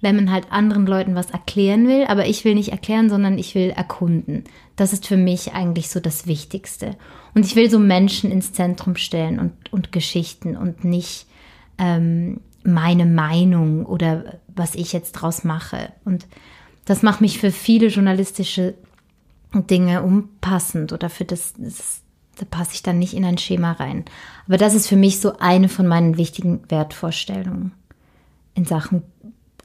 wenn 0.00 0.16
man 0.16 0.30
halt 0.30 0.50
anderen 0.50 0.86
Leuten 0.86 1.14
was 1.14 1.30
erklären 1.30 1.88
will, 1.88 2.04
aber 2.04 2.26
ich 2.26 2.44
will 2.44 2.54
nicht 2.54 2.70
erklären, 2.70 3.08
sondern 3.08 3.38
ich 3.38 3.54
will 3.54 3.70
erkunden. 3.70 4.44
Das 4.76 4.92
ist 4.92 5.06
für 5.06 5.16
mich 5.16 5.52
eigentlich 5.54 5.90
so 5.90 6.00
das 6.00 6.26
Wichtigste. 6.26 6.96
Und 7.34 7.46
ich 7.46 7.56
will 7.56 7.70
so 7.70 7.78
Menschen 7.78 8.30
ins 8.30 8.52
Zentrum 8.52 8.96
stellen 8.96 9.38
und, 9.38 9.72
und 9.72 9.92
Geschichten 9.92 10.56
und 10.56 10.84
nicht 10.84 11.26
ähm, 11.78 12.40
meine 12.64 13.06
Meinung 13.06 13.86
oder 13.86 14.38
was 14.48 14.74
ich 14.74 14.92
jetzt 14.92 15.12
draus 15.12 15.44
mache. 15.44 15.92
Und 16.04 16.26
das 16.84 17.02
macht 17.02 17.20
mich 17.20 17.38
für 17.38 17.50
viele 17.50 17.88
journalistische 17.88 18.74
Dinge 19.54 20.02
unpassend 20.02 20.92
oder 20.92 21.10
für 21.10 21.24
das, 21.24 21.54
das 21.56 22.02
da 22.36 22.46
passe 22.46 22.74
ich 22.74 22.82
dann 22.82 22.98
nicht 22.98 23.14
in 23.14 23.24
ein 23.24 23.38
Schema 23.38 23.72
rein. 23.72 24.04
Aber 24.46 24.56
das 24.56 24.74
ist 24.74 24.88
für 24.88 24.96
mich 24.96 25.20
so 25.20 25.38
eine 25.38 25.68
von 25.68 25.86
meinen 25.86 26.16
wichtigen 26.16 26.62
Wertvorstellungen 26.68 27.72
in 28.54 28.64
Sachen 28.64 29.02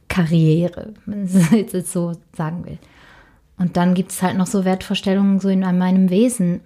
Karriere, 0.10 0.94
wenn 1.06 1.24
man 1.24 1.68
es 1.74 1.92
so 1.92 2.14
sagen 2.36 2.66
will. 2.66 2.78
Und 3.58 3.78
dann 3.78 3.94
gibt 3.94 4.12
es 4.12 4.22
halt 4.22 4.38
noch 4.38 4.48
so 4.48 4.66
Wertvorstellungen 4.66 5.40
so 5.40 5.50
in 5.50 5.62
meinem 5.62 6.10
Wesen. 6.10 6.62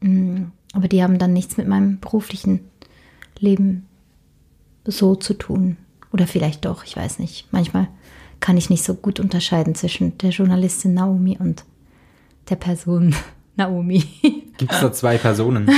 Mm, 0.00 0.44
Aber 0.72 0.88
die 0.88 1.02
haben 1.02 1.18
dann 1.18 1.32
nichts 1.32 1.56
mit 1.56 1.66
meinem 1.66 1.98
beruflichen 2.00 2.60
Leben 3.38 3.86
so 4.90 5.14
zu 5.14 5.34
tun. 5.34 5.76
Oder 6.12 6.26
vielleicht 6.26 6.64
doch, 6.64 6.84
ich 6.84 6.96
weiß 6.96 7.18
nicht. 7.18 7.46
Manchmal 7.50 7.88
kann 8.40 8.56
ich 8.56 8.70
nicht 8.70 8.84
so 8.84 8.94
gut 8.94 9.20
unterscheiden 9.20 9.74
zwischen 9.74 10.16
der 10.18 10.30
Journalistin 10.30 10.94
Naomi 10.94 11.36
und 11.38 11.64
der 12.48 12.56
Person 12.56 13.14
Naomi. 13.56 14.04
Gibt 14.58 14.72
es 14.72 14.80
da 14.80 14.92
zwei 14.92 15.18
Personen? 15.18 15.70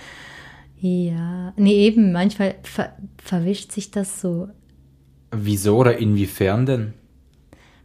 ja, 0.80 1.52
nee, 1.56 1.86
eben, 1.86 2.12
manchmal 2.12 2.54
ver 2.62 2.92
verwischt 3.22 3.72
sich 3.72 3.90
das 3.90 4.20
so. 4.20 4.48
Wieso 5.30 5.76
oder 5.76 5.98
inwiefern 5.98 6.66
denn? 6.66 6.94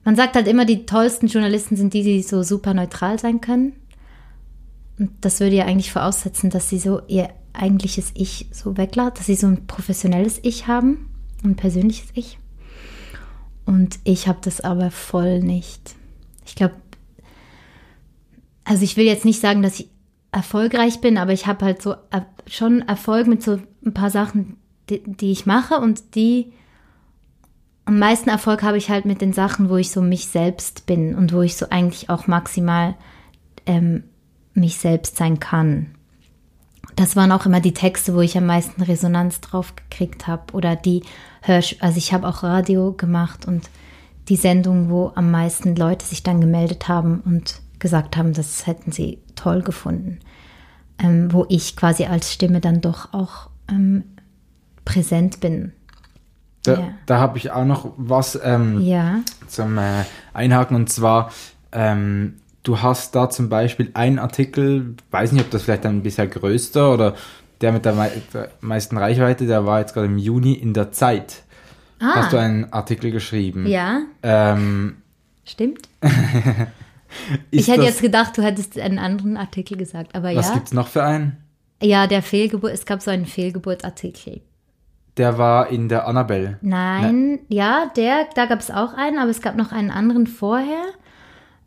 Man 0.06 0.16
sagt 0.16 0.36
halt 0.36 0.48
immer, 0.48 0.66
die 0.66 0.86
tollsten 0.86 1.28
Journalisten 1.28 1.76
sind 1.76 1.94
die, 1.94 2.04
die 2.04 2.22
so 2.22 2.44
super 2.44 2.74
neutral 2.74 3.20
sein 3.20 3.42
können. 3.42 3.74
Und 5.00 5.12
das 5.22 5.40
würde 5.40 5.56
ja 5.56 5.66
eigentlich 5.66 5.92
voraussetzen, 5.92 6.50
dass 6.50 6.70
sie 6.70 6.80
so 6.80 7.02
ihr 7.08 7.30
eigentliches 7.54 8.12
Ich 8.16 8.48
so 8.52 8.78
weglassen, 8.78 9.16
dass 9.16 9.26
sie 9.28 9.36
so 9.36 9.48
ein 9.48 9.68
professionelles 9.68 10.40
Ich 10.44 10.68
haben, 10.68 11.10
ein 11.44 11.56
persönliches 11.56 12.10
Ich. 12.14 12.38
Und 13.66 14.00
ich 14.04 14.28
habe 14.28 14.40
das 14.42 14.62
aber 14.62 14.92
voll 14.92 15.40
nicht. 15.40 15.96
Ich 16.46 16.56
glaube, 16.56 16.76
also 18.66 18.84
ich 18.84 18.98
will 18.98 19.06
jetzt 19.06 19.26
nicht 19.26 19.40
sagen, 19.40 19.62
dass 19.62 19.80
ich 19.80 19.90
erfolgreich 20.32 21.00
bin, 21.00 21.18
aber 21.18 21.32
ich 21.32 21.48
habe 21.48 21.66
halt 21.66 21.82
so 21.82 21.96
er 22.10 22.26
schon 22.48 22.82
Erfolg 22.82 23.28
mit 23.28 23.44
so 23.44 23.60
ein 23.86 23.94
paar 23.94 24.10
Sachen, 24.10 24.58
die, 24.90 25.02
die 25.06 25.32
ich 25.32 25.46
mache 25.46 25.76
und 25.76 26.16
die 26.16 26.54
am 27.86 28.00
meisten 28.00 28.30
Erfolg 28.30 28.64
habe 28.64 28.78
ich 28.78 28.90
halt 28.90 29.06
mit 29.06 29.22
den 29.22 29.34
Sachen, 29.34 29.70
wo 29.70 29.76
ich 29.76 29.92
so 29.92 30.02
mich 30.02 30.28
selbst 30.28 30.86
bin 30.86 31.16
und 31.16 31.34
wo 31.34 31.42
ich 31.42 31.58
so 31.58 31.68
eigentlich 31.70 32.10
auch 32.10 32.28
maximal 32.28 32.96
ähm, 33.66 34.04
mich 34.54 34.78
selbst 34.78 35.18
sein 35.18 35.40
kann. 35.40 35.96
Das 36.96 37.16
waren 37.16 37.32
auch 37.32 37.46
immer 37.46 37.60
die 37.60 37.74
Texte, 37.74 38.14
wo 38.14 38.22
ich 38.22 38.38
am 38.38 38.46
meisten 38.46 38.82
Resonanz 38.82 39.42
drauf 39.42 39.74
gekriegt 39.76 40.28
habe 40.28 40.54
oder 40.54 40.76
die 40.76 41.04
Hörsch 41.42 41.78
also 41.80 41.98
ich 41.98 42.14
habe 42.14 42.28
auch 42.28 42.44
Radio 42.44 42.94
gemacht 42.94 43.48
und 43.48 43.70
die 44.30 44.36
Sendung, 44.36 44.90
wo 44.90 45.12
am 45.16 45.32
meisten 45.32 45.76
Leute 45.76 46.06
sich 46.06 46.24
dann 46.24 46.40
gemeldet 46.40 46.88
haben 46.88 47.22
und 47.26 47.62
gesagt 47.80 48.16
haben, 48.16 48.34
das 48.34 48.66
hätten 48.68 48.92
sie 48.92 49.20
toll 49.36 49.62
gefunden, 49.62 50.20
ähm, 51.00 51.34
wo 51.34 51.46
ich 51.50 51.76
quasi 51.76 52.06
als 52.06 52.32
Stimme 52.32 52.62
dann 52.62 52.80
doch 52.80 53.14
auch 53.14 53.50
ähm, 53.70 54.04
präsent 54.86 55.40
bin. 55.42 55.74
Da, 56.64 56.74
Ja. 56.80 56.88
da 57.06 57.20
habe 57.20 57.38
ich 57.38 57.52
auch 57.52 57.66
noch 57.66 57.92
was 57.98 58.40
ähm, 58.42 58.80
Ja. 58.82 59.20
zum 59.48 59.78
äh, 59.78 60.04
Einhaken 60.34 60.76
und 60.78 60.90
zwar, 60.90 61.32
ähm, 61.74 62.36
du 62.64 62.82
hast 62.82 63.16
da 63.16 63.30
zum 63.30 63.50
Beispiel 63.50 63.92
einen 63.94 64.20
Artikel, 64.20 64.96
weiß 65.12 65.34
nicht, 65.34 65.46
ob 65.46 65.52
das 65.52 65.64
vielleicht 65.64 65.86
ein 65.86 66.02
bisher 66.02 66.28
größter 66.28 66.94
oder 66.94 67.16
der 67.62 67.72
mit 67.72 67.86
der, 67.86 67.94
mei 67.94 68.12
der 68.34 68.50
meisten 68.62 68.98
Reichweite, 68.98 69.46
der 69.46 69.66
war 69.66 69.80
jetzt 69.80 69.94
gerade 69.94 70.08
im 70.08 70.18
Juni 70.18 70.54
in 70.54 70.74
der 70.74 70.92
Zeit. 70.92 71.44
Ah. 72.00 72.16
Hast 72.16 72.34
du 72.34 72.38
einen 72.38 72.72
Artikel 72.74 73.12
geschrieben? 73.12 73.68
Ja, 73.68 74.02
Ähm, 74.22 74.98
stimmt. 75.46 75.88
ich 77.52 77.68
hätte 77.68 77.82
das, 77.82 77.90
jetzt 77.90 78.02
gedacht, 78.02 78.38
du 78.38 78.42
hättest 78.42 78.78
einen 78.80 79.00
anderen 79.00 79.38
Artikel 79.38 79.78
gesagt, 79.78 80.16
aber 80.16 80.36
was 80.36 80.50
ja. 80.50 80.56
gibt's 80.56 80.74
noch 80.74 80.88
für 80.88 81.04
einen? 81.04 81.38
Ja, 81.82 82.08
der 82.08 82.22
Fehlgeburt, 82.22 82.74
es 82.74 82.86
gab 82.86 83.02
so 83.02 83.12
einen 83.12 83.26
Fehlgeburtartikel. 83.26 84.42
Der 85.18 85.38
war 85.38 85.70
in 85.70 85.90
der 85.90 86.08
Annabelle. 86.08 86.58
Nein, 86.62 87.40
ja, 87.48 87.92
der, 87.96 88.28
da 88.36 88.46
gab 88.48 88.60
es 88.60 88.72
auch 88.72 88.94
einen, 88.94 89.20
aber 89.20 89.30
es 89.30 89.42
gab 89.42 89.56
noch 89.56 89.72
einen 89.72 89.92
anderen 89.92 90.26
vorher. 90.26 90.84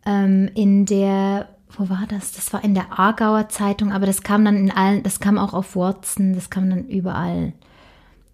Ähm, 0.06 0.48
in 0.54 0.86
der, 0.86 1.48
wo 1.76 1.88
war 1.88 2.04
das? 2.08 2.32
Das 2.32 2.52
war 2.52 2.64
in 2.64 2.74
der 2.74 2.98
Aargauer 2.98 3.48
Zeitung, 3.48 3.92
aber 3.92 4.06
das 4.06 4.22
kam 4.22 4.44
dann 4.44 4.56
in 4.56 4.70
allen, 4.70 5.02
das 5.02 5.20
kam 5.20 5.36
auch 5.36 5.52
auf 5.52 5.76
Watson, 5.76 6.34
das 6.34 6.48
kam 6.48 6.70
dann 6.70 6.84
überall. 6.86 7.52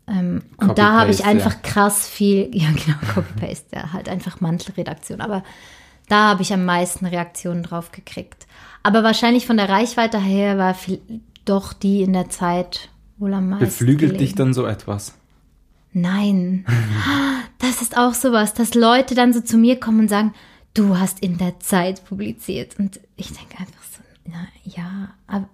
Ähm, 0.06 0.42
und 0.58 0.78
da 0.78 1.00
habe 1.00 1.10
ich 1.10 1.24
einfach 1.24 1.54
ja. 1.54 1.60
krass 1.62 2.08
viel, 2.08 2.50
ja 2.52 2.68
genau, 2.70 2.98
Copy-Paste, 3.14 3.76
ja, 3.76 3.92
halt 3.92 4.08
einfach 4.08 4.40
Mantelredaktion, 4.40 5.20
aber 5.20 5.42
da 6.08 6.28
habe 6.28 6.42
ich 6.42 6.52
am 6.52 6.64
meisten 6.64 7.06
Reaktionen 7.06 7.62
drauf 7.62 7.90
gekriegt. 7.90 8.46
Aber 8.82 9.02
wahrscheinlich 9.02 9.46
von 9.46 9.56
der 9.56 9.68
Reichweite 9.68 10.18
her 10.20 10.58
war 10.58 10.74
viel, 10.74 11.00
doch 11.44 11.72
die 11.72 12.02
in 12.02 12.12
der 12.12 12.28
Zeit 12.28 12.90
wohl 13.16 13.32
am 13.32 13.48
meisten. 13.48 13.64
Beflügelt 13.64 14.12
dich 14.12 14.18
gelesen. 14.18 14.36
dann 14.36 14.54
so 14.54 14.66
etwas? 14.66 15.14
Nein. 15.92 16.66
Das 17.58 17.80
ist 17.80 17.96
auch 17.96 18.12
sowas, 18.12 18.54
dass 18.54 18.74
Leute 18.74 19.14
dann 19.14 19.32
so 19.32 19.40
zu 19.40 19.56
mir 19.56 19.78
kommen 19.78 20.00
und 20.00 20.08
sagen, 20.08 20.34
du 20.74 20.98
hast 20.98 21.20
in 21.20 21.38
der 21.38 21.60
Zeit 21.60 22.04
publiziert. 22.04 22.78
Und 22.78 23.00
ich 23.16 23.28
denke 23.28 23.58
einfach 23.58 23.82
so, 23.90 24.00
na, 24.24 24.46
ja, 24.64 25.14
aber 25.26 25.48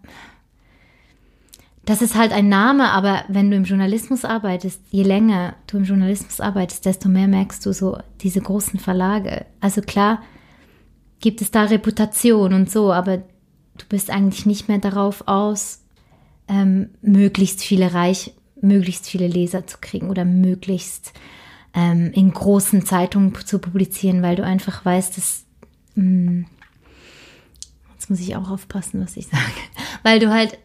das 1.85 2.03
ist 2.03 2.17
halt 2.17 2.33
ein 2.33 2.51
Name, 2.51 2.91
aber 2.91 3.25
wenn 3.29 3.51
du 3.51 3.57
im 3.57 3.65
Journalismus 3.65 4.27
arbeitest, 4.27 4.83
je 4.91 5.05
länger 5.05 5.55
du 5.67 5.79
im 5.79 5.85
Journalismus 5.85 6.39
arbeitest, 6.39 6.85
desto 6.85 7.09
mehr 7.09 7.29
merkst 7.29 7.65
du 7.65 7.73
so 7.73 7.99
diese 8.21 8.43
großen 8.43 8.79
Verlage. 8.79 9.47
Also 9.61 9.81
klar 9.81 10.23
gibt 11.21 11.41
es 11.41 11.51
da 11.51 11.65
Reputation 11.65 12.53
und 12.53 12.71
so, 12.71 12.93
aber 12.93 13.17
du 13.17 13.87
bist 13.89 14.11
eigentlich 14.11 14.45
nicht 14.45 14.69
mehr 14.69 14.79
darauf 14.79 15.27
aus, 15.27 15.83
ähm, 16.47 16.91
möglichst 17.01 17.63
viele 17.63 17.95
Reich, 17.95 18.35
möglichst 18.61 19.07
viele 19.07 19.27
Leser 19.27 19.67
zu 19.67 19.79
kriegen 19.81 20.11
oder 20.11 20.27
möglichst 20.27 21.15
ähm, 21.79 22.11
in 22.13 22.33
großen 22.33 22.85
Zeitungen 22.85 23.33
zu 23.47 23.61
publizieren, 23.61 24.21
weil 24.21 24.35
du 24.35 24.43
einfach 24.45 24.85
weißt, 24.85 25.17
dass 25.17 25.45
mh, 25.95 26.45
jetzt 27.95 28.11
muss 28.11 28.19
ich 28.19 28.35
auch 28.35 28.51
aufpassen, 28.51 29.01
was 29.01 29.17
ich 29.17 29.27
sage, 29.31 29.43
weil 30.03 30.19
du 30.19 30.31
halt 30.31 30.59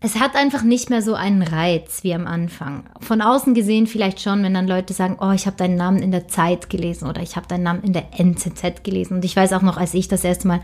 es 0.00 0.20
hat 0.20 0.36
einfach 0.36 0.62
nicht 0.62 0.90
mehr 0.90 1.00
so 1.00 1.14
einen 1.14 1.42
Reiz 1.42 2.04
wie 2.04 2.14
am 2.14 2.26
Anfang. 2.26 2.84
Von 3.00 3.22
außen 3.22 3.54
gesehen 3.54 3.86
vielleicht 3.86 4.20
schon, 4.20 4.42
wenn 4.42 4.52
dann 4.52 4.68
Leute 4.68 4.92
sagen, 4.92 5.16
oh, 5.20 5.30
ich 5.30 5.46
habe 5.46 5.56
deinen 5.56 5.76
Namen 5.76 6.02
in 6.02 6.10
der 6.10 6.28
Zeit 6.28 6.68
gelesen 6.68 7.08
oder 7.08 7.22
ich 7.22 7.34
habe 7.34 7.48
deinen 7.48 7.62
Namen 7.62 7.82
in 7.82 7.94
der 7.94 8.08
NZZ 8.20 8.84
gelesen. 8.84 9.14
Und 9.14 9.24
ich 9.24 9.34
weiß 9.34 9.54
auch 9.54 9.62
noch, 9.62 9.78
als 9.78 9.94
ich 9.94 10.06
das 10.06 10.22
erste 10.22 10.48
Mal 10.48 10.60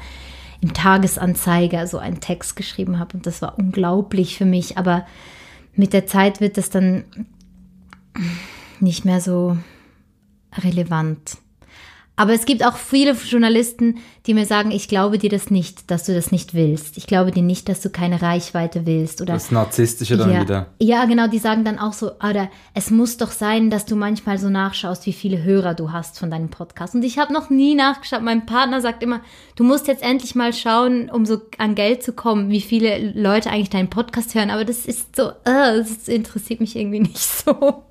im 0.60 0.74
Tagesanzeiger 0.74 1.86
so 1.86 1.96
einen 1.98 2.20
Text 2.20 2.56
geschrieben 2.56 2.98
habe 2.98 3.16
und 3.16 3.26
das 3.26 3.40
war 3.40 3.58
unglaublich 3.58 4.36
für 4.36 4.44
mich. 4.44 4.76
Aber 4.76 5.06
mit 5.74 5.94
der 5.94 6.06
Zeit 6.06 6.40
wird 6.40 6.58
das 6.58 6.68
dann 6.68 7.04
nicht 8.82 9.04
mehr 9.04 9.20
so 9.20 9.56
relevant. 10.64 11.38
Aber 12.14 12.34
es 12.34 12.44
gibt 12.44 12.64
auch 12.64 12.76
viele 12.76 13.12
Journalisten, 13.12 13.98
die 14.26 14.34
mir 14.34 14.44
sagen, 14.44 14.70
ich 14.70 14.86
glaube 14.86 15.16
dir 15.16 15.30
das 15.30 15.50
nicht, 15.50 15.90
dass 15.90 16.04
du 16.04 16.14
das 16.14 16.30
nicht 16.30 16.52
willst. 16.52 16.98
Ich 16.98 17.06
glaube 17.06 17.30
dir 17.30 17.42
nicht, 17.42 17.70
dass 17.70 17.80
du 17.80 17.88
keine 17.88 18.20
Reichweite 18.20 18.84
willst. 18.84 19.22
Oder 19.22 19.32
Das 19.32 19.50
Narzisstische 19.50 20.18
dann 20.18 20.30
ja, 20.30 20.42
wieder. 20.42 20.66
ja, 20.78 21.06
genau, 21.06 21.26
die 21.26 21.38
sagen 21.38 21.64
dann 21.64 21.78
auch 21.78 21.94
so, 21.94 22.12
oder 22.18 22.50
es 22.74 22.90
muss 22.90 23.16
doch 23.16 23.30
sein, 23.30 23.70
dass 23.70 23.86
du 23.86 23.96
manchmal 23.96 24.36
so 24.36 24.50
nachschaust, 24.50 25.06
wie 25.06 25.14
viele 25.14 25.42
Hörer 25.42 25.72
du 25.72 25.90
hast 25.90 26.18
von 26.18 26.30
deinem 26.30 26.50
Podcast. 26.50 26.94
Und 26.94 27.02
ich 27.02 27.18
habe 27.18 27.32
noch 27.32 27.48
nie 27.48 27.74
nachgeschaut. 27.74 28.22
Mein 28.22 28.44
Partner 28.44 28.82
sagt 28.82 29.02
immer, 29.02 29.22
du 29.56 29.64
musst 29.64 29.88
jetzt 29.88 30.02
endlich 30.02 30.34
mal 30.34 30.52
schauen, 30.52 31.08
um 31.10 31.24
so 31.24 31.40
an 31.56 31.74
Geld 31.74 32.02
zu 32.02 32.12
kommen, 32.12 32.50
wie 32.50 32.60
viele 32.60 33.12
Leute 33.14 33.50
eigentlich 33.50 33.70
deinen 33.70 33.90
Podcast 33.90 34.34
hören. 34.34 34.50
Aber 34.50 34.66
das 34.66 34.84
ist 34.84 35.16
so, 35.16 35.30
äh, 35.30 35.78
das 35.78 36.08
interessiert 36.08 36.60
mich 36.60 36.76
irgendwie 36.76 37.00
nicht 37.08 37.18
so. 37.18 37.84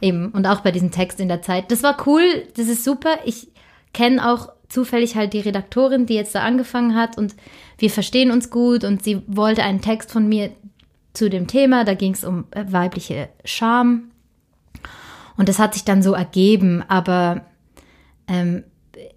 Eben, 0.00 0.28
und 0.28 0.46
auch 0.46 0.60
bei 0.60 0.72
diesem 0.72 0.90
Text 0.90 1.20
in 1.20 1.28
der 1.28 1.42
Zeit. 1.42 1.70
Das 1.70 1.82
war 1.82 1.96
cool, 2.06 2.22
das 2.56 2.68
ist 2.68 2.84
super. 2.84 3.18
Ich 3.24 3.48
kenne 3.92 4.30
auch 4.30 4.50
zufällig 4.68 5.16
halt 5.16 5.32
die 5.32 5.40
Redaktorin, 5.40 6.06
die 6.06 6.14
jetzt 6.14 6.34
da 6.34 6.40
angefangen 6.40 6.94
hat 6.94 7.16
und 7.16 7.34
wir 7.78 7.90
verstehen 7.90 8.30
uns 8.30 8.50
gut 8.50 8.84
und 8.84 9.02
sie 9.02 9.22
wollte 9.26 9.62
einen 9.62 9.80
Text 9.80 10.10
von 10.10 10.28
mir 10.28 10.50
zu 11.14 11.30
dem 11.30 11.46
Thema, 11.46 11.84
da 11.84 11.94
ging 11.94 12.12
es 12.12 12.24
um 12.24 12.44
äh, 12.50 12.64
weibliche 12.68 13.28
Scham 13.44 14.10
und 15.36 15.48
das 15.48 15.58
hat 15.58 15.74
sich 15.74 15.84
dann 15.84 16.02
so 16.02 16.12
ergeben, 16.12 16.82
aber 16.88 17.46
ähm, 18.26 18.64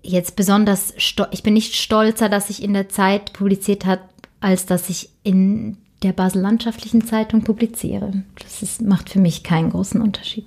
jetzt 0.02 0.36
besonders, 0.36 0.94
ich 1.32 1.44
bin 1.44 1.54
nicht 1.54 1.76
stolzer, 1.76 2.30
dass 2.30 2.50
ich 2.50 2.62
in 2.64 2.74
der 2.74 2.90
Zeit 2.90 3.34
publiziert 3.34 3.86
hat, 3.86 4.02
als 4.40 4.66
dass 4.66 4.90
ich 4.90 5.10
in 5.24 5.78
der 6.04 6.14
Basel 6.14 6.42
Landschaftlichen 6.42 7.06
Zeitung 7.06 7.44
publiziere. 7.44 8.24
Das 8.42 8.62
ist, 8.62 8.82
macht 8.82 9.10
für 9.10 9.20
mich 9.20 9.44
keinen 9.44 9.72
großen 9.72 10.02
Unterschied. 10.02 10.46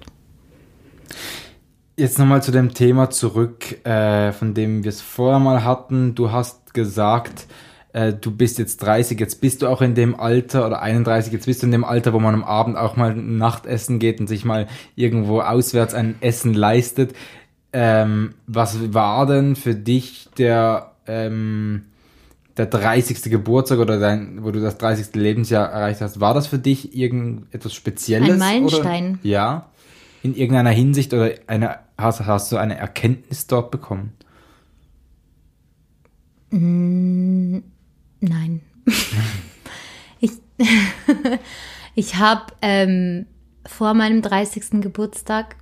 Jetzt 1.96 2.18
nochmal 2.18 2.42
zu 2.42 2.52
dem 2.52 2.72
Thema 2.72 3.10
zurück, 3.10 3.84
äh, 3.86 4.32
von 4.32 4.54
dem 4.54 4.82
wir 4.82 4.88
es 4.88 5.00
vorher 5.00 5.38
mal 5.38 5.64
hatten. 5.64 6.14
Du 6.14 6.32
hast 6.32 6.72
gesagt, 6.72 7.46
äh, 7.92 8.12
du 8.14 8.30
bist 8.30 8.58
jetzt 8.58 8.78
30, 8.82 9.20
jetzt 9.20 9.40
bist 9.40 9.62
du 9.62 9.68
auch 9.68 9.82
in 9.82 9.94
dem 9.94 10.18
Alter, 10.18 10.66
oder 10.66 10.80
31, 10.80 11.32
jetzt 11.32 11.46
bist 11.46 11.62
du 11.62 11.66
in 11.66 11.72
dem 11.72 11.84
Alter, 11.84 12.12
wo 12.12 12.18
man 12.18 12.34
am 12.34 12.44
Abend 12.44 12.76
auch 12.76 12.96
mal 12.96 13.14
Nachtessen 13.14 13.98
geht 13.98 14.20
und 14.20 14.26
sich 14.26 14.44
mal 14.44 14.66
irgendwo 14.94 15.40
auswärts 15.40 15.92
ein 15.92 16.16
Essen 16.20 16.54
leistet. 16.54 17.14
Ähm, 17.74 18.34
was 18.46 18.94
war 18.94 19.26
denn 19.26 19.56
für 19.56 19.74
dich 19.74 20.28
der, 20.38 20.92
ähm, 21.06 21.84
der 22.56 22.66
30. 22.66 23.30
Geburtstag 23.30 23.78
oder 23.78 23.98
dein, 23.98 24.42
wo 24.42 24.50
du 24.50 24.60
das 24.60 24.78
30. 24.78 25.14
Lebensjahr 25.14 25.70
erreicht 25.70 26.00
hast? 26.00 26.20
War 26.20 26.32
das 26.32 26.46
für 26.46 26.58
dich 26.58 26.96
irgendetwas 26.96 27.74
Spezielles? 27.74 28.30
Ein 28.30 28.38
Meilenstein. 28.38 29.10
Oder? 29.14 29.18
Ja. 29.22 29.66
In 30.22 30.34
irgendeiner 30.34 30.70
Hinsicht 30.70 31.12
oder 31.12 31.32
eine, 31.46 31.80
hast, 31.98 32.20
hast 32.26 32.52
du 32.52 32.56
eine 32.56 32.76
Erkenntnis 32.76 33.46
dort 33.46 33.70
bekommen? 33.70 34.12
Nein. 36.50 37.62
ich 40.20 40.32
ich 41.94 42.16
habe 42.16 42.52
ähm, 42.62 43.26
vor 43.66 43.94
meinem 43.94 44.22
30. 44.22 44.82
Geburtstag 44.82 45.56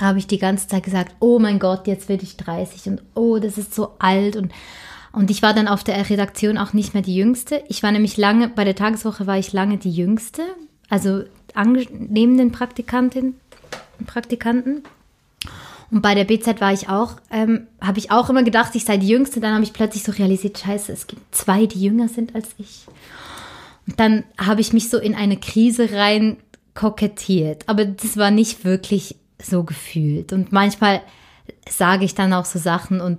habe 0.00 0.18
ich 0.18 0.26
die 0.26 0.38
ganze 0.38 0.66
Zeit 0.66 0.82
gesagt, 0.82 1.14
oh 1.20 1.38
mein 1.38 1.58
Gott, 1.58 1.86
jetzt 1.86 2.08
werde 2.08 2.24
ich 2.24 2.36
30 2.36 2.86
und 2.88 3.02
oh, 3.14 3.38
das 3.38 3.58
ist 3.58 3.74
so 3.74 3.92
alt 3.98 4.36
und 4.36 4.52
und 5.12 5.30
ich 5.30 5.42
war 5.42 5.54
dann 5.54 5.68
auf 5.68 5.84
der 5.84 6.10
Redaktion 6.10 6.58
auch 6.58 6.72
nicht 6.72 6.92
mehr 6.92 7.02
die 7.04 7.14
Jüngste. 7.14 7.62
Ich 7.68 7.84
war 7.84 7.92
nämlich 7.92 8.16
lange, 8.16 8.48
bei 8.48 8.64
der 8.64 8.74
Tageswoche 8.74 9.28
war 9.28 9.38
ich 9.38 9.52
lange 9.52 9.78
die 9.78 9.92
Jüngste, 9.92 10.42
also 10.88 11.22
neben 11.92 12.36
den 12.36 12.50
Praktikantin, 12.50 13.34
Praktikanten. 14.06 14.82
Und 15.90 16.02
bei 16.02 16.14
der 16.14 16.24
BZ 16.24 16.60
war 16.60 16.72
ich 16.72 16.88
auch, 16.88 17.16
ähm, 17.30 17.66
habe 17.80 17.98
ich 17.98 18.10
auch 18.10 18.28
immer 18.30 18.42
gedacht, 18.42 18.74
ich 18.74 18.84
sei 18.84 18.96
die 18.96 19.08
Jüngste. 19.08 19.40
Dann 19.40 19.54
habe 19.54 19.64
ich 19.64 19.72
plötzlich 19.72 20.02
so 20.02 20.12
realisiert, 20.12 20.58
scheiße, 20.58 20.92
es 20.92 21.06
gibt 21.06 21.34
zwei, 21.34 21.66
die 21.66 21.80
jünger 21.80 22.08
sind 22.08 22.34
als 22.34 22.48
ich. 22.58 22.86
Und 23.86 24.00
dann 24.00 24.24
habe 24.38 24.60
ich 24.60 24.72
mich 24.72 24.88
so 24.88 24.98
in 24.98 25.14
eine 25.14 25.36
Krise 25.36 25.92
rein 25.92 26.38
kokettiert. 26.74 27.68
Aber 27.68 27.84
das 27.84 28.16
war 28.16 28.30
nicht 28.30 28.64
wirklich 28.64 29.16
so 29.40 29.62
gefühlt. 29.62 30.32
Und 30.32 30.52
manchmal 30.52 31.00
sage 31.68 32.04
ich 32.04 32.14
dann 32.14 32.32
auch 32.32 32.44
so 32.44 32.58
Sachen 32.58 33.00
und 33.00 33.18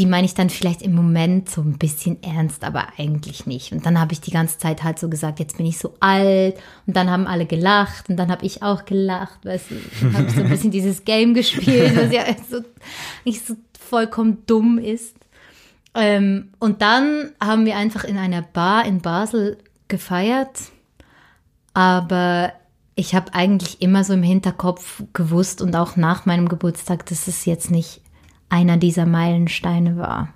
die 0.00 0.06
meine 0.06 0.24
ich 0.24 0.32
dann 0.32 0.48
vielleicht 0.48 0.80
im 0.80 0.94
Moment 0.94 1.50
so 1.50 1.60
ein 1.60 1.76
bisschen 1.76 2.22
ernst, 2.22 2.64
aber 2.64 2.88
eigentlich 2.96 3.44
nicht. 3.44 3.70
Und 3.70 3.84
dann 3.84 4.00
habe 4.00 4.14
ich 4.14 4.22
die 4.22 4.30
ganze 4.30 4.56
Zeit 4.56 4.82
halt 4.82 4.98
so 4.98 5.10
gesagt, 5.10 5.40
jetzt 5.40 5.58
bin 5.58 5.66
ich 5.66 5.76
so 5.76 5.94
alt. 6.00 6.56
Und 6.86 6.96
dann 6.96 7.10
haben 7.10 7.26
alle 7.26 7.44
gelacht 7.44 8.08
und 8.08 8.16
dann 8.16 8.30
habe 8.30 8.46
ich 8.46 8.62
auch 8.62 8.86
gelacht, 8.86 9.44
weißt 9.44 9.66
du, 9.70 10.14
habe 10.14 10.30
so 10.30 10.40
ein 10.40 10.48
bisschen 10.48 10.70
dieses 10.70 11.04
Game 11.04 11.34
gespielt, 11.34 11.94
was 11.96 12.10
ja 12.12 12.24
so, 12.50 12.62
nicht 13.26 13.46
so 13.46 13.56
vollkommen 13.78 14.38
dumm 14.46 14.78
ist. 14.78 15.16
Ähm, 15.94 16.48
und 16.58 16.80
dann 16.80 17.32
haben 17.38 17.66
wir 17.66 17.76
einfach 17.76 18.04
in 18.04 18.16
einer 18.16 18.40
Bar 18.40 18.86
in 18.86 19.02
Basel 19.02 19.58
gefeiert, 19.88 20.60
aber 21.74 22.54
ich 22.94 23.14
habe 23.14 23.34
eigentlich 23.34 23.82
immer 23.82 24.02
so 24.02 24.14
im 24.14 24.22
Hinterkopf 24.22 25.02
gewusst 25.12 25.60
und 25.60 25.76
auch 25.76 25.96
nach 25.96 26.24
meinem 26.24 26.48
Geburtstag, 26.48 27.04
dass 27.04 27.26
es 27.26 27.44
jetzt 27.44 27.70
nicht 27.70 28.00
einer 28.50 28.76
dieser 28.76 29.06
Meilensteine 29.06 29.96
war 29.96 30.28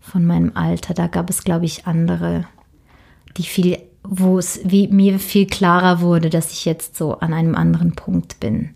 von 0.00 0.24
meinem 0.24 0.52
Alter. 0.54 0.94
Da 0.94 1.08
gab 1.08 1.28
es, 1.28 1.44
glaube 1.44 1.66
ich, 1.66 1.86
andere, 1.86 2.46
die 3.36 3.42
viel, 3.42 3.78
wo 4.02 4.38
es 4.38 4.60
wie 4.64 4.88
mir 4.88 5.18
viel 5.18 5.46
klarer 5.46 6.00
wurde, 6.00 6.30
dass 6.30 6.52
ich 6.52 6.64
jetzt 6.64 6.96
so 6.96 7.18
an 7.18 7.34
einem 7.34 7.54
anderen 7.54 7.94
Punkt 7.94 8.40
bin. 8.40 8.70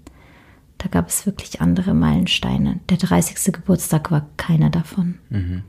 Da 0.78 0.88
gab 0.88 1.08
es 1.08 1.26
wirklich 1.26 1.60
andere 1.60 1.94
Meilensteine. 1.94 2.80
Der 2.88 2.96
30. 2.96 3.52
Geburtstag 3.52 4.10
war 4.10 4.26
keiner 4.36 4.70
davon. 4.70 5.18
Mhm. 5.28 5.62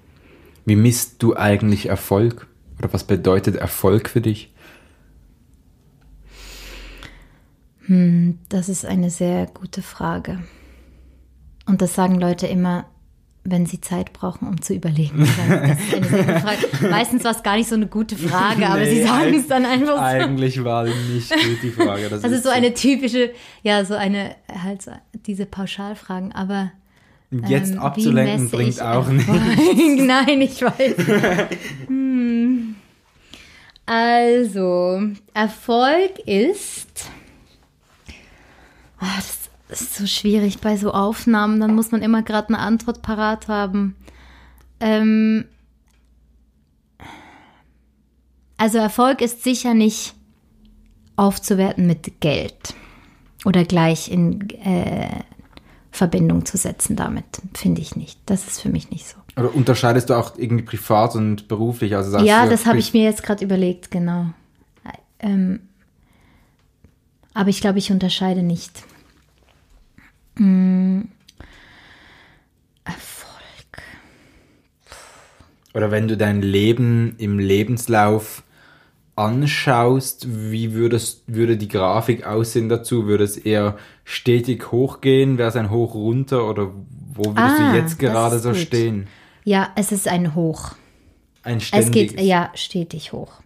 Wie 0.65 0.75
misst 0.75 1.21
du 1.21 1.36
eigentlich 1.36 1.88
Erfolg? 1.88 2.47
Oder 2.79 2.93
was 2.93 3.03
bedeutet 3.03 3.55
Erfolg 3.55 4.09
für 4.09 4.21
dich? 4.21 4.53
Hm, 7.86 8.39
das 8.49 8.69
ist 8.69 8.86
eine 8.86 9.09
sehr 9.09 9.47
gute 9.47 9.82
Frage. 9.82 10.39
Und 11.66 11.82
das 11.82 11.95
sagen 11.95 12.20
Leute 12.20 12.47
immer, 12.47 12.86
wenn 13.43 13.66
sie 13.66 13.82
Zeit 13.82 14.14
brauchen, 14.14 14.47
um 14.47 14.62
zu 14.62 14.74
überlegen. 14.74 15.28
Meistens 16.89 17.24
war 17.24 17.32
es 17.32 17.41
gar 17.41 17.57
nicht 17.57 17.70
so 17.70 17.76
eine 17.76 17.88
gute 17.88 18.16
Frage, 18.16 18.68
aber 18.68 18.82
nee, 18.82 18.95
sie 18.95 19.03
sagen 19.03 19.34
es 19.34 19.47
dann 19.47 19.66
einfach 19.66 19.95
so. 19.95 20.01
Eigentlich 20.01 20.64
war 20.64 20.84
nicht 20.84 21.30
gut 21.30 21.57
die 21.64 21.72
Frage. 21.72 22.09
Das, 22.09 22.22
das 22.22 22.32
ist, 22.32 22.43
so 22.43 22.49
eine 22.49 22.74
typische, 22.74 23.32
ja, 23.64 23.84
so 23.84 23.95
eine, 23.95 24.36
halt 24.64 24.84
so 24.84 24.91
diese 25.26 25.45
Pauschalfragen, 25.45 26.32
aber. 26.34 26.72
Jetzt 27.47 27.72
ähm, 27.72 27.80
abzulenken 27.80 28.49
bringt 28.49 28.82
auch 28.82 29.07
nichts. 29.07 29.32
Nein, 29.97 30.41
ich 30.41 30.62
weiß. 30.62 30.95
hm. 31.88 32.76
Also, 33.86 35.01
Erfolg 35.34 36.20
ist. 36.26 37.09
Oh, 39.01 39.05
das 39.16 39.40
das 39.72 39.80
ist 39.80 39.95
so 39.95 40.05
schwierig 40.05 40.59
bei 40.59 40.76
so 40.76 40.91
Aufnahmen. 40.91 41.61
Dann 41.61 41.74
muss 41.74 41.91
man 41.91 42.01
immer 42.01 42.24
gerade 42.24 42.49
eine 42.49 42.59
Antwort 42.59 43.01
parat 43.01 43.47
haben. 43.47 43.95
Ähm 44.82 45.45
also 48.57 48.80
Erfolg 48.80 49.22
ist 49.22 49.43
sicher 49.43 49.74
nicht 49.74 50.13
aufzuwerten 51.15 51.88
mit 51.88 52.19
Geld 52.19 52.76
oder 53.45 53.63
gleich 53.63 54.11
in 54.11 54.49
äh, 54.49 55.22
Verbindung 55.91 56.45
zu 56.45 56.57
setzen 56.57 56.97
damit, 56.97 57.41
finde 57.53 57.80
ich 57.80 57.95
nicht. 57.95 58.19
Das 58.26 58.47
ist 58.47 58.59
für 58.59 58.69
mich 58.69 58.91
nicht 58.91 59.07
so. 59.07 59.15
Oder 59.38 59.55
unterscheidest 59.55 60.09
du 60.09 60.15
auch 60.15 60.38
irgendwie 60.38 60.63
privat 60.63 61.15
und 61.15 61.47
beruflich? 61.47 61.95
Also 61.95 62.19
ja, 62.19 62.45
das 62.45 62.65
habe 62.65 62.80
ich 62.80 62.91
mir 62.91 63.03
jetzt 63.03 63.24
gerade 63.24 63.45
überlegt, 63.45 63.89
genau. 63.89 64.26
Ähm, 65.19 65.61
aber 67.34 67.49
ich 67.49 67.61
glaube, 67.61 67.80
ich 67.80 67.89
unterscheide 67.89 68.43
nicht. 68.43 68.84
Erfolg. 72.83 73.83
Oder 75.73 75.91
wenn 75.91 76.07
du 76.07 76.17
dein 76.17 76.41
Leben 76.41 77.15
im 77.17 77.39
Lebenslauf 77.39 78.43
anschaust, 79.15 80.27
wie 80.29 80.73
würdest, 80.73 81.23
würde 81.27 81.57
die 81.57 81.67
Grafik 81.67 82.25
aussehen 82.25 82.69
dazu? 82.69 83.05
Würde 83.05 83.23
es 83.23 83.37
eher 83.37 83.77
stetig 84.03 84.71
hochgehen? 84.71 85.37
Wäre 85.37 85.49
es 85.49 85.55
ein 85.55 85.69
Hoch 85.69 85.93
runter? 85.93 86.49
Oder 86.49 86.71
wo 87.13 87.25
würdest 87.35 87.59
ah, 87.59 87.71
du 87.71 87.77
jetzt 87.77 87.99
gerade 87.99 88.39
so 88.39 88.49
gut. 88.49 88.57
stehen? 88.57 89.07
Ja, 89.43 89.69
es 89.75 89.91
ist 89.91 90.07
ein 90.07 90.33
Hoch. 90.33 90.71
Ein 91.43 91.59
ständiges. 91.59 92.11
Es 92.11 92.17
geht 92.17 92.25
ja 92.25 92.51
stetig 92.55 93.13
hoch. 93.13 93.41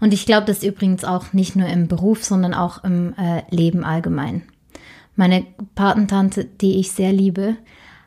Und 0.00 0.14
ich 0.14 0.26
glaube, 0.26 0.46
das 0.46 0.62
übrigens 0.62 1.04
auch 1.04 1.32
nicht 1.32 1.56
nur 1.56 1.68
im 1.68 1.86
Beruf, 1.86 2.24
sondern 2.24 2.54
auch 2.54 2.82
im 2.84 3.14
äh, 3.18 3.42
Leben 3.50 3.84
allgemein. 3.84 4.42
Meine 5.20 5.44
Patentante, 5.74 6.46
die 6.46 6.80
ich 6.80 6.92
sehr 6.92 7.12
liebe, 7.12 7.58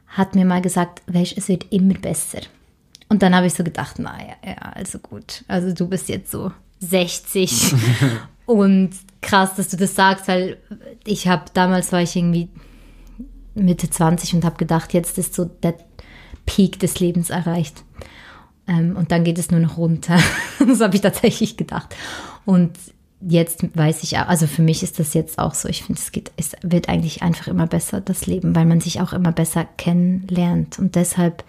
hat 0.07 0.33
mir 0.33 0.45
mal 0.45 0.63
gesagt, 0.63 1.03
welch, 1.05 1.35
es 1.37 1.47
wird 1.47 1.71
immer 1.71 1.93
besser. 1.93 2.39
Und 3.07 3.21
dann 3.21 3.35
habe 3.35 3.45
ich 3.45 3.53
so 3.53 3.63
gedacht, 3.63 3.99
naja, 3.99 4.33
ja, 4.43 4.55
also 4.55 4.97
gut. 4.97 5.43
Also 5.47 5.75
du 5.75 5.87
bist 5.87 6.09
jetzt 6.09 6.31
so 6.31 6.51
60 6.79 7.75
und 8.47 8.89
krass, 9.21 9.53
dass 9.53 9.67
du 9.67 9.77
das 9.77 9.93
sagst, 9.93 10.27
weil 10.27 10.57
ich 11.05 11.27
habe, 11.27 11.45
damals 11.53 11.91
war 11.91 12.01
ich 12.01 12.15
irgendwie 12.15 12.49
Mitte 13.53 13.91
20 13.91 14.33
und 14.33 14.43
habe 14.43 14.57
gedacht, 14.57 14.91
jetzt 14.95 15.15
ist 15.19 15.35
so 15.35 15.45
der 15.45 15.75
Peak 16.47 16.79
des 16.79 16.99
Lebens 16.99 17.29
erreicht. 17.29 17.83
Ähm, 18.67 18.95
und 18.95 19.11
dann 19.11 19.23
geht 19.23 19.37
es 19.37 19.51
nur 19.51 19.59
noch 19.59 19.77
runter. 19.77 20.17
das 20.67 20.81
habe 20.81 20.95
ich 20.95 21.01
tatsächlich 21.01 21.57
gedacht. 21.57 21.95
Und 22.45 22.71
jetzt 23.27 23.65
weiß 23.75 24.03
ich 24.03 24.17
auch, 24.17 24.27
also 24.27 24.47
für 24.47 24.61
mich 24.61 24.83
ist 24.83 24.99
das 24.99 25.13
jetzt 25.13 25.39
auch 25.39 25.53
so. 25.53 25.69
Ich 25.69 25.83
finde, 25.83 26.01
es 26.01 26.11
geht, 26.11 26.31
es 26.37 26.53
wird 26.61 26.89
eigentlich 26.89 27.21
einfach 27.21 27.47
immer 27.47 27.67
besser, 27.67 28.01
das 28.01 28.25
Leben, 28.25 28.55
weil 28.55 28.65
man 28.65 28.81
sich 28.81 29.01
auch 29.01 29.13
immer 29.13 29.31
besser 29.31 29.65
kennenlernt. 29.77 30.79
Und 30.79 30.95
deshalb 30.95 31.43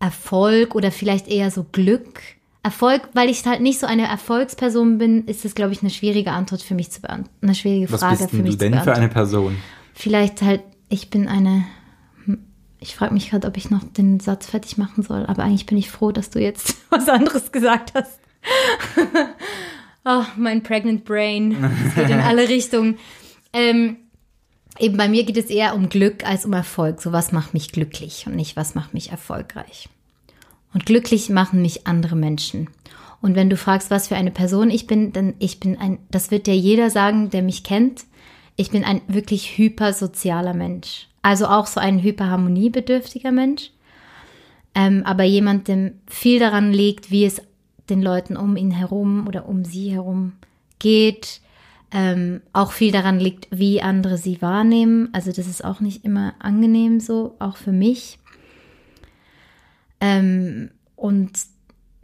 Erfolg 0.00 0.74
oder 0.74 0.90
vielleicht 0.90 1.28
eher 1.28 1.50
so 1.50 1.64
Glück. 1.64 2.20
Erfolg, 2.62 3.08
weil 3.12 3.28
ich 3.28 3.46
halt 3.46 3.60
nicht 3.60 3.78
so 3.78 3.86
eine 3.86 4.08
Erfolgsperson 4.08 4.98
bin, 4.98 5.24
ist 5.26 5.44
das, 5.44 5.54
glaube 5.54 5.72
ich, 5.72 5.82
eine 5.82 5.90
schwierige 5.90 6.32
Antwort 6.32 6.62
für 6.62 6.74
mich 6.74 6.90
zu 6.90 7.00
beantworten. 7.00 7.36
Eine 7.40 7.54
schwierige 7.54 7.86
Frage 7.86 8.02
Was 8.02 8.18
bist 8.18 8.30
für 8.30 8.42
mich 8.42 8.58
du 8.58 8.68
denn 8.68 8.80
für 8.80 8.92
eine 8.92 9.08
Person? 9.08 9.56
Vielleicht 9.94 10.42
halt, 10.42 10.62
ich 10.88 11.10
bin 11.10 11.28
eine. 11.28 11.64
Ich 12.78 12.94
frage 12.94 13.14
mich 13.14 13.30
gerade, 13.30 13.46
ob 13.46 13.56
ich 13.56 13.70
noch 13.70 13.84
den 13.84 14.20
Satz 14.20 14.46
fertig 14.46 14.76
machen 14.78 15.02
soll, 15.02 15.24
aber 15.26 15.44
eigentlich 15.44 15.66
bin 15.66 15.78
ich 15.78 15.90
froh, 15.90 16.12
dass 16.12 16.30
du 16.30 16.40
jetzt 16.40 16.76
was 16.90 17.08
anderes 17.08 17.52
gesagt 17.52 17.92
hast. 17.94 18.18
Oh, 20.06 20.24
mein 20.36 20.62
Pregnant 20.62 21.04
Brain. 21.04 21.56
Es 21.88 21.94
geht 21.94 22.08
in 22.08 22.20
alle 22.20 22.48
Richtungen. 22.48 22.98
Ähm, 23.52 23.96
eben 24.78 24.96
bei 24.96 25.08
mir 25.08 25.24
geht 25.24 25.36
es 25.36 25.50
eher 25.50 25.74
um 25.74 25.88
Glück 25.88 26.24
als 26.24 26.46
um 26.46 26.52
Erfolg. 26.52 27.02
So 27.02 27.12
was 27.12 27.32
macht 27.32 27.52
mich 27.52 27.72
glücklich 27.72 28.24
und 28.26 28.36
nicht 28.36 28.56
was 28.56 28.74
macht 28.74 28.94
mich 28.94 29.10
erfolgreich. 29.10 29.88
Und 30.72 30.86
glücklich 30.86 31.28
machen 31.28 31.60
mich 31.60 31.86
andere 31.86 32.16
Menschen. 32.16 32.68
Und 33.20 33.34
wenn 33.34 33.50
du 33.50 33.56
fragst, 33.56 33.90
was 33.90 34.08
für 34.08 34.16
eine 34.16 34.30
Person 34.30 34.70
ich 34.70 34.86
bin, 34.86 35.12
dann 35.12 35.34
ich 35.38 35.58
bin 35.58 35.78
ein, 35.78 35.98
das 36.10 36.30
wird 36.30 36.46
dir 36.46 36.56
jeder 36.56 36.90
sagen, 36.90 37.30
der 37.30 37.42
mich 37.42 37.64
kennt. 37.64 38.04
Ich 38.56 38.70
bin 38.70 38.84
ein 38.84 39.00
wirklich 39.08 39.58
hypersozialer 39.58 40.54
Mensch. 40.54 41.08
Also 41.22 41.46
auch 41.46 41.66
so 41.66 41.80
ein 41.80 42.02
hyperharmoniebedürftiger 42.02 43.32
Mensch. 43.32 43.70
Ähm, 44.74 45.02
aber 45.04 45.24
jemand, 45.24 45.68
dem 45.68 45.94
viel 46.06 46.38
daran 46.38 46.72
liegt, 46.72 47.10
wie 47.10 47.24
es 47.24 47.40
den 47.90 48.02
Leuten 48.02 48.36
um 48.36 48.56
ihn 48.56 48.70
herum 48.70 49.26
oder 49.26 49.48
um 49.48 49.64
sie 49.64 49.90
herum 49.90 50.32
geht. 50.78 51.40
Ähm, 51.92 52.40
auch 52.52 52.72
viel 52.72 52.90
daran 52.90 53.20
liegt, 53.20 53.48
wie 53.50 53.80
andere 53.80 54.18
sie 54.18 54.42
wahrnehmen. 54.42 55.08
Also 55.12 55.30
das 55.30 55.46
ist 55.46 55.64
auch 55.64 55.80
nicht 55.80 56.04
immer 56.04 56.34
angenehm 56.38 57.00
so, 57.00 57.36
auch 57.38 57.56
für 57.56 57.72
mich. 57.72 58.18
Ähm, 60.00 60.70
und 60.96 61.30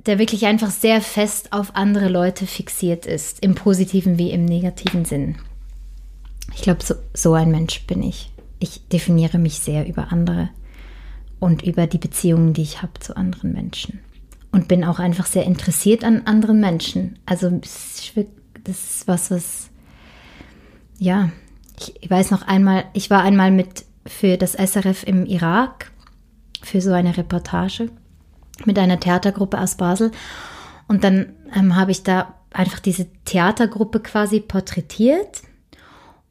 der 0.06 0.18
wirklich 0.18 0.46
einfach 0.46 0.70
sehr 0.70 1.00
fest 1.00 1.52
auf 1.52 1.76
andere 1.76 2.08
Leute 2.08 2.46
fixiert 2.46 3.06
ist, 3.06 3.42
im 3.42 3.54
positiven 3.54 4.18
wie 4.18 4.30
im 4.30 4.44
negativen 4.44 5.04
Sinn. 5.04 5.36
Ich 6.54 6.62
glaube, 6.62 6.82
so, 6.82 6.94
so 7.14 7.34
ein 7.34 7.50
Mensch 7.50 7.86
bin 7.86 8.02
ich. 8.02 8.30
Ich 8.58 8.86
definiere 8.88 9.38
mich 9.38 9.58
sehr 9.58 9.86
über 9.86 10.12
andere 10.12 10.50
und 11.40 11.62
über 11.62 11.86
die 11.86 11.98
Beziehungen, 11.98 12.52
die 12.52 12.62
ich 12.62 12.82
habe 12.82 12.98
zu 13.00 13.16
anderen 13.16 13.52
Menschen 13.52 14.00
und 14.52 14.68
bin 14.68 14.84
auch 14.84 14.98
einfach 14.98 15.26
sehr 15.26 15.44
interessiert 15.44 16.04
an 16.04 16.22
anderen 16.26 16.60
Menschen. 16.60 17.18
Also 17.26 17.50
das 17.50 18.14
ist 18.66 19.08
was, 19.08 19.30
was, 19.30 19.70
ja, 20.98 21.30
ich 22.00 22.08
weiß 22.10 22.30
noch 22.30 22.46
einmal, 22.46 22.84
ich 22.92 23.10
war 23.10 23.22
einmal 23.22 23.50
mit 23.50 23.84
für 24.06 24.36
das 24.36 24.52
SRF 24.52 25.04
im 25.04 25.26
Irak 25.26 25.90
für 26.62 26.80
so 26.80 26.92
eine 26.92 27.16
Reportage 27.16 27.90
mit 28.64 28.78
einer 28.78 29.00
Theatergruppe 29.00 29.58
aus 29.58 29.76
Basel 29.76 30.12
und 30.86 31.02
dann 31.02 31.34
ähm, 31.54 31.74
habe 31.74 31.90
ich 31.90 32.02
da 32.02 32.34
einfach 32.52 32.78
diese 32.78 33.06
Theatergruppe 33.24 34.00
quasi 34.00 34.40
porträtiert 34.40 35.42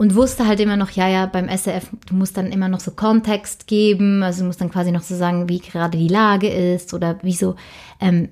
und 0.01 0.15
wusste 0.15 0.47
halt 0.47 0.59
immer 0.59 0.77
noch, 0.77 0.89
ja, 0.89 1.07
ja, 1.07 1.27
beim 1.27 1.47
SRF, 1.47 1.91
du 2.07 2.15
musst 2.15 2.35
dann 2.35 2.51
immer 2.51 2.67
noch 2.67 2.79
so 2.79 2.89
Kontext 2.89 3.67
geben, 3.67 4.23
also 4.23 4.39
du 4.39 4.47
musst 4.47 4.59
dann 4.59 4.71
quasi 4.71 4.91
noch 4.91 5.03
so 5.03 5.15
sagen, 5.15 5.47
wie 5.47 5.59
gerade 5.59 5.95
die 5.95 6.07
Lage 6.07 6.49
ist 6.49 6.95
oder 6.95 7.19
wie 7.21 7.35
so, 7.35 7.55
ähm, 7.99 8.29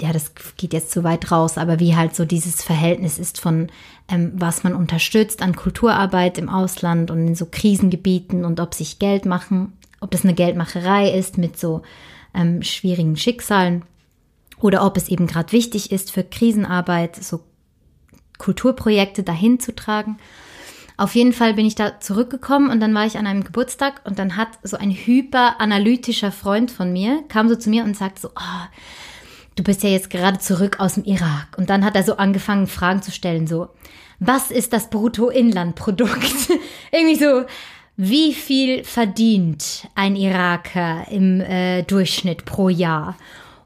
ja, 0.00 0.12
das 0.12 0.32
geht 0.56 0.72
jetzt 0.72 0.90
zu 0.90 1.04
weit 1.04 1.30
raus, 1.30 1.58
aber 1.58 1.78
wie 1.78 1.94
halt 1.94 2.16
so 2.16 2.24
dieses 2.24 2.64
Verhältnis 2.64 3.20
ist 3.20 3.40
von, 3.40 3.68
ähm, 4.08 4.32
was 4.34 4.64
man 4.64 4.74
unterstützt 4.74 5.42
an 5.42 5.54
Kulturarbeit 5.54 6.38
im 6.38 6.48
Ausland 6.48 7.12
und 7.12 7.24
in 7.24 7.34
so 7.36 7.46
Krisengebieten 7.48 8.44
und 8.44 8.58
ob 8.58 8.74
sich 8.74 8.98
Geld 8.98 9.26
machen, 9.26 9.74
ob 10.00 10.10
das 10.10 10.24
eine 10.24 10.34
Geldmacherei 10.34 11.12
ist 11.12 11.38
mit 11.38 11.56
so 11.56 11.82
ähm, 12.34 12.64
schwierigen 12.64 13.16
Schicksalen 13.16 13.84
oder 14.58 14.84
ob 14.84 14.96
es 14.96 15.08
eben 15.08 15.28
gerade 15.28 15.52
wichtig 15.52 15.92
ist 15.92 16.10
für 16.10 16.24
Krisenarbeit, 16.24 17.14
so 17.14 17.44
Kulturprojekte 18.38 19.22
dahin 19.22 19.60
zu 19.60 19.72
tragen. 19.72 20.18
Auf 21.00 21.14
jeden 21.14 21.32
Fall 21.32 21.54
bin 21.54 21.64
ich 21.64 21.76
da 21.76 21.98
zurückgekommen 21.98 22.68
und 22.68 22.78
dann 22.80 22.92
war 22.92 23.06
ich 23.06 23.16
an 23.16 23.26
einem 23.26 23.42
Geburtstag 23.42 24.02
und 24.04 24.18
dann 24.18 24.36
hat 24.36 24.48
so 24.62 24.76
ein 24.76 24.90
hyperanalytischer 24.90 26.30
Freund 26.30 26.70
von 26.70 26.92
mir, 26.92 27.24
kam 27.28 27.48
so 27.48 27.56
zu 27.56 27.70
mir 27.70 27.84
und 27.84 27.96
sagt 27.96 28.18
so, 28.18 28.28
oh, 28.28 28.66
du 29.56 29.62
bist 29.62 29.82
ja 29.82 29.88
jetzt 29.88 30.10
gerade 30.10 30.40
zurück 30.40 30.78
aus 30.78 30.96
dem 30.96 31.04
Irak. 31.04 31.56
Und 31.56 31.70
dann 31.70 31.86
hat 31.86 31.96
er 31.96 32.02
so 32.02 32.18
angefangen, 32.18 32.66
Fragen 32.66 33.00
zu 33.00 33.12
stellen, 33.12 33.46
so, 33.46 33.70
was 34.18 34.50
ist 34.50 34.74
das 34.74 34.90
Bruttoinlandprodukt? 34.90 36.50
Irgendwie 36.92 37.16
so, 37.16 37.44
wie 37.96 38.34
viel 38.34 38.84
verdient 38.84 39.88
ein 39.94 40.16
Iraker 40.16 41.06
im 41.10 41.40
äh, 41.40 41.82
Durchschnitt 41.82 42.44
pro 42.44 42.68
Jahr? 42.68 43.16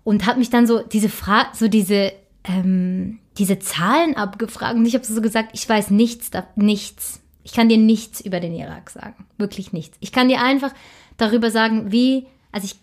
Und 0.04 0.24
hat 0.24 0.38
mich 0.38 0.50
dann 0.50 0.68
so 0.68 0.82
diese 0.82 1.08
Frage, 1.08 1.48
so 1.54 1.66
diese, 1.66 2.12
ähm, 2.44 3.18
diese 3.38 3.58
Zahlen 3.58 4.16
abgefragt 4.16 4.76
und 4.76 4.86
ich 4.86 4.94
habe 4.94 5.04
so 5.04 5.20
gesagt, 5.20 5.48
ich 5.52 5.68
weiß 5.68 5.90
nichts, 5.90 6.30
nichts. 6.54 7.23
Ich 7.44 7.52
kann 7.52 7.68
dir 7.68 7.78
nichts 7.78 8.20
über 8.20 8.40
den 8.40 8.54
Irak 8.54 8.90
sagen. 8.90 9.26
Wirklich 9.38 9.72
nichts. 9.72 9.96
Ich 10.00 10.10
kann 10.10 10.28
dir 10.28 10.42
einfach 10.42 10.72
darüber 11.16 11.50
sagen, 11.50 11.92
wie, 11.92 12.26
also 12.50 12.64
ich 12.64 12.74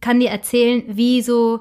kann 0.00 0.20
dir 0.20 0.30
erzählen, 0.30 0.82
wie 0.88 1.22
so 1.22 1.60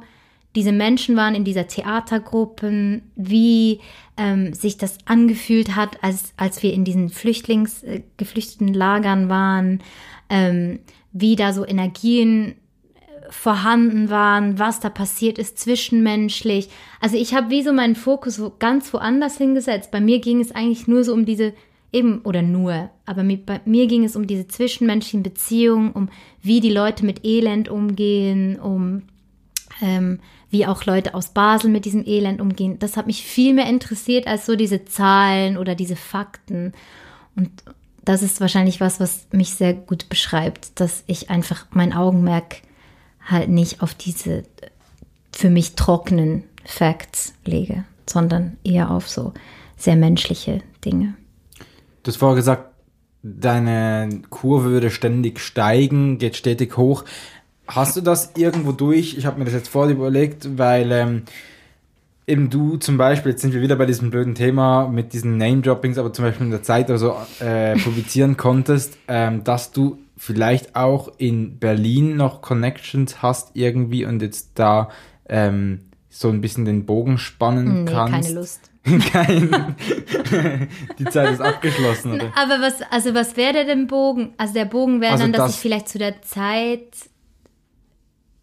diese 0.56 0.72
Menschen 0.72 1.16
waren 1.16 1.36
in 1.36 1.44
dieser 1.44 1.68
Theatergruppen, 1.68 3.12
wie 3.16 3.80
ähm, 4.18 4.54
sich 4.54 4.78
das 4.78 4.98
angefühlt 5.06 5.76
hat, 5.76 6.04
als, 6.04 6.34
als 6.36 6.64
wir 6.64 6.74
in 6.74 6.84
diesen 6.84 7.10
Flüchtlings, 7.10 7.84
äh, 7.84 8.02
geflüchteten 8.18 8.74
Lagern 8.74 9.30
waren, 9.30 9.84
ähm, 10.30 10.80
wie 11.12 11.36
da 11.36 11.54
so 11.54 11.64
Energien 11.64 12.54
äh, 12.54 13.32
vorhanden 13.32 14.10
waren, 14.10 14.58
was 14.58 14.80
da 14.80 14.90
passiert 14.90 15.38
ist 15.38 15.60
zwischenmenschlich. 15.60 16.70
Also 17.00 17.18
ich 17.18 17.36
habe 17.36 17.52
wie 17.52 17.62
so 17.62 17.72
meinen 17.72 17.96
Fokus 17.96 18.42
ganz 18.58 18.92
woanders 18.94 19.38
hingesetzt. 19.38 19.92
Bei 19.92 20.02
mir 20.02 20.20
ging 20.20 20.40
es 20.40 20.52
eigentlich 20.52 20.88
nur 20.88 21.04
so 21.04 21.14
um 21.14 21.26
diese 21.26 21.54
eben 21.98 22.22
oder 22.22 22.42
nur, 22.42 22.90
aber 23.06 23.24
mit, 23.24 23.46
bei 23.46 23.62
mir 23.66 23.88
ging 23.88 24.04
es 24.04 24.16
um 24.16 24.28
diese 24.28 24.48
zwischenmenschlichen 24.48 25.24
Beziehungen, 25.24 25.92
um 25.92 26.10
wie 26.42 26.60
die 26.60 26.72
Leute 26.72 27.06
mit 27.06 27.26
Elend 27.26 27.70
umgehen, 27.70 28.60
um 28.60 29.04
ähm, 29.82 30.20
wie 30.50 30.66
auch 30.66 30.86
Leute 30.86 31.14
aus 31.14 31.30
Basel 31.30 31.70
mit 31.70 31.86
diesem 31.86 32.06
Elend 32.06 32.40
umgehen. 32.42 32.80
Das 32.80 32.98
hat 32.98 33.08
mich 33.08 33.24
viel 33.24 33.54
mehr 33.54 33.68
interessiert 33.68 34.28
als 34.28 34.46
so 34.46 34.56
diese 34.56 34.86
Zahlen 34.86 35.58
oder 35.58 35.76
diese 35.76 35.96
Fakten. 35.96 36.74
Und 37.36 37.52
das 38.04 38.24
ist 38.24 38.40
wahrscheinlich 38.40 38.80
was, 38.80 39.00
was 39.00 39.28
mich 39.32 39.54
sehr 39.54 39.74
gut 39.74 40.08
beschreibt, 40.10 40.80
dass 40.80 41.04
ich 41.08 41.30
einfach 41.30 41.66
mein 41.72 41.94
Augenmerk 41.94 42.62
halt 43.26 43.50
nicht 43.50 43.82
auf 43.82 43.94
diese 43.94 44.44
für 45.34 45.50
mich 45.50 45.76
trockenen 45.76 46.44
Facts 46.64 47.34
lege, 47.46 47.84
sondern 48.10 48.58
eher 48.64 48.92
auf 48.92 49.10
so 49.10 49.34
sehr 49.76 49.96
menschliche 49.96 50.62
Dinge. 50.84 51.16
Du 52.08 52.12
hast 52.12 52.20
vorher 52.20 52.38
gesagt, 52.38 52.70
deine 53.22 54.22
Kurve 54.30 54.70
würde 54.70 54.92
ständig 54.92 55.42
steigen, 55.42 56.20
geht 56.20 56.38
stetig 56.38 56.78
hoch. 56.78 57.04
Hast 57.68 57.98
du 57.98 58.02
das 58.02 58.32
irgendwo 58.38 58.72
durch? 58.72 59.18
Ich 59.18 59.26
habe 59.26 59.38
mir 59.38 59.44
das 59.44 59.54
jetzt 59.54 59.68
vorher 59.68 59.94
überlegt, 59.94 60.58
weil 60.58 60.90
ähm, 60.94 61.24
eben 62.26 62.50
du 62.50 62.78
zum 62.78 62.96
Beispiel, 62.96 63.34
jetzt 63.34 63.42
sind 63.42 63.54
wir 63.54 63.62
wieder 63.62 63.76
bei 63.76 63.86
diesem 63.86 64.10
blöden 64.10 64.36
Thema 64.36 64.88
mit 64.88 65.12
diesen 65.12 65.36
Name-Droppings, 65.38 65.98
aber 65.98 66.14
zum 66.14 66.24
Beispiel 66.24 66.46
in 66.46 66.52
der 66.52 66.64
Zeit 66.64 66.90
oder 66.90 66.98
so 66.98 67.14
äh, 67.42 67.78
publizieren 67.84 68.38
konntest, 68.38 68.98
ähm, 69.10 69.44
dass 69.44 69.74
du 69.74 69.98
vielleicht 70.16 70.78
auch 70.78 71.12
in 71.18 71.60
Berlin 71.60 72.16
noch 72.16 72.42
Connections 72.42 73.22
hast 73.22 73.52
irgendwie 73.54 74.06
und 74.06 74.22
jetzt 74.22 74.52
da 74.56 74.92
ähm, 75.28 75.82
so 76.10 76.30
ein 76.30 76.40
bisschen 76.40 76.64
den 76.64 76.86
Bogen 76.86 77.18
spannen 77.18 77.84
nee, 77.84 77.92
kannst. 77.92 78.30
keine 78.30 78.40
Lust. 78.40 78.72
Kein. 79.12 79.76
die 80.98 81.06
Zeit 81.06 81.34
ist 81.34 81.42
abgeschlossen, 81.42 82.14
oder? 82.14 82.32
Aber 82.36 82.62
was, 82.62 82.82
also 82.90 83.14
was 83.14 83.36
wäre 83.36 83.66
denn 83.66 83.88
Bogen? 83.88 84.34
Also 84.38 84.54
der 84.54 84.66
Bogen 84.66 85.02
wäre 85.02 85.14
also 85.14 85.24
dann, 85.24 85.34
dass 85.34 85.46
das, 85.48 85.56
ich 85.56 85.60
vielleicht 85.60 85.90
zu 85.90 85.98
der 85.98 86.22
Zeit. 86.22 86.88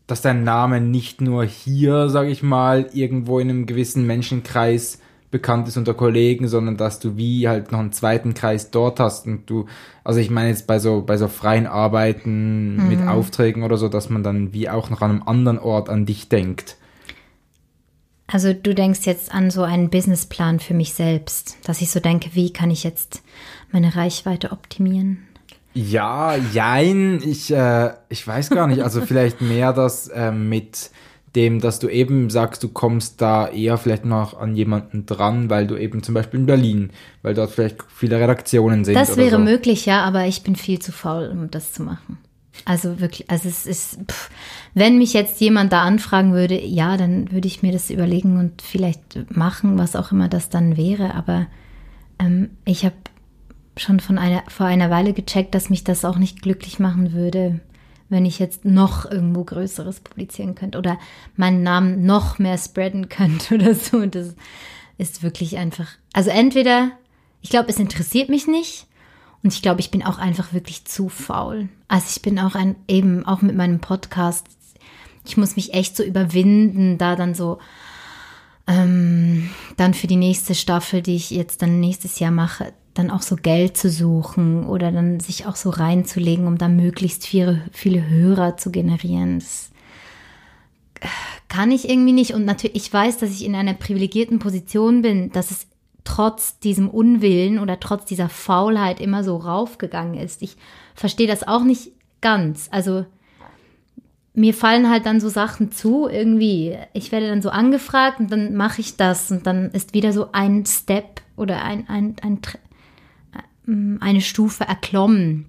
Dass 0.07 0.21
dein 0.21 0.45
Name 0.45 0.81
nicht 0.81 1.21
nur 1.21 1.45
hier, 1.45 2.09
sag 2.09 2.29
ich 2.29 2.43
mal, 2.43 2.91
irgendwo 2.93 3.39
in 3.39 3.49
einem 3.49 3.67
gewissen 3.67 4.07
Menschenkreis 4.07 4.99
bekannt 5.31 5.67
ist 5.67 5.77
unter 5.77 5.95
Kollegen, 5.95 6.47
sondern 6.47 6.77
dass 6.77 7.01
du 7.01 7.17
wie 7.17 7.49
halt 7.49 7.73
noch 7.73 7.81
einen 7.81 7.91
zweiten 7.91 8.35
Kreis 8.35 8.71
dort 8.71 9.01
hast 9.01 9.27
und 9.27 9.51
du, 9.51 9.67
also 10.05 10.21
ich 10.21 10.31
meine 10.31 10.51
jetzt 10.51 10.69
bei 10.69 10.79
so, 10.79 11.03
bei 11.03 11.17
so 11.17 11.27
freien 11.27 11.67
Arbeiten 11.67 12.77
mhm. 12.77 12.89
mit 12.89 13.09
Aufträgen 13.09 13.65
oder 13.65 13.77
so, 13.77 13.89
dass 13.89 14.11
man 14.11 14.23
dann 14.23 14.53
wie 14.53 14.69
auch 14.69 14.91
noch 14.91 15.03
an 15.03 15.11
einem 15.11 15.23
anderen 15.25 15.59
Ort 15.59 15.89
an 15.89 16.07
dich 16.07 16.29
denkt. 16.29 16.77
Also 18.27 18.53
du 18.53 18.75
denkst 18.75 19.01
jetzt 19.05 19.35
an 19.35 19.51
so 19.51 19.63
einen 19.63 19.91
Businessplan 19.91 20.59
für 20.59 20.75
mich 20.75 20.95
selbst, 20.95 21.59
dass 21.65 21.81
ich 21.81 21.91
so 21.91 22.01
denke, 22.01 22.31
wie 22.33 22.53
kann 22.53 22.71
ich 22.71 22.83
jetzt 22.83 23.23
meine 23.71 23.95
Reichweite 23.97 24.53
optimieren? 24.53 25.27
Ja, 25.75 26.37
jein, 26.37 27.21
ich, 27.23 27.51
äh, 27.51 27.91
ich 28.09 28.27
weiß 28.27 28.51
gar 28.51 28.67
nicht. 28.67 28.83
Also 28.83 29.01
vielleicht 29.03 29.41
mehr 29.41 29.73
das 29.73 30.09
äh, 30.09 30.31
mit 30.31 30.91
dem, 31.35 31.61
dass 31.61 31.81
du 31.81 31.89
eben 31.89 32.31
sagst, 32.31 32.63
du 32.63 32.69
kommst 32.69 33.21
da 33.21 33.49
eher 33.49 33.77
vielleicht 33.77 34.05
noch 34.05 34.39
an 34.39 34.55
jemanden 34.55 35.05
dran, 35.05 35.51
weil 35.51 35.67
du 35.67 35.77
eben 35.77 36.03
zum 36.03 36.15
Beispiel 36.15 36.41
in 36.41 36.47
Berlin, 36.47 36.91
weil 37.23 37.35
dort 37.35 37.51
vielleicht 37.51 37.79
viele 37.93 38.21
Redaktionen 38.21 38.85
sind. 38.85 38.95
Das 38.95 39.17
wäre 39.17 39.37
so. 39.37 39.39
möglich, 39.39 39.85
ja, 39.85 40.05
aber 40.05 40.27
ich 40.27 40.45
bin 40.45 40.55
viel 40.55 40.79
zu 40.79 40.93
faul, 40.93 41.29
um 41.33 41.51
das 41.51 41.73
zu 41.73 41.83
machen. 41.83 42.19
Also 42.65 43.01
wirklich, 43.01 43.31
also 43.31 43.49
es 43.49 43.67
ist, 43.67 43.99
pff, 44.11 44.31
wenn 44.75 44.99
mich 44.99 45.13
jetzt 45.13 45.41
jemand 45.41 45.73
da 45.73 45.83
anfragen 45.83 46.33
würde, 46.33 46.59
ja, 46.61 46.97
dann 46.97 47.31
würde 47.31 47.49
ich 47.49 47.63
mir 47.63 47.73
das 47.73 47.91
überlegen 47.91 48.39
und 48.39 48.63
vielleicht 48.63 49.31
machen, 49.37 49.77
was 49.79 49.97
auch 49.97 50.13
immer 50.13 50.29
das 50.29 50.49
dann 50.49 50.77
wäre. 50.77 51.15
Aber 51.15 51.47
ähm, 52.19 52.51
ich 52.65 52.85
habe 52.85 52.95
schon 53.77 54.01
von 54.01 54.19
einer, 54.19 54.45
vor 54.49 54.67
einer 54.67 54.91
Weile 54.91 55.13
gecheckt, 55.13 55.55
dass 55.55 55.69
mich 55.69 55.85
das 55.85 56.05
auch 56.05 56.17
nicht 56.17 56.43
glücklich 56.43 56.79
machen 56.79 57.13
würde, 57.13 57.61
wenn 58.09 58.25
ich 58.25 58.39
jetzt 58.39 58.65
noch 58.65 59.11
irgendwo 59.11 59.45
Größeres 59.45 60.01
publizieren 60.01 60.55
könnte 60.55 60.79
oder 60.79 60.99
meinen 61.37 61.63
Namen 61.63 62.07
noch 62.07 62.39
mehr 62.39 62.57
spreaden 62.57 63.09
könnte 63.11 63.57
oder 63.57 63.75
so. 63.75 64.07
Das 64.07 64.35
ist 64.97 65.23
wirklich 65.23 65.59
einfach, 65.59 65.89
also 66.13 66.31
entweder, 66.31 66.93
ich 67.43 67.51
glaube, 67.51 67.69
es 67.69 67.79
interessiert 67.79 68.29
mich 68.29 68.47
nicht 68.47 68.87
und 69.45 69.53
ich 69.53 69.61
glaube, 69.61 69.81
ich 69.81 69.91
bin 69.91 70.03
auch 70.03 70.19
einfach 70.19 70.55
wirklich 70.55 70.87
zu 70.87 71.11
faul. 71.11 71.69
Also 71.87 72.07
ich 72.17 72.23
bin 72.23 72.39
auch 72.39 72.55
ein, 72.55 72.77
eben 72.89 73.27
auch 73.27 73.43
mit 73.43 73.55
meinem 73.55 73.79
Podcast, 73.79 74.47
ich 75.27 75.37
muss 75.37 75.55
mich 75.55 75.75
echt 75.75 75.97
so 75.97 76.03
überwinden, 76.03 76.97
da 76.97 77.15
dann 77.15 77.35
so, 77.35 77.59
ähm, 78.67 79.51
dann 79.77 79.93
für 79.93 80.07
die 80.07 80.17
nächste 80.17 80.55
Staffel, 80.55 81.03
die 81.03 81.17
ich 81.17 81.31
jetzt 81.31 81.61
dann 81.61 81.79
nächstes 81.79 82.19
Jahr 82.19 82.31
mache, 82.31 82.73
dann 82.95 83.11
auch 83.11 83.21
so 83.21 83.37
Geld 83.37 83.77
zu 83.77 83.91
suchen 83.91 84.65
oder 84.65 84.91
dann 84.91 85.21
sich 85.21 85.45
auch 85.45 85.57
so 85.57 85.69
reinzulegen, 85.69 86.47
um 86.47 86.57
da 86.57 86.69
möglichst 86.69 87.27
viele, 87.27 87.61
viele 87.71 88.09
Hörer 88.09 88.57
zu 88.57 88.71
generieren. 88.71 89.41
Das 89.41 89.73
kann 91.49 91.71
ich 91.71 91.87
irgendwie 91.87 92.13
nicht. 92.13 92.33
Und 92.33 92.47
natürlich, 92.47 92.77
ich 92.77 92.91
weiß, 92.91 93.19
dass 93.19 93.31
ich 93.31 93.45
in 93.45 93.55
einer 93.55 93.75
privilegierten 93.75 94.39
Position 94.39 95.03
bin, 95.03 95.33
dass 95.33 95.51
es 95.51 95.67
trotz 96.05 96.59
diesem 96.59 96.89
Unwillen 96.89 97.59
oder 97.59 97.81
trotz 97.81 98.05
dieser 98.05 98.29
Faulheit 98.29 99.01
immer 99.01 99.25
so 99.25 99.37
raufgegangen 99.37 100.15
ist. 100.15 100.43
Ich 100.43 100.57
verstehe 100.95 101.27
das 101.27 101.47
auch 101.47 101.65
nicht 101.65 101.93
ganz. 102.21 102.69
Also 102.71 103.07
mir 104.35 104.53
fallen 104.53 104.91
halt 104.91 105.07
dann 105.07 105.21
so 105.21 105.29
Sachen 105.29 105.73
zu, 105.73 106.09
irgendwie. 106.09 106.77
Ich 106.93 107.13
werde 107.13 107.29
dann 107.29 107.43
so 107.43 107.51
angefragt 107.51 108.19
und 108.21 108.31
dann 108.31 108.55
mache 108.55 108.81
ich 108.81 108.97
das 108.97 109.31
und 109.31 109.47
dann 109.47 109.71
ist 109.71 109.95
wieder 109.95 110.13
so 110.13 110.33
ein 110.33 110.67
Step 110.67 111.23
oder 111.37 111.63
ein, 111.63 111.89
ein, 111.89 112.17
ein, 112.23 112.41
äh, 113.33 114.01
eine 114.01 114.21
Stufe 114.21 114.65
erklommen. 114.65 115.47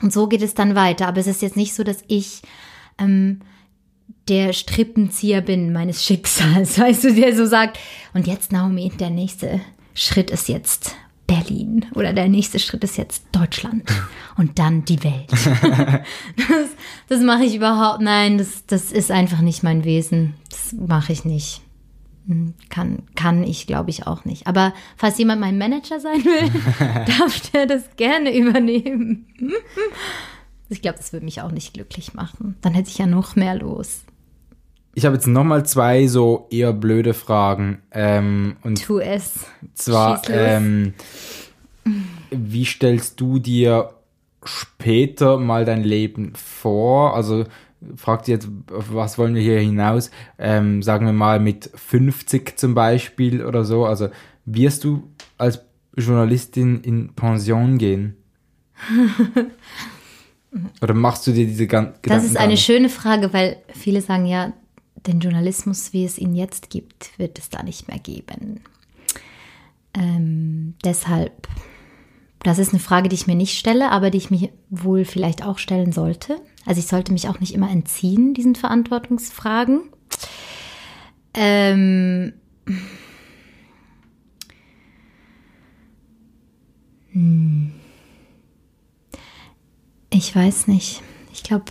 Und 0.00 0.12
so 0.12 0.28
geht 0.28 0.42
es 0.42 0.54
dann 0.54 0.74
weiter. 0.74 1.08
Aber 1.08 1.18
es 1.18 1.26
ist 1.26 1.42
jetzt 1.42 1.56
nicht 1.56 1.74
so, 1.74 1.82
dass 1.82 2.04
ich 2.06 2.42
ähm, 2.98 3.40
der 4.28 4.52
Strippenzieher 4.52 5.40
bin 5.40 5.72
meines 5.72 6.04
Schicksals, 6.04 6.78
weißt 6.78 7.04
du, 7.04 7.14
der 7.14 7.34
so 7.34 7.46
sagt, 7.46 7.78
und 8.12 8.26
jetzt 8.26 8.52
Naomi, 8.52 8.92
der 9.00 9.10
nächste 9.10 9.60
Schritt 9.98 10.30
ist 10.30 10.48
jetzt 10.48 10.94
Berlin 11.26 11.86
oder 11.94 12.12
der 12.12 12.28
nächste 12.28 12.60
Schritt 12.60 12.84
ist 12.84 12.96
jetzt 12.96 13.24
Deutschland 13.32 13.82
und 14.36 14.58
dann 14.60 14.84
die 14.84 15.02
Welt. 15.02 15.30
das, 16.36 16.68
das 17.08 17.20
mache 17.20 17.44
ich 17.44 17.56
überhaupt, 17.56 18.00
nein, 18.00 18.38
das, 18.38 18.64
das 18.66 18.92
ist 18.92 19.10
einfach 19.10 19.40
nicht 19.40 19.64
mein 19.64 19.84
Wesen. 19.84 20.34
Das 20.50 20.72
mache 20.72 21.12
ich 21.12 21.24
nicht. 21.24 21.62
Hm, 22.28 22.54
kann, 22.68 23.02
kann 23.16 23.42
ich, 23.42 23.66
glaube 23.66 23.90
ich, 23.90 24.06
auch 24.06 24.24
nicht. 24.24 24.46
Aber 24.46 24.72
falls 24.96 25.18
jemand 25.18 25.40
mein 25.40 25.58
Manager 25.58 25.98
sein 25.98 26.24
will, 26.24 26.48
darf 27.18 27.50
der 27.50 27.66
das 27.66 27.82
gerne 27.96 28.34
übernehmen. 28.36 29.26
ich 30.68 30.80
glaube, 30.80 30.98
das 30.98 31.12
würde 31.12 31.24
mich 31.24 31.42
auch 31.42 31.50
nicht 31.50 31.74
glücklich 31.74 32.14
machen. 32.14 32.56
Dann 32.60 32.72
hätte 32.72 32.88
ich 32.88 32.98
ja 32.98 33.06
noch 33.06 33.34
mehr 33.34 33.56
los 33.56 34.02
ich 34.98 35.06
habe 35.06 35.14
jetzt 35.14 35.28
nochmal 35.28 35.64
zwei 35.64 36.08
so 36.08 36.48
eher 36.50 36.72
blöde 36.72 37.14
Fragen. 37.14 37.82
Ähm, 37.92 38.56
und 38.64 38.82
tu 38.82 38.98
es. 38.98 39.46
Zwar, 39.74 40.28
ähm, 40.28 40.94
wie 42.32 42.64
stellst 42.64 43.20
du 43.20 43.38
dir 43.38 43.90
später 44.42 45.38
mal 45.38 45.64
dein 45.64 45.84
Leben 45.84 46.32
vor? 46.34 47.14
Also 47.14 47.44
fragt 47.94 48.26
jetzt, 48.26 48.48
was 48.66 49.18
wollen 49.18 49.36
wir 49.36 49.42
hier 49.42 49.60
hinaus? 49.60 50.10
Ähm, 50.36 50.82
sagen 50.82 51.06
wir 51.06 51.12
mal 51.12 51.38
mit 51.38 51.70
50 51.76 52.58
zum 52.58 52.74
Beispiel 52.74 53.46
oder 53.46 53.62
so. 53.62 53.86
Also 53.86 54.08
wirst 54.46 54.82
du 54.82 55.12
als 55.36 55.60
Journalistin 55.96 56.80
in 56.80 57.14
Pension 57.14 57.78
gehen? 57.78 58.16
Oder 60.80 60.94
machst 60.94 61.26
du 61.26 61.32
dir 61.32 61.46
diese 61.46 61.66
ganzen 61.66 62.00
Das 62.02 62.24
ist 62.24 62.38
eine 62.38 62.56
schöne 62.56 62.88
Frage, 62.88 63.32
weil 63.34 63.58
viele 63.74 64.00
sagen 64.00 64.24
ja, 64.24 64.54
den 65.06 65.20
Journalismus, 65.20 65.92
wie 65.92 66.04
es 66.04 66.18
ihn 66.18 66.34
jetzt 66.34 66.70
gibt, 66.70 67.18
wird 67.18 67.38
es 67.38 67.50
da 67.50 67.62
nicht 67.62 67.88
mehr 67.88 67.98
geben. 67.98 68.60
Ähm, 69.94 70.74
deshalb, 70.84 71.48
das 72.42 72.58
ist 72.58 72.72
eine 72.72 72.80
Frage, 72.80 73.08
die 73.08 73.14
ich 73.14 73.26
mir 73.26 73.34
nicht 73.34 73.58
stelle, 73.58 73.90
aber 73.90 74.10
die 74.10 74.18
ich 74.18 74.30
mir 74.30 74.50
wohl 74.70 75.04
vielleicht 75.04 75.44
auch 75.44 75.58
stellen 75.58 75.92
sollte. 75.92 76.40
Also 76.66 76.80
ich 76.80 76.86
sollte 76.86 77.12
mich 77.12 77.28
auch 77.28 77.40
nicht 77.40 77.54
immer 77.54 77.70
entziehen 77.70 78.34
diesen 78.34 78.54
Verantwortungsfragen. 78.54 79.80
Ähm, 81.34 82.32
hm. 87.12 87.72
ich 90.10 90.34
weiß 90.34 90.66
nicht. 90.66 91.02
Ich 91.32 91.42
glaube, 91.42 91.66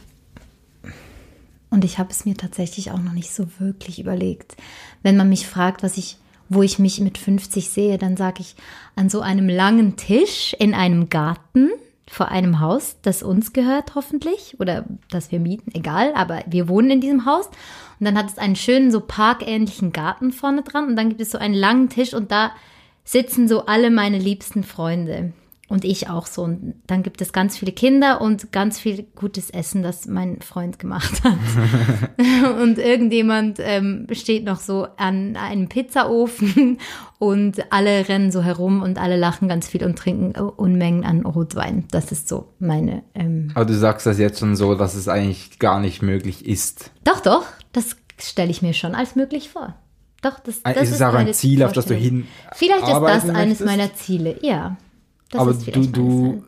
und 1.78 1.86
ich 1.86 2.00
habe 2.00 2.10
es 2.10 2.26
mir 2.26 2.36
tatsächlich 2.36 2.90
auch 2.90 2.98
noch 2.98 3.14
nicht 3.14 3.32
so 3.32 3.46
wirklich 3.60 4.00
überlegt. 4.00 4.58
Wenn 5.04 5.16
man 5.16 5.30
mich 5.30 5.46
fragt, 5.46 5.84
was 5.84 5.96
ich, 5.96 6.18
wo 6.50 6.64
ich 6.64 6.80
mich 6.80 7.00
mit 7.02 7.20
50 7.20 7.70
sehe, 7.70 8.00
dann 8.00 8.18
sage 8.18 8.42
ich 8.42 8.56
an 8.96 9.12
so 9.12 9.22
einem 9.22 9.48
langen 9.48 9.96
Tisch 9.96 10.56
in 10.58 10.74
einem 10.74 11.10
Garten 11.10 11.70
vor 12.08 12.30
einem 12.30 12.62
Haus, 12.62 12.96
das 13.04 13.22
uns 13.22 13.54
gehört 13.54 13.94
hoffentlich 13.94 14.56
oder 14.60 14.86
das 15.12 15.32
wir 15.32 15.40
mieten, 15.40 15.70
egal, 15.76 16.14
aber 16.16 16.42
wir 16.48 16.68
wohnen 16.68 16.90
in 16.90 17.02
diesem 17.02 17.28
Haus 17.28 17.46
und 18.00 18.08
dann 18.08 18.18
hat 18.18 18.32
es 18.32 18.40
einen 18.40 18.56
schönen 18.56 18.90
so 18.90 19.00
parkähnlichen 19.00 19.94
Garten 19.94 20.32
vorne 20.32 20.64
dran 20.64 20.88
und 20.88 20.96
dann 20.96 21.10
gibt 21.10 21.22
es 21.22 21.30
so 21.30 21.38
einen 21.38 21.54
langen 21.54 21.90
Tisch 21.90 22.16
und 22.16 22.32
da 22.32 22.54
sitzen 23.04 23.48
so 23.48 23.68
alle 23.68 23.92
meine 23.92 24.18
liebsten 24.18 24.64
Freunde. 24.64 25.32
Und 25.70 25.84
ich 25.84 26.10
auch 26.10 26.28
so. 26.28 26.44
Und 26.44 26.76
dann 26.88 27.04
gibt 27.04 27.22
es 27.22 27.34
ganz 27.34 27.58
viele 27.58 27.74
Kinder 27.74 28.22
und 28.22 28.54
ganz 28.54 28.80
viel 28.80 29.04
gutes 29.16 29.50
Essen, 29.50 29.84
das 29.84 30.08
mein 30.08 30.42
Freund 30.42 30.80
gemacht 30.80 31.22
hat. 31.26 31.38
und 32.62 32.78
irgendjemand 32.78 33.60
ähm, 33.60 34.08
steht 34.12 34.46
noch 34.46 34.62
so 34.62 34.88
an 34.96 35.36
einem 35.36 35.68
Pizzaofen 35.68 36.78
und 37.20 37.72
alle 37.72 38.08
rennen 38.08 38.32
so 38.32 38.44
herum 38.44 38.82
und 38.82 38.98
alle 38.98 39.18
lachen 39.18 39.50
ganz 39.50 39.68
viel 39.68 39.84
und 39.84 39.98
trinken 39.98 40.32
Unmengen 40.36 41.04
an 41.04 41.26
Rotwein. 41.26 41.84
Das 41.92 42.14
ist 42.14 42.30
so 42.30 42.54
meine. 42.60 43.04
Ähm 43.14 43.52
Aber 43.54 43.66
du 43.66 43.74
sagst 43.74 44.06
das 44.06 44.20
jetzt 44.20 44.40
schon 44.40 44.56
so, 44.56 44.74
dass 44.76 44.96
es 44.96 45.10
eigentlich 45.10 45.60
gar 45.60 45.82
nicht 45.82 46.02
möglich 46.02 46.46
ist. 46.46 46.92
Doch, 47.04 47.20
doch. 47.20 47.44
Das 47.74 47.98
stelle 48.20 48.52
ich 48.52 48.62
mir 48.62 48.74
schon 48.74 48.96
als 48.96 49.18
möglich 49.18 49.50
vor. 49.50 49.76
Doch, 50.22 50.40
das, 50.40 50.64
das 50.64 50.78
ist, 50.78 50.92
ist 50.94 51.02
auch 51.02 51.14
ein 51.14 51.34
Ziel, 51.34 51.64
auf 51.64 51.74
das 51.74 51.86
du 51.86 51.94
hin. 51.94 52.28
Vielleicht 52.54 52.88
ist 52.88 52.94
das 52.94 53.30
eines 53.30 53.36
möchtest? 53.36 53.66
meiner 53.66 53.94
Ziele, 53.94 54.40
ja. 54.42 54.78
Das 55.32 55.42
Aber 55.42 55.54
du, 55.54 55.82
du 55.82 56.44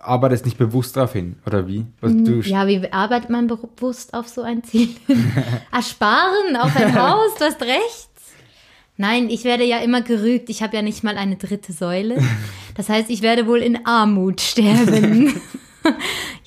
arbeitest 0.00 0.44
nicht 0.44 0.58
bewusst 0.58 0.96
darauf 0.96 1.12
hin, 1.12 1.36
oder 1.46 1.66
wie? 1.66 1.86
Du 2.00 2.40
ja, 2.40 2.66
wie 2.66 2.92
arbeitet 2.92 3.30
man 3.30 3.46
bewusst 3.46 4.14
auf 4.14 4.28
so 4.28 4.42
ein 4.42 4.64
Ziel? 4.64 4.90
Ersparen 5.72 6.56
auf 6.56 6.74
ein 6.76 6.94
Haus, 7.00 7.34
du 7.38 7.44
hast 7.44 7.62
recht. 7.62 8.08
Nein, 8.96 9.30
ich 9.30 9.44
werde 9.44 9.64
ja 9.64 9.78
immer 9.78 10.02
gerügt. 10.02 10.50
Ich 10.50 10.62
habe 10.62 10.76
ja 10.76 10.82
nicht 10.82 11.02
mal 11.02 11.16
eine 11.16 11.36
dritte 11.36 11.72
Säule. 11.72 12.22
Das 12.74 12.90
heißt, 12.90 13.08
ich 13.08 13.22
werde 13.22 13.46
wohl 13.46 13.60
in 13.60 13.86
Armut 13.86 14.40
sterben. 14.42 15.40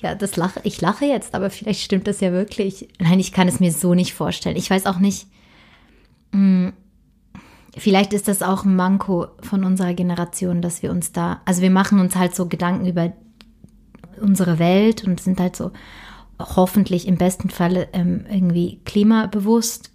ja, 0.00 0.14
das 0.14 0.36
lache, 0.36 0.60
ich 0.62 0.80
lache 0.80 1.04
jetzt, 1.04 1.34
aber 1.34 1.50
vielleicht 1.50 1.80
stimmt 1.80 2.06
das 2.06 2.20
ja 2.20 2.30
wirklich. 2.30 2.88
Nein, 3.00 3.18
ich 3.18 3.32
kann 3.32 3.48
es 3.48 3.58
mir 3.58 3.72
so 3.72 3.94
nicht 3.94 4.14
vorstellen. 4.14 4.56
Ich 4.56 4.70
weiß 4.70 4.86
auch 4.86 4.98
nicht. 4.98 5.26
Mh, 6.30 6.38
hm, 6.38 6.72
vielleicht 7.76 8.12
ist 8.12 8.28
das 8.28 8.42
auch 8.42 8.64
ein 8.64 8.76
Manko 8.76 9.28
von 9.40 9.64
unserer 9.64 9.94
Generation, 9.94 10.62
dass 10.62 10.82
wir 10.82 10.90
uns 10.90 11.12
da, 11.12 11.40
also 11.44 11.62
wir 11.62 11.70
machen 11.70 11.98
uns 12.00 12.16
halt 12.16 12.34
so 12.34 12.46
Gedanken 12.46 12.86
über 12.86 13.12
unsere 14.20 14.58
Welt 14.58 15.04
und 15.04 15.20
sind 15.20 15.40
halt 15.40 15.56
so 15.56 15.72
hoffentlich 16.38 17.06
im 17.06 17.16
besten 17.16 17.50
Falle 17.50 17.88
ähm, 17.92 18.26
irgendwie 18.28 18.80
klimabewusst 18.84 19.90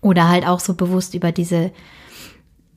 oder 0.00 0.28
halt 0.28 0.46
auch 0.46 0.60
so 0.60 0.74
bewusst 0.74 1.14
über 1.14 1.32
diese 1.32 1.72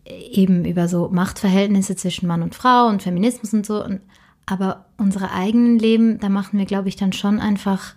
eben 0.10 0.66
über 0.66 0.88
so 0.88 1.10
Machtverhältnisse 1.10 1.95
zwischen 1.95 2.28
Mann 2.28 2.41
und 2.41 2.55
Frau 2.55 2.88
und 2.88 3.03
Feminismus 3.03 3.53
und 3.53 3.66
so. 3.66 3.84
Und, 3.84 4.01
aber 4.45 4.86
unsere 4.97 5.32
eigenen 5.32 5.78
Leben, 5.78 6.20
da 6.20 6.30
machen 6.30 6.57
wir, 6.57 6.66
glaube 6.66 6.89
ich, 6.89 6.95
dann 6.95 7.14
schon 7.14 7.39
einfach 7.39 7.93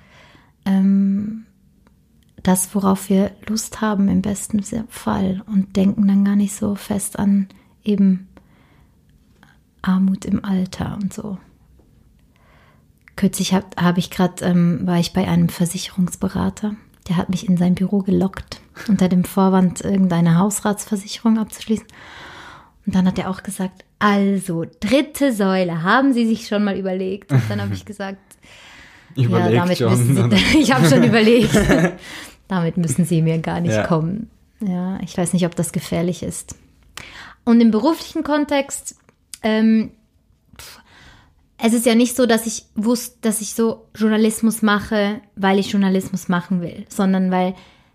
ähm, 0.66 1.46
das, 2.42 2.74
worauf 2.74 3.08
wir 3.08 3.30
Lust 3.46 3.80
haben 3.80 4.08
im 4.08 4.22
besten 4.22 4.62
Fall 4.88 5.42
und 5.46 5.76
denken 5.76 6.08
dann 6.08 6.24
gar 6.24 6.36
nicht 6.36 6.54
so 6.54 6.74
fest 6.74 7.18
an 7.18 7.48
eben 7.84 8.28
Armut 9.82 10.24
im 10.24 10.44
Alter 10.44 10.98
und 11.00 11.12
so. 11.12 11.38
Kürzlich 13.16 13.52
habe 13.52 13.66
hab 13.76 13.98
ich 13.98 14.10
gerade, 14.10 14.44
ähm, 14.44 14.80
war 14.84 14.98
ich 14.98 15.12
bei 15.12 15.28
einem 15.28 15.48
Versicherungsberater, 15.48 16.74
der 17.08 17.16
hat 17.16 17.28
mich 17.28 17.48
in 17.48 17.56
sein 17.56 17.74
Büro 17.74 17.98
gelockt, 17.98 18.60
unter 18.88 19.08
dem 19.08 19.24
Vorwand, 19.24 19.80
irgendeine 19.80 20.38
Hausratsversicherung 20.38 21.38
abzuschließen. 21.38 21.86
Und 22.86 22.94
dann 22.94 23.06
hat 23.06 23.18
er 23.18 23.30
auch 23.30 23.42
gesagt, 23.42 23.84
also, 23.98 24.64
dritte 24.80 25.32
Säule, 25.32 25.82
haben 25.82 26.12
Sie 26.12 26.26
sich 26.26 26.48
schon 26.48 26.64
mal 26.64 26.76
überlegt? 26.76 27.32
Und 27.32 27.42
dann 27.48 27.60
habe 27.60 27.74
ich 27.74 27.84
gesagt, 27.84 28.18
Überlegt 29.14 29.52
ja, 29.52 29.60
damit 29.60 29.78
schon, 29.78 29.90
müssen 29.90 30.30
Sie, 30.30 30.58
ich 30.58 30.72
habe 30.72 30.88
schon 30.88 31.02
überlegt. 31.02 31.54
Damit 32.52 32.76
müssen 32.76 33.06
sie 33.06 33.22
mir 33.22 33.38
gar 33.38 33.60
nicht 33.60 33.72
ja. 33.72 33.86
kommen. 33.86 34.28
Ja, 34.60 35.00
ich 35.00 35.16
weiß 35.16 35.32
nicht, 35.32 35.46
ob 35.46 35.56
das 35.56 35.72
gefährlich 35.72 36.22
ist. 36.22 36.54
Und 37.46 37.62
im 37.62 37.70
beruflichen 37.70 38.24
Kontext, 38.24 38.94
ähm, 39.42 39.92
es 41.56 41.72
ist 41.72 41.86
ja 41.86 41.94
nicht 41.94 42.14
so, 42.14 42.26
dass 42.26 42.46
ich 42.46 42.66
wusste, 42.74 43.16
dass 43.22 43.40
ich 43.40 43.54
so 43.54 43.86
Journalismus 43.94 44.60
mache, 44.60 45.22
weil 45.34 45.58
ich 45.58 45.72
Journalismus 45.72 46.28
machen 46.28 46.60
will, 46.60 46.84
sondern 46.90 47.30
weil 47.30 47.54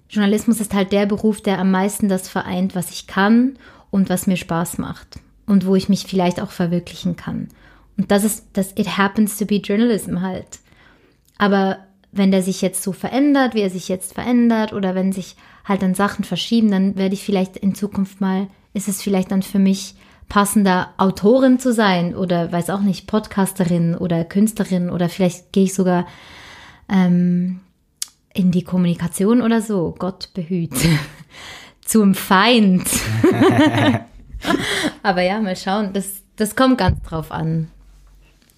Journalismus 0.10 0.60
ist 0.60 0.74
halt 0.74 0.91
der 0.91 1.05
Beruf, 1.05 1.39
der 1.39 1.60
am 1.60 1.70
meisten 1.70 2.10
das 2.10 2.28
vereint, 2.28 2.74
was 2.74 2.89
ich 2.89 3.05
kann 3.05 3.60
und 3.91 4.10
was 4.10 4.26
mir 4.26 4.38
Spaß 4.38 4.80
macht 4.80 5.20
und 5.45 5.68
wo 5.68 5.76
ich 5.76 5.88
mich 5.88 6.08
vielleicht 6.08 6.41
auch 6.41 6.49
verwirklichen 6.49 7.16
kann. 7.16 7.49
Und 7.95 8.10
das 8.10 8.24
ist 8.24 8.47
das 8.53 8.72
It 8.72 8.97
happens 8.97 9.38
to 9.38 9.45
be 9.45 9.58
journalism 9.58 10.22
halt. 10.22 10.58
Aber 11.38 11.78
wenn 12.12 12.32
der 12.32 12.41
sich 12.41 12.62
jetzt 12.62 12.84
so 12.84 12.91
verändert, 12.91 13.53
wie 13.53 13.62
er 13.62 13.70
sich 13.70 13.88
jetzt 13.88 14.14
verändert, 14.14 14.74
oder 14.74 14.95
wenn 14.95 15.12
sich 15.12 15.36
halt 15.66 15.82
dann 15.82 15.93
Sachen 15.93 16.24
verschieben, 16.24 16.72
dann 16.72 16.97
werde 16.97 17.14
ich 17.14 17.24
vielleicht 17.24 17.58
in 17.58 17.76
Zukunft 17.76 18.22
mal, 18.22 18.47
ist 18.74 18.88
es 18.88 19.01
vielleicht 19.01 19.32
dann 19.32 19.41
für 19.41 19.60
mich 19.60 19.95
passender, 20.30 20.93
Autorin 20.97 21.60
zu 21.60 21.74
sein 21.74 22.16
oder 22.16 22.51
weiß 22.51 22.70
auch 22.70 22.82
nicht, 22.82 23.08
Podcasterin 23.08 23.95
oder 23.95 24.26
Künstlerin 24.26 24.89
oder 24.89 25.10
vielleicht 25.10 25.53
gehe 25.53 25.66
ich 25.66 25.74
sogar 25.74 26.05
ähm, 26.89 27.62
in 28.34 28.51
die 28.51 28.64
Kommunikation 28.64 29.41
oder 29.41 29.62
so. 29.62 29.95
Gott 29.97 30.34
behüte. 30.34 30.88
Zum 31.82 32.14
Feind. 32.14 32.88
Aber 35.03 35.22
ja, 35.22 35.39
mal 35.39 35.55
schauen. 35.55 35.93
Das, 35.93 36.24
das 36.36 36.55
kommt 36.55 36.78
ganz 36.78 37.01
drauf 37.03 37.32
an. 37.32 37.70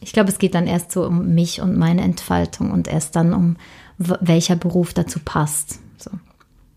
Ich 0.02 0.14
glaube, 0.14 0.30
es 0.30 0.38
geht 0.38 0.56
dann 0.56 0.68
erst 0.68 0.92
so 0.92 1.06
um 1.06 1.34
mich 1.34 1.62
und 1.62 1.78
meine 1.78 2.02
Entfaltung 2.02 2.72
und 2.72 2.88
erst 2.88 3.16
dann 3.16 3.34
um 3.34 3.58
welcher 3.98 4.56
Beruf 4.56 4.94
dazu 4.94 5.20
passt. 5.20 5.80
So. 5.98 6.12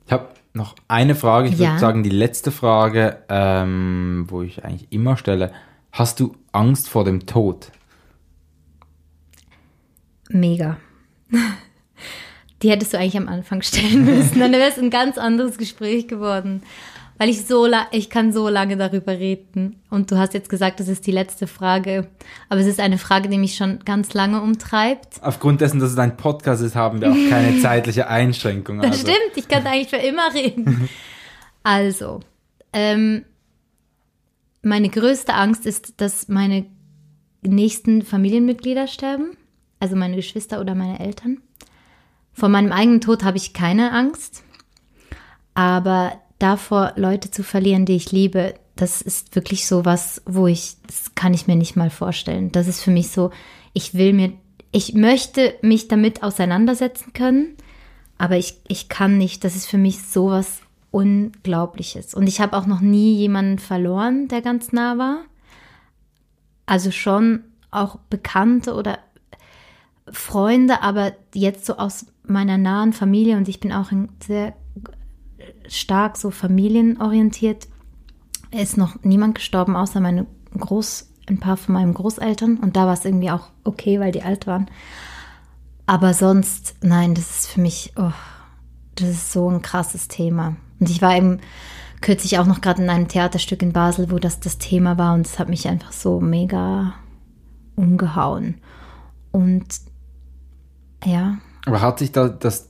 Ich 0.06 0.12
habe 0.12 0.28
noch 0.54 0.74
eine 0.88 1.14
Frage, 1.14 1.48
ich 1.48 1.58
ja. 1.58 1.70
würde 1.70 1.80
sagen 1.80 2.02
die 2.02 2.10
letzte 2.10 2.50
Frage, 2.50 3.18
ähm, 3.28 4.26
wo 4.28 4.42
ich 4.42 4.64
eigentlich 4.64 4.90
immer 4.90 5.16
stelle. 5.16 5.52
Hast 5.92 6.20
du 6.20 6.34
Angst 6.50 6.88
vor 6.88 7.04
dem 7.04 7.26
Tod? 7.26 7.70
Mega. 10.28 10.78
Die 12.62 12.70
hättest 12.70 12.92
du 12.92 12.98
eigentlich 12.98 13.16
am 13.16 13.28
Anfang 13.28 13.62
stellen 13.62 14.04
müssen. 14.04 14.38
Dann 14.38 14.52
wäre 14.52 14.68
es 14.68 14.78
ein 14.78 14.90
ganz 14.90 15.18
anderes 15.18 15.58
Gespräch 15.58 16.06
geworden 16.06 16.62
weil 17.18 17.28
ich 17.28 17.46
so 17.46 17.68
ich 17.90 18.10
kann 18.10 18.32
so 18.32 18.48
lange 18.48 18.76
darüber 18.76 19.12
reden. 19.12 19.80
Und 19.90 20.10
du 20.10 20.18
hast 20.18 20.34
jetzt 20.34 20.48
gesagt, 20.48 20.80
das 20.80 20.88
ist 20.88 21.06
die 21.06 21.12
letzte 21.12 21.46
Frage. 21.46 22.08
Aber 22.48 22.60
es 22.60 22.66
ist 22.66 22.80
eine 22.80 22.98
Frage, 22.98 23.28
die 23.28 23.38
mich 23.38 23.56
schon 23.56 23.80
ganz 23.84 24.14
lange 24.14 24.40
umtreibt. 24.40 25.22
Aufgrund 25.22 25.60
dessen, 25.60 25.80
dass 25.80 25.92
es 25.92 25.98
ein 25.98 26.16
Podcast 26.16 26.62
ist, 26.62 26.74
haben 26.74 27.00
wir 27.00 27.10
auch 27.12 27.30
keine 27.30 27.58
zeitliche 27.60 28.08
Einschränkung. 28.08 28.78
Das 28.78 28.92
also. 28.92 29.02
stimmt, 29.02 29.36
ich 29.36 29.48
kann 29.48 29.66
eigentlich 29.66 29.88
für 29.88 29.96
immer 29.96 30.32
reden. 30.34 30.88
also, 31.62 32.20
ähm, 32.72 33.24
meine 34.62 34.88
größte 34.88 35.34
Angst 35.34 35.66
ist, 35.66 36.00
dass 36.00 36.28
meine 36.28 36.66
nächsten 37.42 38.02
Familienmitglieder 38.02 38.86
sterben. 38.86 39.36
Also 39.80 39.96
meine 39.96 40.16
Geschwister 40.16 40.60
oder 40.60 40.74
meine 40.74 41.00
Eltern. 41.00 41.42
Vor 42.32 42.48
meinem 42.48 42.72
eigenen 42.72 43.00
Tod 43.00 43.24
habe 43.24 43.36
ich 43.36 43.52
keine 43.52 43.92
Angst. 43.92 44.44
Aber 45.54 46.21
davor, 46.42 46.92
Leute 46.96 47.30
zu 47.30 47.42
verlieren, 47.42 47.86
die 47.86 47.96
ich 47.96 48.12
liebe, 48.12 48.54
das 48.76 49.02
ist 49.02 49.34
wirklich 49.34 49.66
so 49.66 49.84
was, 49.84 50.22
wo 50.26 50.46
ich, 50.46 50.76
das 50.86 51.14
kann 51.14 51.34
ich 51.34 51.46
mir 51.46 51.56
nicht 51.56 51.76
mal 51.76 51.90
vorstellen. 51.90 52.50
Das 52.52 52.66
ist 52.66 52.80
für 52.80 52.90
mich 52.90 53.10
so, 53.10 53.30
ich 53.74 53.94
will 53.94 54.12
mir, 54.12 54.32
ich 54.72 54.94
möchte 54.94 55.54
mich 55.62 55.88
damit 55.88 56.22
auseinandersetzen 56.22 57.12
können, 57.12 57.56
aber 58.18 58.36
ich, 58.36 58.56
ich 58.68 58.88
kann 58.88 59.18
nicht. 59.18 59.44
Das 59.44 59.56
ist 59.56 59.66
für 59.66 59.78
mich 59.78 60.02
so 60.02 60.30
was 60.30 60.60
Unglaubliches. 60.90 62.14
Und 62.14 62.26
ich 62.26 62.40
habe 62.40 62.56
auch 62.56 62.66
noch 62.66 62.80
nie 62.80 63.14
jemanden 63.14 63.58
verloren, 63.58 64.28
der 64.28 64.42
ganz 64.42 64.72
nah 64.72 64.98
war. 64.98 65.22
Also 66.66 66.90
schon 66.90 67.44
auch 67.70 67.96
Bekannte 68.10 68.74
oder 68.74 68.98
Freunde, 70.10 70.82
aber 70.82 71.12
jetzt 71.34 71.66
so 71.66 71.76
aus 71.76 72.06
meiner 72.24 72.58
nahen 72.58 72.92
Familie 72.92 73.36
und 73.36 73.48
ich 73.48 73.60
bin 73.60 73.72
auch 73.72 73.90
ein 73.90 74.10
sehr 74.24 74.54
stark 75.66 76.16
so 76.16 76.30
familienorientiert. 76.30 77.68
ist 78.50 78.76
noch 78.76 78.96
niemand 79.02 79.36
gestorben, 79.36 79.76
außer 79.76 80.00
meine 80.00 80.26
Groß, 80.58 81.08
ein 81.28 81.40
paar 81.40 81.56
von 81.56 81.74
meinen 81.74 81.94
Großeltern. 81.94 82.58
Und 82.58 82.76
da 82.76 82.86
war 82.86 82.94
es 82.94 83.04
irgendwie 83.04 83.30
auch 83.30 83.48
okay, 83.64 84.00
weil 84.00 84.12
die 84.12 84.22
alt 84.22 84.46
waren. 84.46 84.68
Aber 85.86 86.14
sonst, 86.14 86.76
nein, 86.82 87.14
das 87.14 87.30
ist 87.30 87.46
für 87.48 87.60
mich, 87.60 87.92
oh, 87.96 88.12
das 88.94 89.08
ist 89.08 89.32
so 89.32 89.48
ein 89.48 89.62
krasses 89.62 90.08
Thema. 90.08 90.56
Und 90.78 90.90
ich 90.90 91.02
war 91.02 91.16
eben 91.16 91.40
kürzlich 92.00 92.38
auch 92.38 92.46
noch 92.46 92.60
gerade 92.60 92.82
in 92.82 92.90
einem 92.90 93.08
Theaterstück 93.08 93.62
in 93.62 93.72
Basel, 93.72 94.10
wo 94.10 94.18
das 94.18 94.40
das 94.40 94.58
Thema 94.58 94.98
war. 94.98 95.14
Und 95.14 95.26
es 95.26 95.38
hat 95.38 95.48
mich 95.48 95.68
einfach 95.68 95.92
so 95.92 96.20
mega 96.20 96.94
umgehauen. 97.76 98.56
Und 99.30 99.64
ja. 101.04 101.38
Aber 101.66 101.80
hat 101.80 101.98
sich 101.98 102.12
da 102.12 102.28
das, 102.28 102.68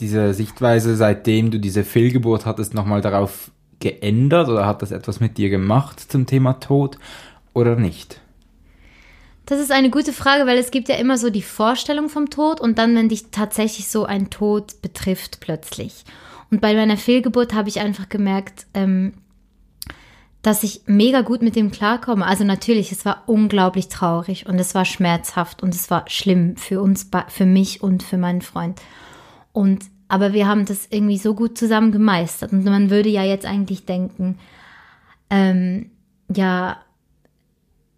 diese 0.00 0.34
Sichtweise, 0.34 0.96
seitdem 0.96 1.50
du 1.50 1.58
diese 1.58 1.84
Fehlgeburt 1.84 2.46
hattest, 2.46 2.74
nochmal 2.74 3.00
darauf 3.00 3.50
geändert 3.80 4.48
oder 4.48 4.66
hat 4.66 4.82
das 4.82 4.92
etwas 4.92 5.20
mit 5.20 5.38
dir 5.38 5.50
gemacht 5.50 6.00
zum 6.00 6.26
Thema 6.26 6.54
Tod 6.54 6.98
oder 7.52 7.76
nicht? 7.76 8.20
Das 9.46 9.60
ist 9.60 9.72
eine 9.72 9.90
gute 9.90 10.12
Frage, 10.12 10.46
weil 10.46 10.56
es 10.56 10.70
gibt 10.70 10.88
ja 10.88 10.94
immer 10.94 11.18
so 11.18 11.28
die 11.28 11.42
Vorstellung 11.42 12.08
vom 12.08 12.30
Tod 12.30 12.60
und 12.60 12.78
dann, 12.78 12.94
wenn 12.94 13.08
dich 13.08 13.30
tatsächlich 13.32 13.88
so 13.88 14.04
ein 14.04 14.30
Tod 14.30 14.80
betrifft 14.82 15.40
plötzlich. 15.40 16.04
Und 16.50 16.60
bei 16.60 16.74
meiner 16.74 16.96
Fehlgeburt 16.96 17.52
habe 17.52 17.68
ich 17.68 17.80
einfach 17.80 18.08
gemerkt, 18.08 18.66
ähm, 18.72 19.14
dass 20.42 20.62
ich 20.64 20.82
mega 20.86 21.22
gut 21.22 21.42
mit 21.42 21.56
dem 21.56 21.70
klarkomme. 21.70 22.26
Also 22.26 22.44
natürlich, 22.44 22.92
es 22.92 23.04
war 23.04 23.24
unglaublich 23.26 23.88
traurig 23.88 24.46
und 24.46 24.58
es 24.58 24.74
war 24.74 24.84
schmerzhaft 24.84 25.62
und 25.62 25.74
es 25.74 25.90
war 25.90 26.04
schlimm 26.08 26.56
für 26.56 26.80
uns, 26.80 27.08
für 27.28 27.46
mich 27.46 27.82
und 27.82 28.02
für 28.02 28.18
meinen 28.18 28.42
Freund. 28.42 28.80
Und 29.52 29.84
aber 30.08 30.34
wir 30.34 30.46
haben 30.46 30.66
das 30.66 30.88
irgendwie 30.90 31.16
so 31.16 31.34
gut 31.34 31.56
zusammen 31.56 31.90
gemeistert. 31.90 32.52
Und 32.52 32.64
man 32.64 32.90
würde 32.90 33.08
ja 33.08 33.24
jetzt 33.24 33.46
eigentlich 33.46 33.86
denken, 33.86 34.38
ähm, 35.30 35.90
ja, 36.34 36.76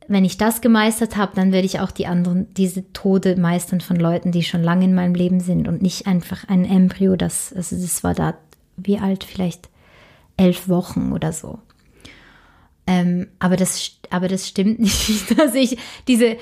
wenn 0.07 0.24
ich 0.24 0.36
das 0.36 0.61
gemeistert 0.61 1.16
habe, 1.16 1.32
dann 1.34 1.50
werde 1.50 1.66
ich 1.66 1.80
auch 1.80 1.90
die 1.90 2.07
anderen, 2.07 2.52
diese 2.55 2.92
Tode 2.92 3.36
meistern 3.36 3.80
von 3.80 3.96
Leuten, 3.96 4.32
die 4.32 4.42
schon 4.42 4.62
lange 4.62 4.84
in 4.84 4.94
meinem 4.94 5.14
Leben 5.14 5.40
sind 5.40 5.66
und 5.66 5.82
nicht 5.82 6.07
einfach 6.07 6.48
ein 6.48 6.64
Embryo, 6.64 7.16
das, 7.16 7.52
also 7.52 7.74
das 7.76 8.05
war 8.05 8.14
da, 8.14 8.34
wie 8.76 8.98
alt, 8.98 9.24
vielleicht 9.24 9.68
elf 10.36 10.68
Wochen 10.68 11.12
oder 11.12 11.32
so. 11.32 11.59
Ähm, 12.86 13.28
aber 13.38 13.57
das, 13.57 13.98
aber 14.11 14.28
das 14.28 14.46
stimmt 14.46 14.78
nicht, 14.78 15.38
dass 15.38 15.55
ich 15.55 15.78
diese, 16.07 16.36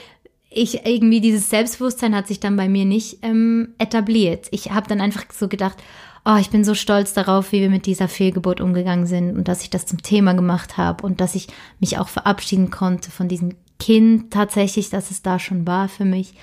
ich 0.54 0.86
irgendwie 0.86 1.20
dieses 1.20 1.50
Selbstbewusstsein 1.50 2.14
hat 2.14 2.26
sich 2.26 2.40
dann 2.40 2.56
bei 2.56 2.68
mir 2.68 2.84
nicht 2.84 3.18
ähm, 3.22 3.74
etabliert. 3.78 4.48
Ich 4.50 4.70
habe 4.70 4.88
dann 4.88 5.00
einfach 5.00 5.24
so 5.32 5.48
gedacht, 5.48 5.78
oh, 6.24 6.36
ich 6.36 6.50
bin 6.50 6.64
so 6.64 6.74
stolz 6.74 7.12
darauf, 7.12 7.52
wie 7.52 7.60
wir 7.60 7.70
mit 7.70 7.86
dieser 7.86 8.08
Fehlgeburt 8.08 8.60
umgegangen 8.60 9.06
sind 9.06 9.36
und 9.36 9.48
dass 9.48 9.62
ich 9.62 9.70
das 9.70 9.86
zum 9.86 10.02
Thema 10.02 10.34
gemacht 10.34 10.76
habe 10.76 11.04
und 11.04 11.20
dass 11.20 11.34
ich 11.34 11.48
mich 11.80 11.98
auch 11.98 12.08
verabschieden 12.08 12.70
konnte 12.70 13.10
von 13.10 13.28
diesem 13.28 13.56
Kind 13.78 14.32
tatsächlich, 14.32 14.90
dass 14.90 15.10
es 15.10 15.22
da 15.22 15.38
schon 15.38 15.66
war 15.66 15.88
für 15.88 16.04
mich. 16.04 16.34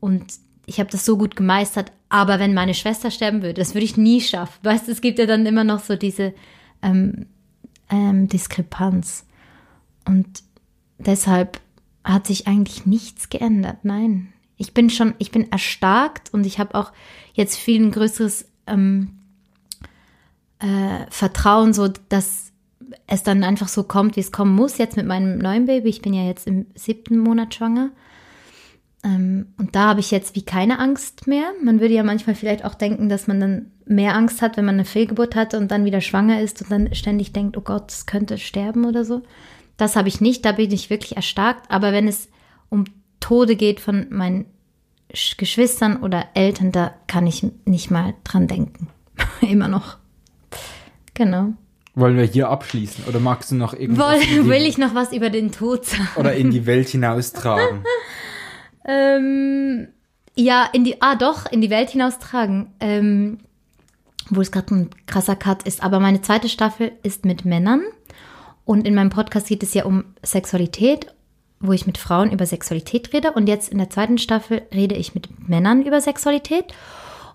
Und 0.00 0.24
ich 0.66 0.80
habe 0.80 0.90
das 0.90 1.04
so 1.04 1.16
gut 1.16 1.36
gemeistert. 1.36 1.92
Aber 2.08 2.38
wenn 2.38 2.54
meine 2.54 2.74
Schwester 2.74 3.10
sterben 3.10 3.42
würde, 3.42 3.54
das 3.54 3.74
würde 3.74 3.84
ich 3.84 3.96
nie 3.96 4.20
schaffen. 4.20 4.58
Weißt 4.62 4.88
du, 4.88 4.92
es 4.92 5.00
gibt 5.00 5.18
ja 5.18 5.26
dann 5.26 5.46
immer 5.46 5.64
noch 5.64 5.80
so 5.80 5.96
diese 5.96 6.34
ähm, 6.82 7.26
ähm, 7.88 8.28
Diskrepanz. 8.28 9.24
Und 10.04 10.42
deshalb 10.98 11.60
hat 12.04 12.26
sich 12.26 12.46
eigentlich 12.46 12.86
nichts 12.86 13.28
geändert. 13.28 13.78
Nein. 13.84 14.32
Ich 14.56 14.74
bin 14.74 14.90
schon, 14.90 15.14
ich 15.18 15.30
bin 15.30 15.50
erstarkt 15.50 16.32
und 16.32 16.46
ich 16.46 16.58
habe 16.58 16.74
auch 16.74 16.92
jetzt 17.34 17.56
viel 17.56 17.82
ein 17.82 17.90
größeres 17.90 18.46
ähm, 18.66 19.18
äh, 20.58 21.06
Vertrauen, 21.10 21.72
so 21.72 21.88
dass 22.08 22.52
es 23.06 23.22
dann 23.22 23.44
einfach 23.44 23.68
so 23.68 23.84
kommt, 23.84 24.16
wie 24.16 24.20
es 24.20 24.32
kommen 24.32 24.54
muss. 24.54 24.78
Jetzt 24.78 24.96
mit 24.96 25.06
meinem 25.06 25.38
neuen 25.38 25.66
Baby. 25.66 25.88
Ich 25.88 26.02
bin 26.02 26.14
ja 26.14 26.24
jetzt 26.24 26.46
im 26.46 26.66
siebten 26.74 27.18
Monat 27.18 27.54
schwanger. 27.54 27.90
Ähm, 29.04 29.46
und 29.58 29.74
da 29.74 29.88
habe 29.88 30.00
ich 30.00 30.10
jetzt 30.10 30.36
wie 30.36 30.42
keine 30.42 30.78
Angst 30.78 31.26
mehr. 31.26 31.52
Man 31.62 31.80
würde 31.80 31.94
ja 31.94 32.02
manchmal 32.02 32.36
vielleicht 32.36 32.64
auch 32.64 32.74
denken, 32.74 33.08
dass 33.08 33.26
man 33.26 33.40
dann 33.40 33.66
mehr 33.84 34.14
Angst 34.14 34.42
hat, 34.42 34.56
wenn 34.56 34.64
man 34.64 34.76
eine 34.76 34.84
Fehlgeburt 34.84 35.34
hatte 35.34 35.58
und 35.58 35.70
dann 35.70 35.84
wieder 35.84 36.00
schwanger 36.00 36.40
ist 36.40 36.62
und 36.62 36.70
dann 36.70 36.94
ständig 36.94 37.32
denkt, 37.32 37.56
oh 37.56 37.62
Gott, 37.62 37.90
es 37.90 38.06
könnte 38.06 38.38
sterben 38.38 38.84
oder 38.84 39.04
so. 39.04 39.22
Das 39.82 39.96
habe 39.96 40.06
ich 40.06 40.20
nicht, 40.20 40.44
da 40.44 40.52
bin 40.52 40.70
ich 40.70 40.90
wirklich 40.90 41.16
erstarkt. 41.16 41.68
Aber 41.68 41.92
wenn 41.92 42.06
es 42.06 42.28
um 42.68 42.84
Tode 43.18 43.56
geht 43.56 43.80
von 43.80 44.06
meinen 44.10 44.46
Geschwistern 45.36 46.04
oder 46.04 46.28
Eltern, 46.34 46.70
da 46.70 46.94
kann 47.08 47.26
ich 47.26 47.44
nicht 47.64 47.90
mal 47.90 48.14
dran 48.22 48.46
denken. 48.46 48.86
Immer 49.40 49.66
noch. 49.66 49.96
Genau. 51.14 51.54
Wollen 51.96 52.16
wir 52.16 52.22
hier 52.22 52.48
abschließen 52.48 53.06
oder 53.08 53.18
magst 53.18 53.50
du 53.50 53.56
noch 53.56 53.74
irgendwas? 53.74 54.20
Woll, 54.20 54.46
will 54.46 54.64
ich 54.64 54.78
noch 54.78 54.94
was 54.94 55.12
über 55.12 55.30
den 55.30 55.50
Tod 55.50 55.84
sagen? 55.84 56.08
Oder 56.14 56.34
in 56.34 56.52
die 56.52 56.64
Welt 56.66 56.88
hinaustragen? 56.88 57.82
ähm, 58.86 59.88
ja, 60.36 60.68
in 60.72 60.84
die, 60.84 61.02
ah 61.02 61.16
doch, 61.16 61.50
in 61.50 61.60
die 61.60 61.70
Welt 61.70 61.90
hinaustragen. 61.90 62.68
Ähm, 62.78 63.38
wo 64.30 64.40
es 64.40 64.52
gerade 64.52 64.74
ein 64.74 64.90
krasser 65.06 65.36
Cut 65.36 65.64
ist. 65.64 65.82
Aber 65.82 66.00
meine 66.00 66.22
zweite 66.22 66.48
Staffel 66.48 66.92
ist 67.02 67.24
mit 67.24 67.44
Männern. 67.44 67.82
Und 68.72 68.86
in 68.86 68.94
meinem 68.94 69.10
Podcast 69.10 69.48
geht 69.48 69.62
es 69.62 69.74
ja 69.74 69.84
um 69.84 70.04
Sexualität, 70.22 71.14
wo 71.60 71.72
ich 71.72 71.86
mit 71.86 71.98
Frauen 71.98 72.32
über 72.32 72.46
Sexualität 72.46 73.12
rede. 73.12 73.32
Und 73.32 73.46
jetzt 73.46 73.68
in 73.68 73.76
der 73.76 73.90
zweiten 73.90 74.16
Staffel 74.16 74.62
rede 74.72 74.94
ich 74.94 75.14
mit 75.14 75.46
Männern 75.46 75.82
über 75.82 76.00
Sexualität. 76.00 76.72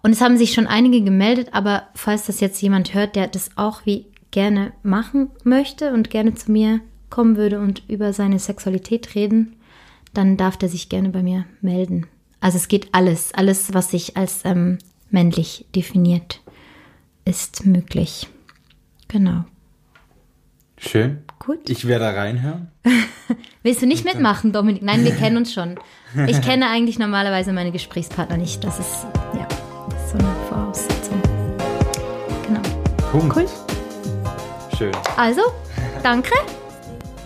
Und 0.01 0.13
es 0.13 0.21
haben 0.21 0.35
sich 0.35 0.51
schon 0.51 0.65
einige 0.65 0.99
gemeldet, 0.99 1.49
aber 1.51 1.89
falls 1.93 2.25
das 2.25 2.39
jetzt 2.39 2.59
jemand 2.63 2.95
hört, 2.95 3.15
der 3.15 3.27
das 3.27 3.51
auch 3.55 3.85
wie 3.85 4.07
gerne 4.31 4.73
machen 4.81 5.29
möchte 5.43 5.93
und 5.93 6.09
gerne 6.09 6.33
zu 6.33 6.51
mir 6.51 6.79
kommen 7.11 7.37
würde 7.37 7.59
und 7.59 7.83
über 7.87 8.13
seine 8.13 8.39
Sexualität 8.39 9.13
reden, 9.13 9.57
dann 10.15 10.37
darf 10.37 10.57
der 10.57 10.69
sich 10.69 10.89
gerne 10.89 11.09
bei 11.09 11.21
mir 11.21 11.45
melden. 11.61 12.07
Also 12.39 12.57
es 12.57 12.67
geht 12.67 12.95
alles, 12.95 13.31
alles, 13.35 13.75
was 13.75 13.91
sich 13.91 14.17
als 14.17 14.43
ähm, 14.43 14.79
männlich 15.11 15.67
definiert, 15.75 16.41
ist 17.25 17.67
möglich. 17.67 18.27
Genau. 19.07 19.43
Schön. 20.77 21.19
Gut. 21.47 21.69
Ich 21.69 21.87
werde 21.87 22.03
reinhören. 22.03 22.67
Willst 23.63 23.81
du 23.81 23.85
nicht 23.85 24.03
mitmachen, 24.03 24.51
Dominik? 24.51 24.83
Nein, 24.83 25.05
wir 25.05 25.11
kennen 25.15 25.37
uns 25.37 25.53
schon. 25.53 25.79
Ich 26.27 26.41
kenne 26.45 26.67
eigentlich 26.69 26.99
normalerweise 26.99 27.53
meine 27.53 27.71
Gesprächspartner 27.71 28.35
nicht. 28.35 28.61
Das 28.65 28.77
ist, 28.79 29.07
ja, 29.33 29.47
das 29.89 30.03
ist 30.03 30.11
so 30.11 30.17
eine 30.17 30.35
Voraussetzung. 30.49 31.21
Genau. 32.45 32.59
Punkt. 33.13 33.37
Cool. 33.37 33.45
Schön. 34.77 34.91
Also, 35.15 35.39
danke. 36.03 36.33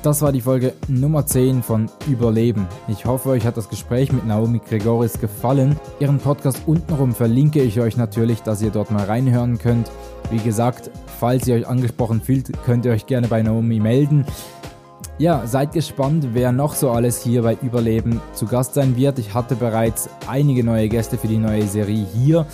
Das 0.03 0.21
war 0.21 0.31
die 0.31 0.41
Folge 0.41 0.73
Nummer 0.87 1.25
10 1.25 1.63
von 1.63 1.89
Überleben. 2.07 2.67
Ich 2.87 3.05
hoffe, 3.05 3.29
euch 3.29 3.47
hat 3.47 3.57
das 3.57 3.69
Gespräch 3.69 4.11
mit 4.11 4.27
Naomi 4.27 4.59
Gregoris 4.59 5.19
gefallen. 5.19 5.79
Ihren 5.99 6.19
Podcast 6.19 6.61
untenrum 6.67 7.15
verlinke 7.15 7.63
ich 7.63 7.79
euch 7.79 7.97
natürlich, 7.97 8.41
dass 8.41 8.61
ihr 8.61 8.69
dort 8.69 8.91
mal 8.91 9.05
reinhören 9.05 9.57
könnt. 9.57 9.89
Wie 10.31 10.39
gesagt, 10.39 10.89
falls 11.19 11.45
ihr 11.47 11.55
euch 11.55 11.67
angesprochen 11.67 12.21
fühlt, 12.21 12.51
könnt 12.65 12.85
ihr 12.85 12.93
euch 12.93 13.05
gerne 13.05 13.27
bei 13.27 13.43
Naomi 13.43 13.81
melden. 13.81 14.25
Ja, 15.17 15.45
seid 15.45 15.73
gespannt, 15.73 16.29
wer 16.31 16.51
noch 16.51 16.73
so 16.73 16.89
alles 16.89 17.21
hier 17.21 17.43
bei 17.43 17.57
Überleben 17.61 18.21
zu 18.33 18.45
Gast 18.47 18.73
sein 18.73 18.95
wird. 18.95 19.19
Ich 19.19 19.33
hatte 19.33 19.55
bereits 19.55 20.09
einige 20.27 20.63
neue 20.63 20.87
Gäste 20.87 21.17
für 21.17 21.27
die 21.27 21.37
neue 21.37 21.67
Serie 21.67 22.05
hier. 22.13 22.47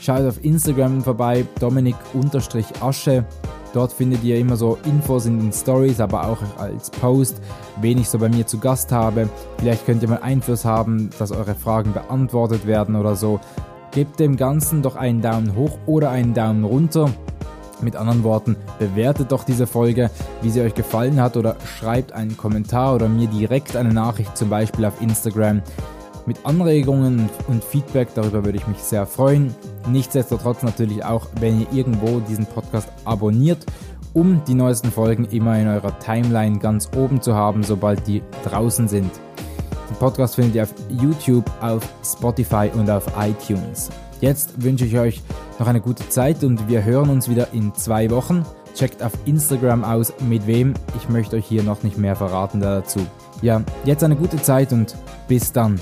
Schaut 0.00 0.22
auf 0.22 0.44
Instagram 0.44 1.02
vorbei, 1.02 1.44
Dominik-Asche. 1.58 3.24
Dort 3.72 3.92
findet 3.92 4.22
ihr 4.22 4.38
immer 4.38 4.56
so 4.56 4.78
Infos 4.84 5.26
in 5.26 5.38
den 5.38 5.52
Stories, 5.52 6.00
aber 6.00 6.28
auch 6.28 6.38
als 6.58 6.90
Post, 6.90 7.42
wen 7.80 7.98
ich 7.98 8.08
so 8.08 8.18
bei 8.18 8.28
mir 8.28 8.46
zu 8.46 8.58
Gast 8.58 8.92
habe. 8.92 9.28
Vielleicht 9.58 9.84
könnt 9.84 10.02
ihr 10.02 10.08
mal 10.08 10.22
Einfluss 10.22 10.64
haben, 10.64 11.10
dass 11.18 11.32
eure 11.32 11.54
Fragen 11.54 11.92
beantwortet 11.92 12.66
werden 12.66 12.94
oder 12.94 13.16
so. 13.16 13.40
Gebt 13.96 14.20
dem 14.20 14.36
Ganzen 14.36 14.82
doch 14.82 14.94
einen 14.94 15.22
Daumen 15.22 15.56
hoch 15.56 15.78
oder 15.86 16.10
einen 16.10 16.34
Daumen 16.34 16.64
runter. 16.64 17.08
Mit 17.80 17.96
anderen 17.96 18.24
Worten, 18.24 18.54
bewertet 18.78 19.32
doch 19.32 19.42
diese 19.42 19.66
Folge, 19.66 20.10
wie 20.42 20.50
sie 20.50 20.60
euch 20.60 20.74
gefallen 20.74 21.18
hat 21.18 21.38
oder 21.38 21.56
schreibt 21.64 22.12
einen 22.12 22.36
Kommentar 22.36 22.94
oder 22.94 23.08
mir 23.08 23.26
direkt 23.26 23.74
eine 23.74 23.94
Nachricht, 23.94 24.36
zum 24.36 24.50
Beispiel 24.50 24.84
auf 24.84 25.00
Instagram. 25.00 25.62
Mit 26.26 26.44
Anregungen 26.44 27.30
und 27.48 27.64
Feedback, 27.64 28.08
darüber 28.14 28.44
würde 28.44 28.58
ich 28.58 28.66
mich 28.66 28.80
sehr 28.80 29.06
freuen. 29.06 29.54
Nichtsdestotrotz 29.88 30.62
natürlich 30.62 31.02
auch, 31.02 31.28
wenn 31.40 31.62
ihr 31.62 31.72
irgendwo 31.72 32.20
diesen 32.20 32.44
Podcast 32.44 32.90
abonniert, 33.06 33.64
um 34.12 34.42
die 34.46 34.52
neuesten 34.52 34.90
Folgen 34.90 35.24
immer 35.24 35.58
in 35.58 35.68
eurer 35.68 35.98
Timeline 36.00 36.58
ganz 36.58 36.90
oben 36.94 37.22
zu 37.22 37.34
haben, 37.34 37.62
sobald 37.62 38.06
die 38.06 38.22
draußen 38.44 38.88
sind. 38.88 39.10
Den 39.88 39.96
Podcast 39.96 40.34
findet 40.34 40.54
ihr 40.54 40.62
auf 40.64 40.74
YouTube, 40.88 41.44
auf 41.60 41.82
Spotify 42.04 42.70
und 42.74 42.90
auf 42.90 43.04
iTunes. 43.18 43.90
Jetzt 44.20 44.62
wünsche 44.62 44.84
ich 44.84 44.98
euch 44.98 45.22
noch 45.58 45.66
eine 45.66 45.80
gute 45.80 46.08
Zeit 46.08 46.42
und 46.42 46.68
wir 46.68 46.84
hören 46.84 47.10
uns 47.10 47.28
wieder 47.28 47.52
in 47.52 47.74
zwei 47.74 48.10
Wochen. 48.10 48.44
Checkt 48.74 49.02
auf 49.02 49.12
Instagram 49.24 49.84
aus, 49.84 50.12
mit 50.28 50.46
wem. 50.46 50.74
Ich 50.96 51.08
möchte 51.08 51.36
euch 51.36 51.46
hier 51.46 51.62
noch 51.62 51.82
nicht 51.82 51.98
mehr 51.98 52.16
verraten 52.16 52.60
dazu. 52.60 53.00
Ja, 53.42 53.62
jetzt 53.84 54.04
eine 54.04 54.16
gute 54.16 54.40
Zeit 54.40 54.72
und 54.72 54.96
bis 55.28 55.52
dann. 55.52 55.80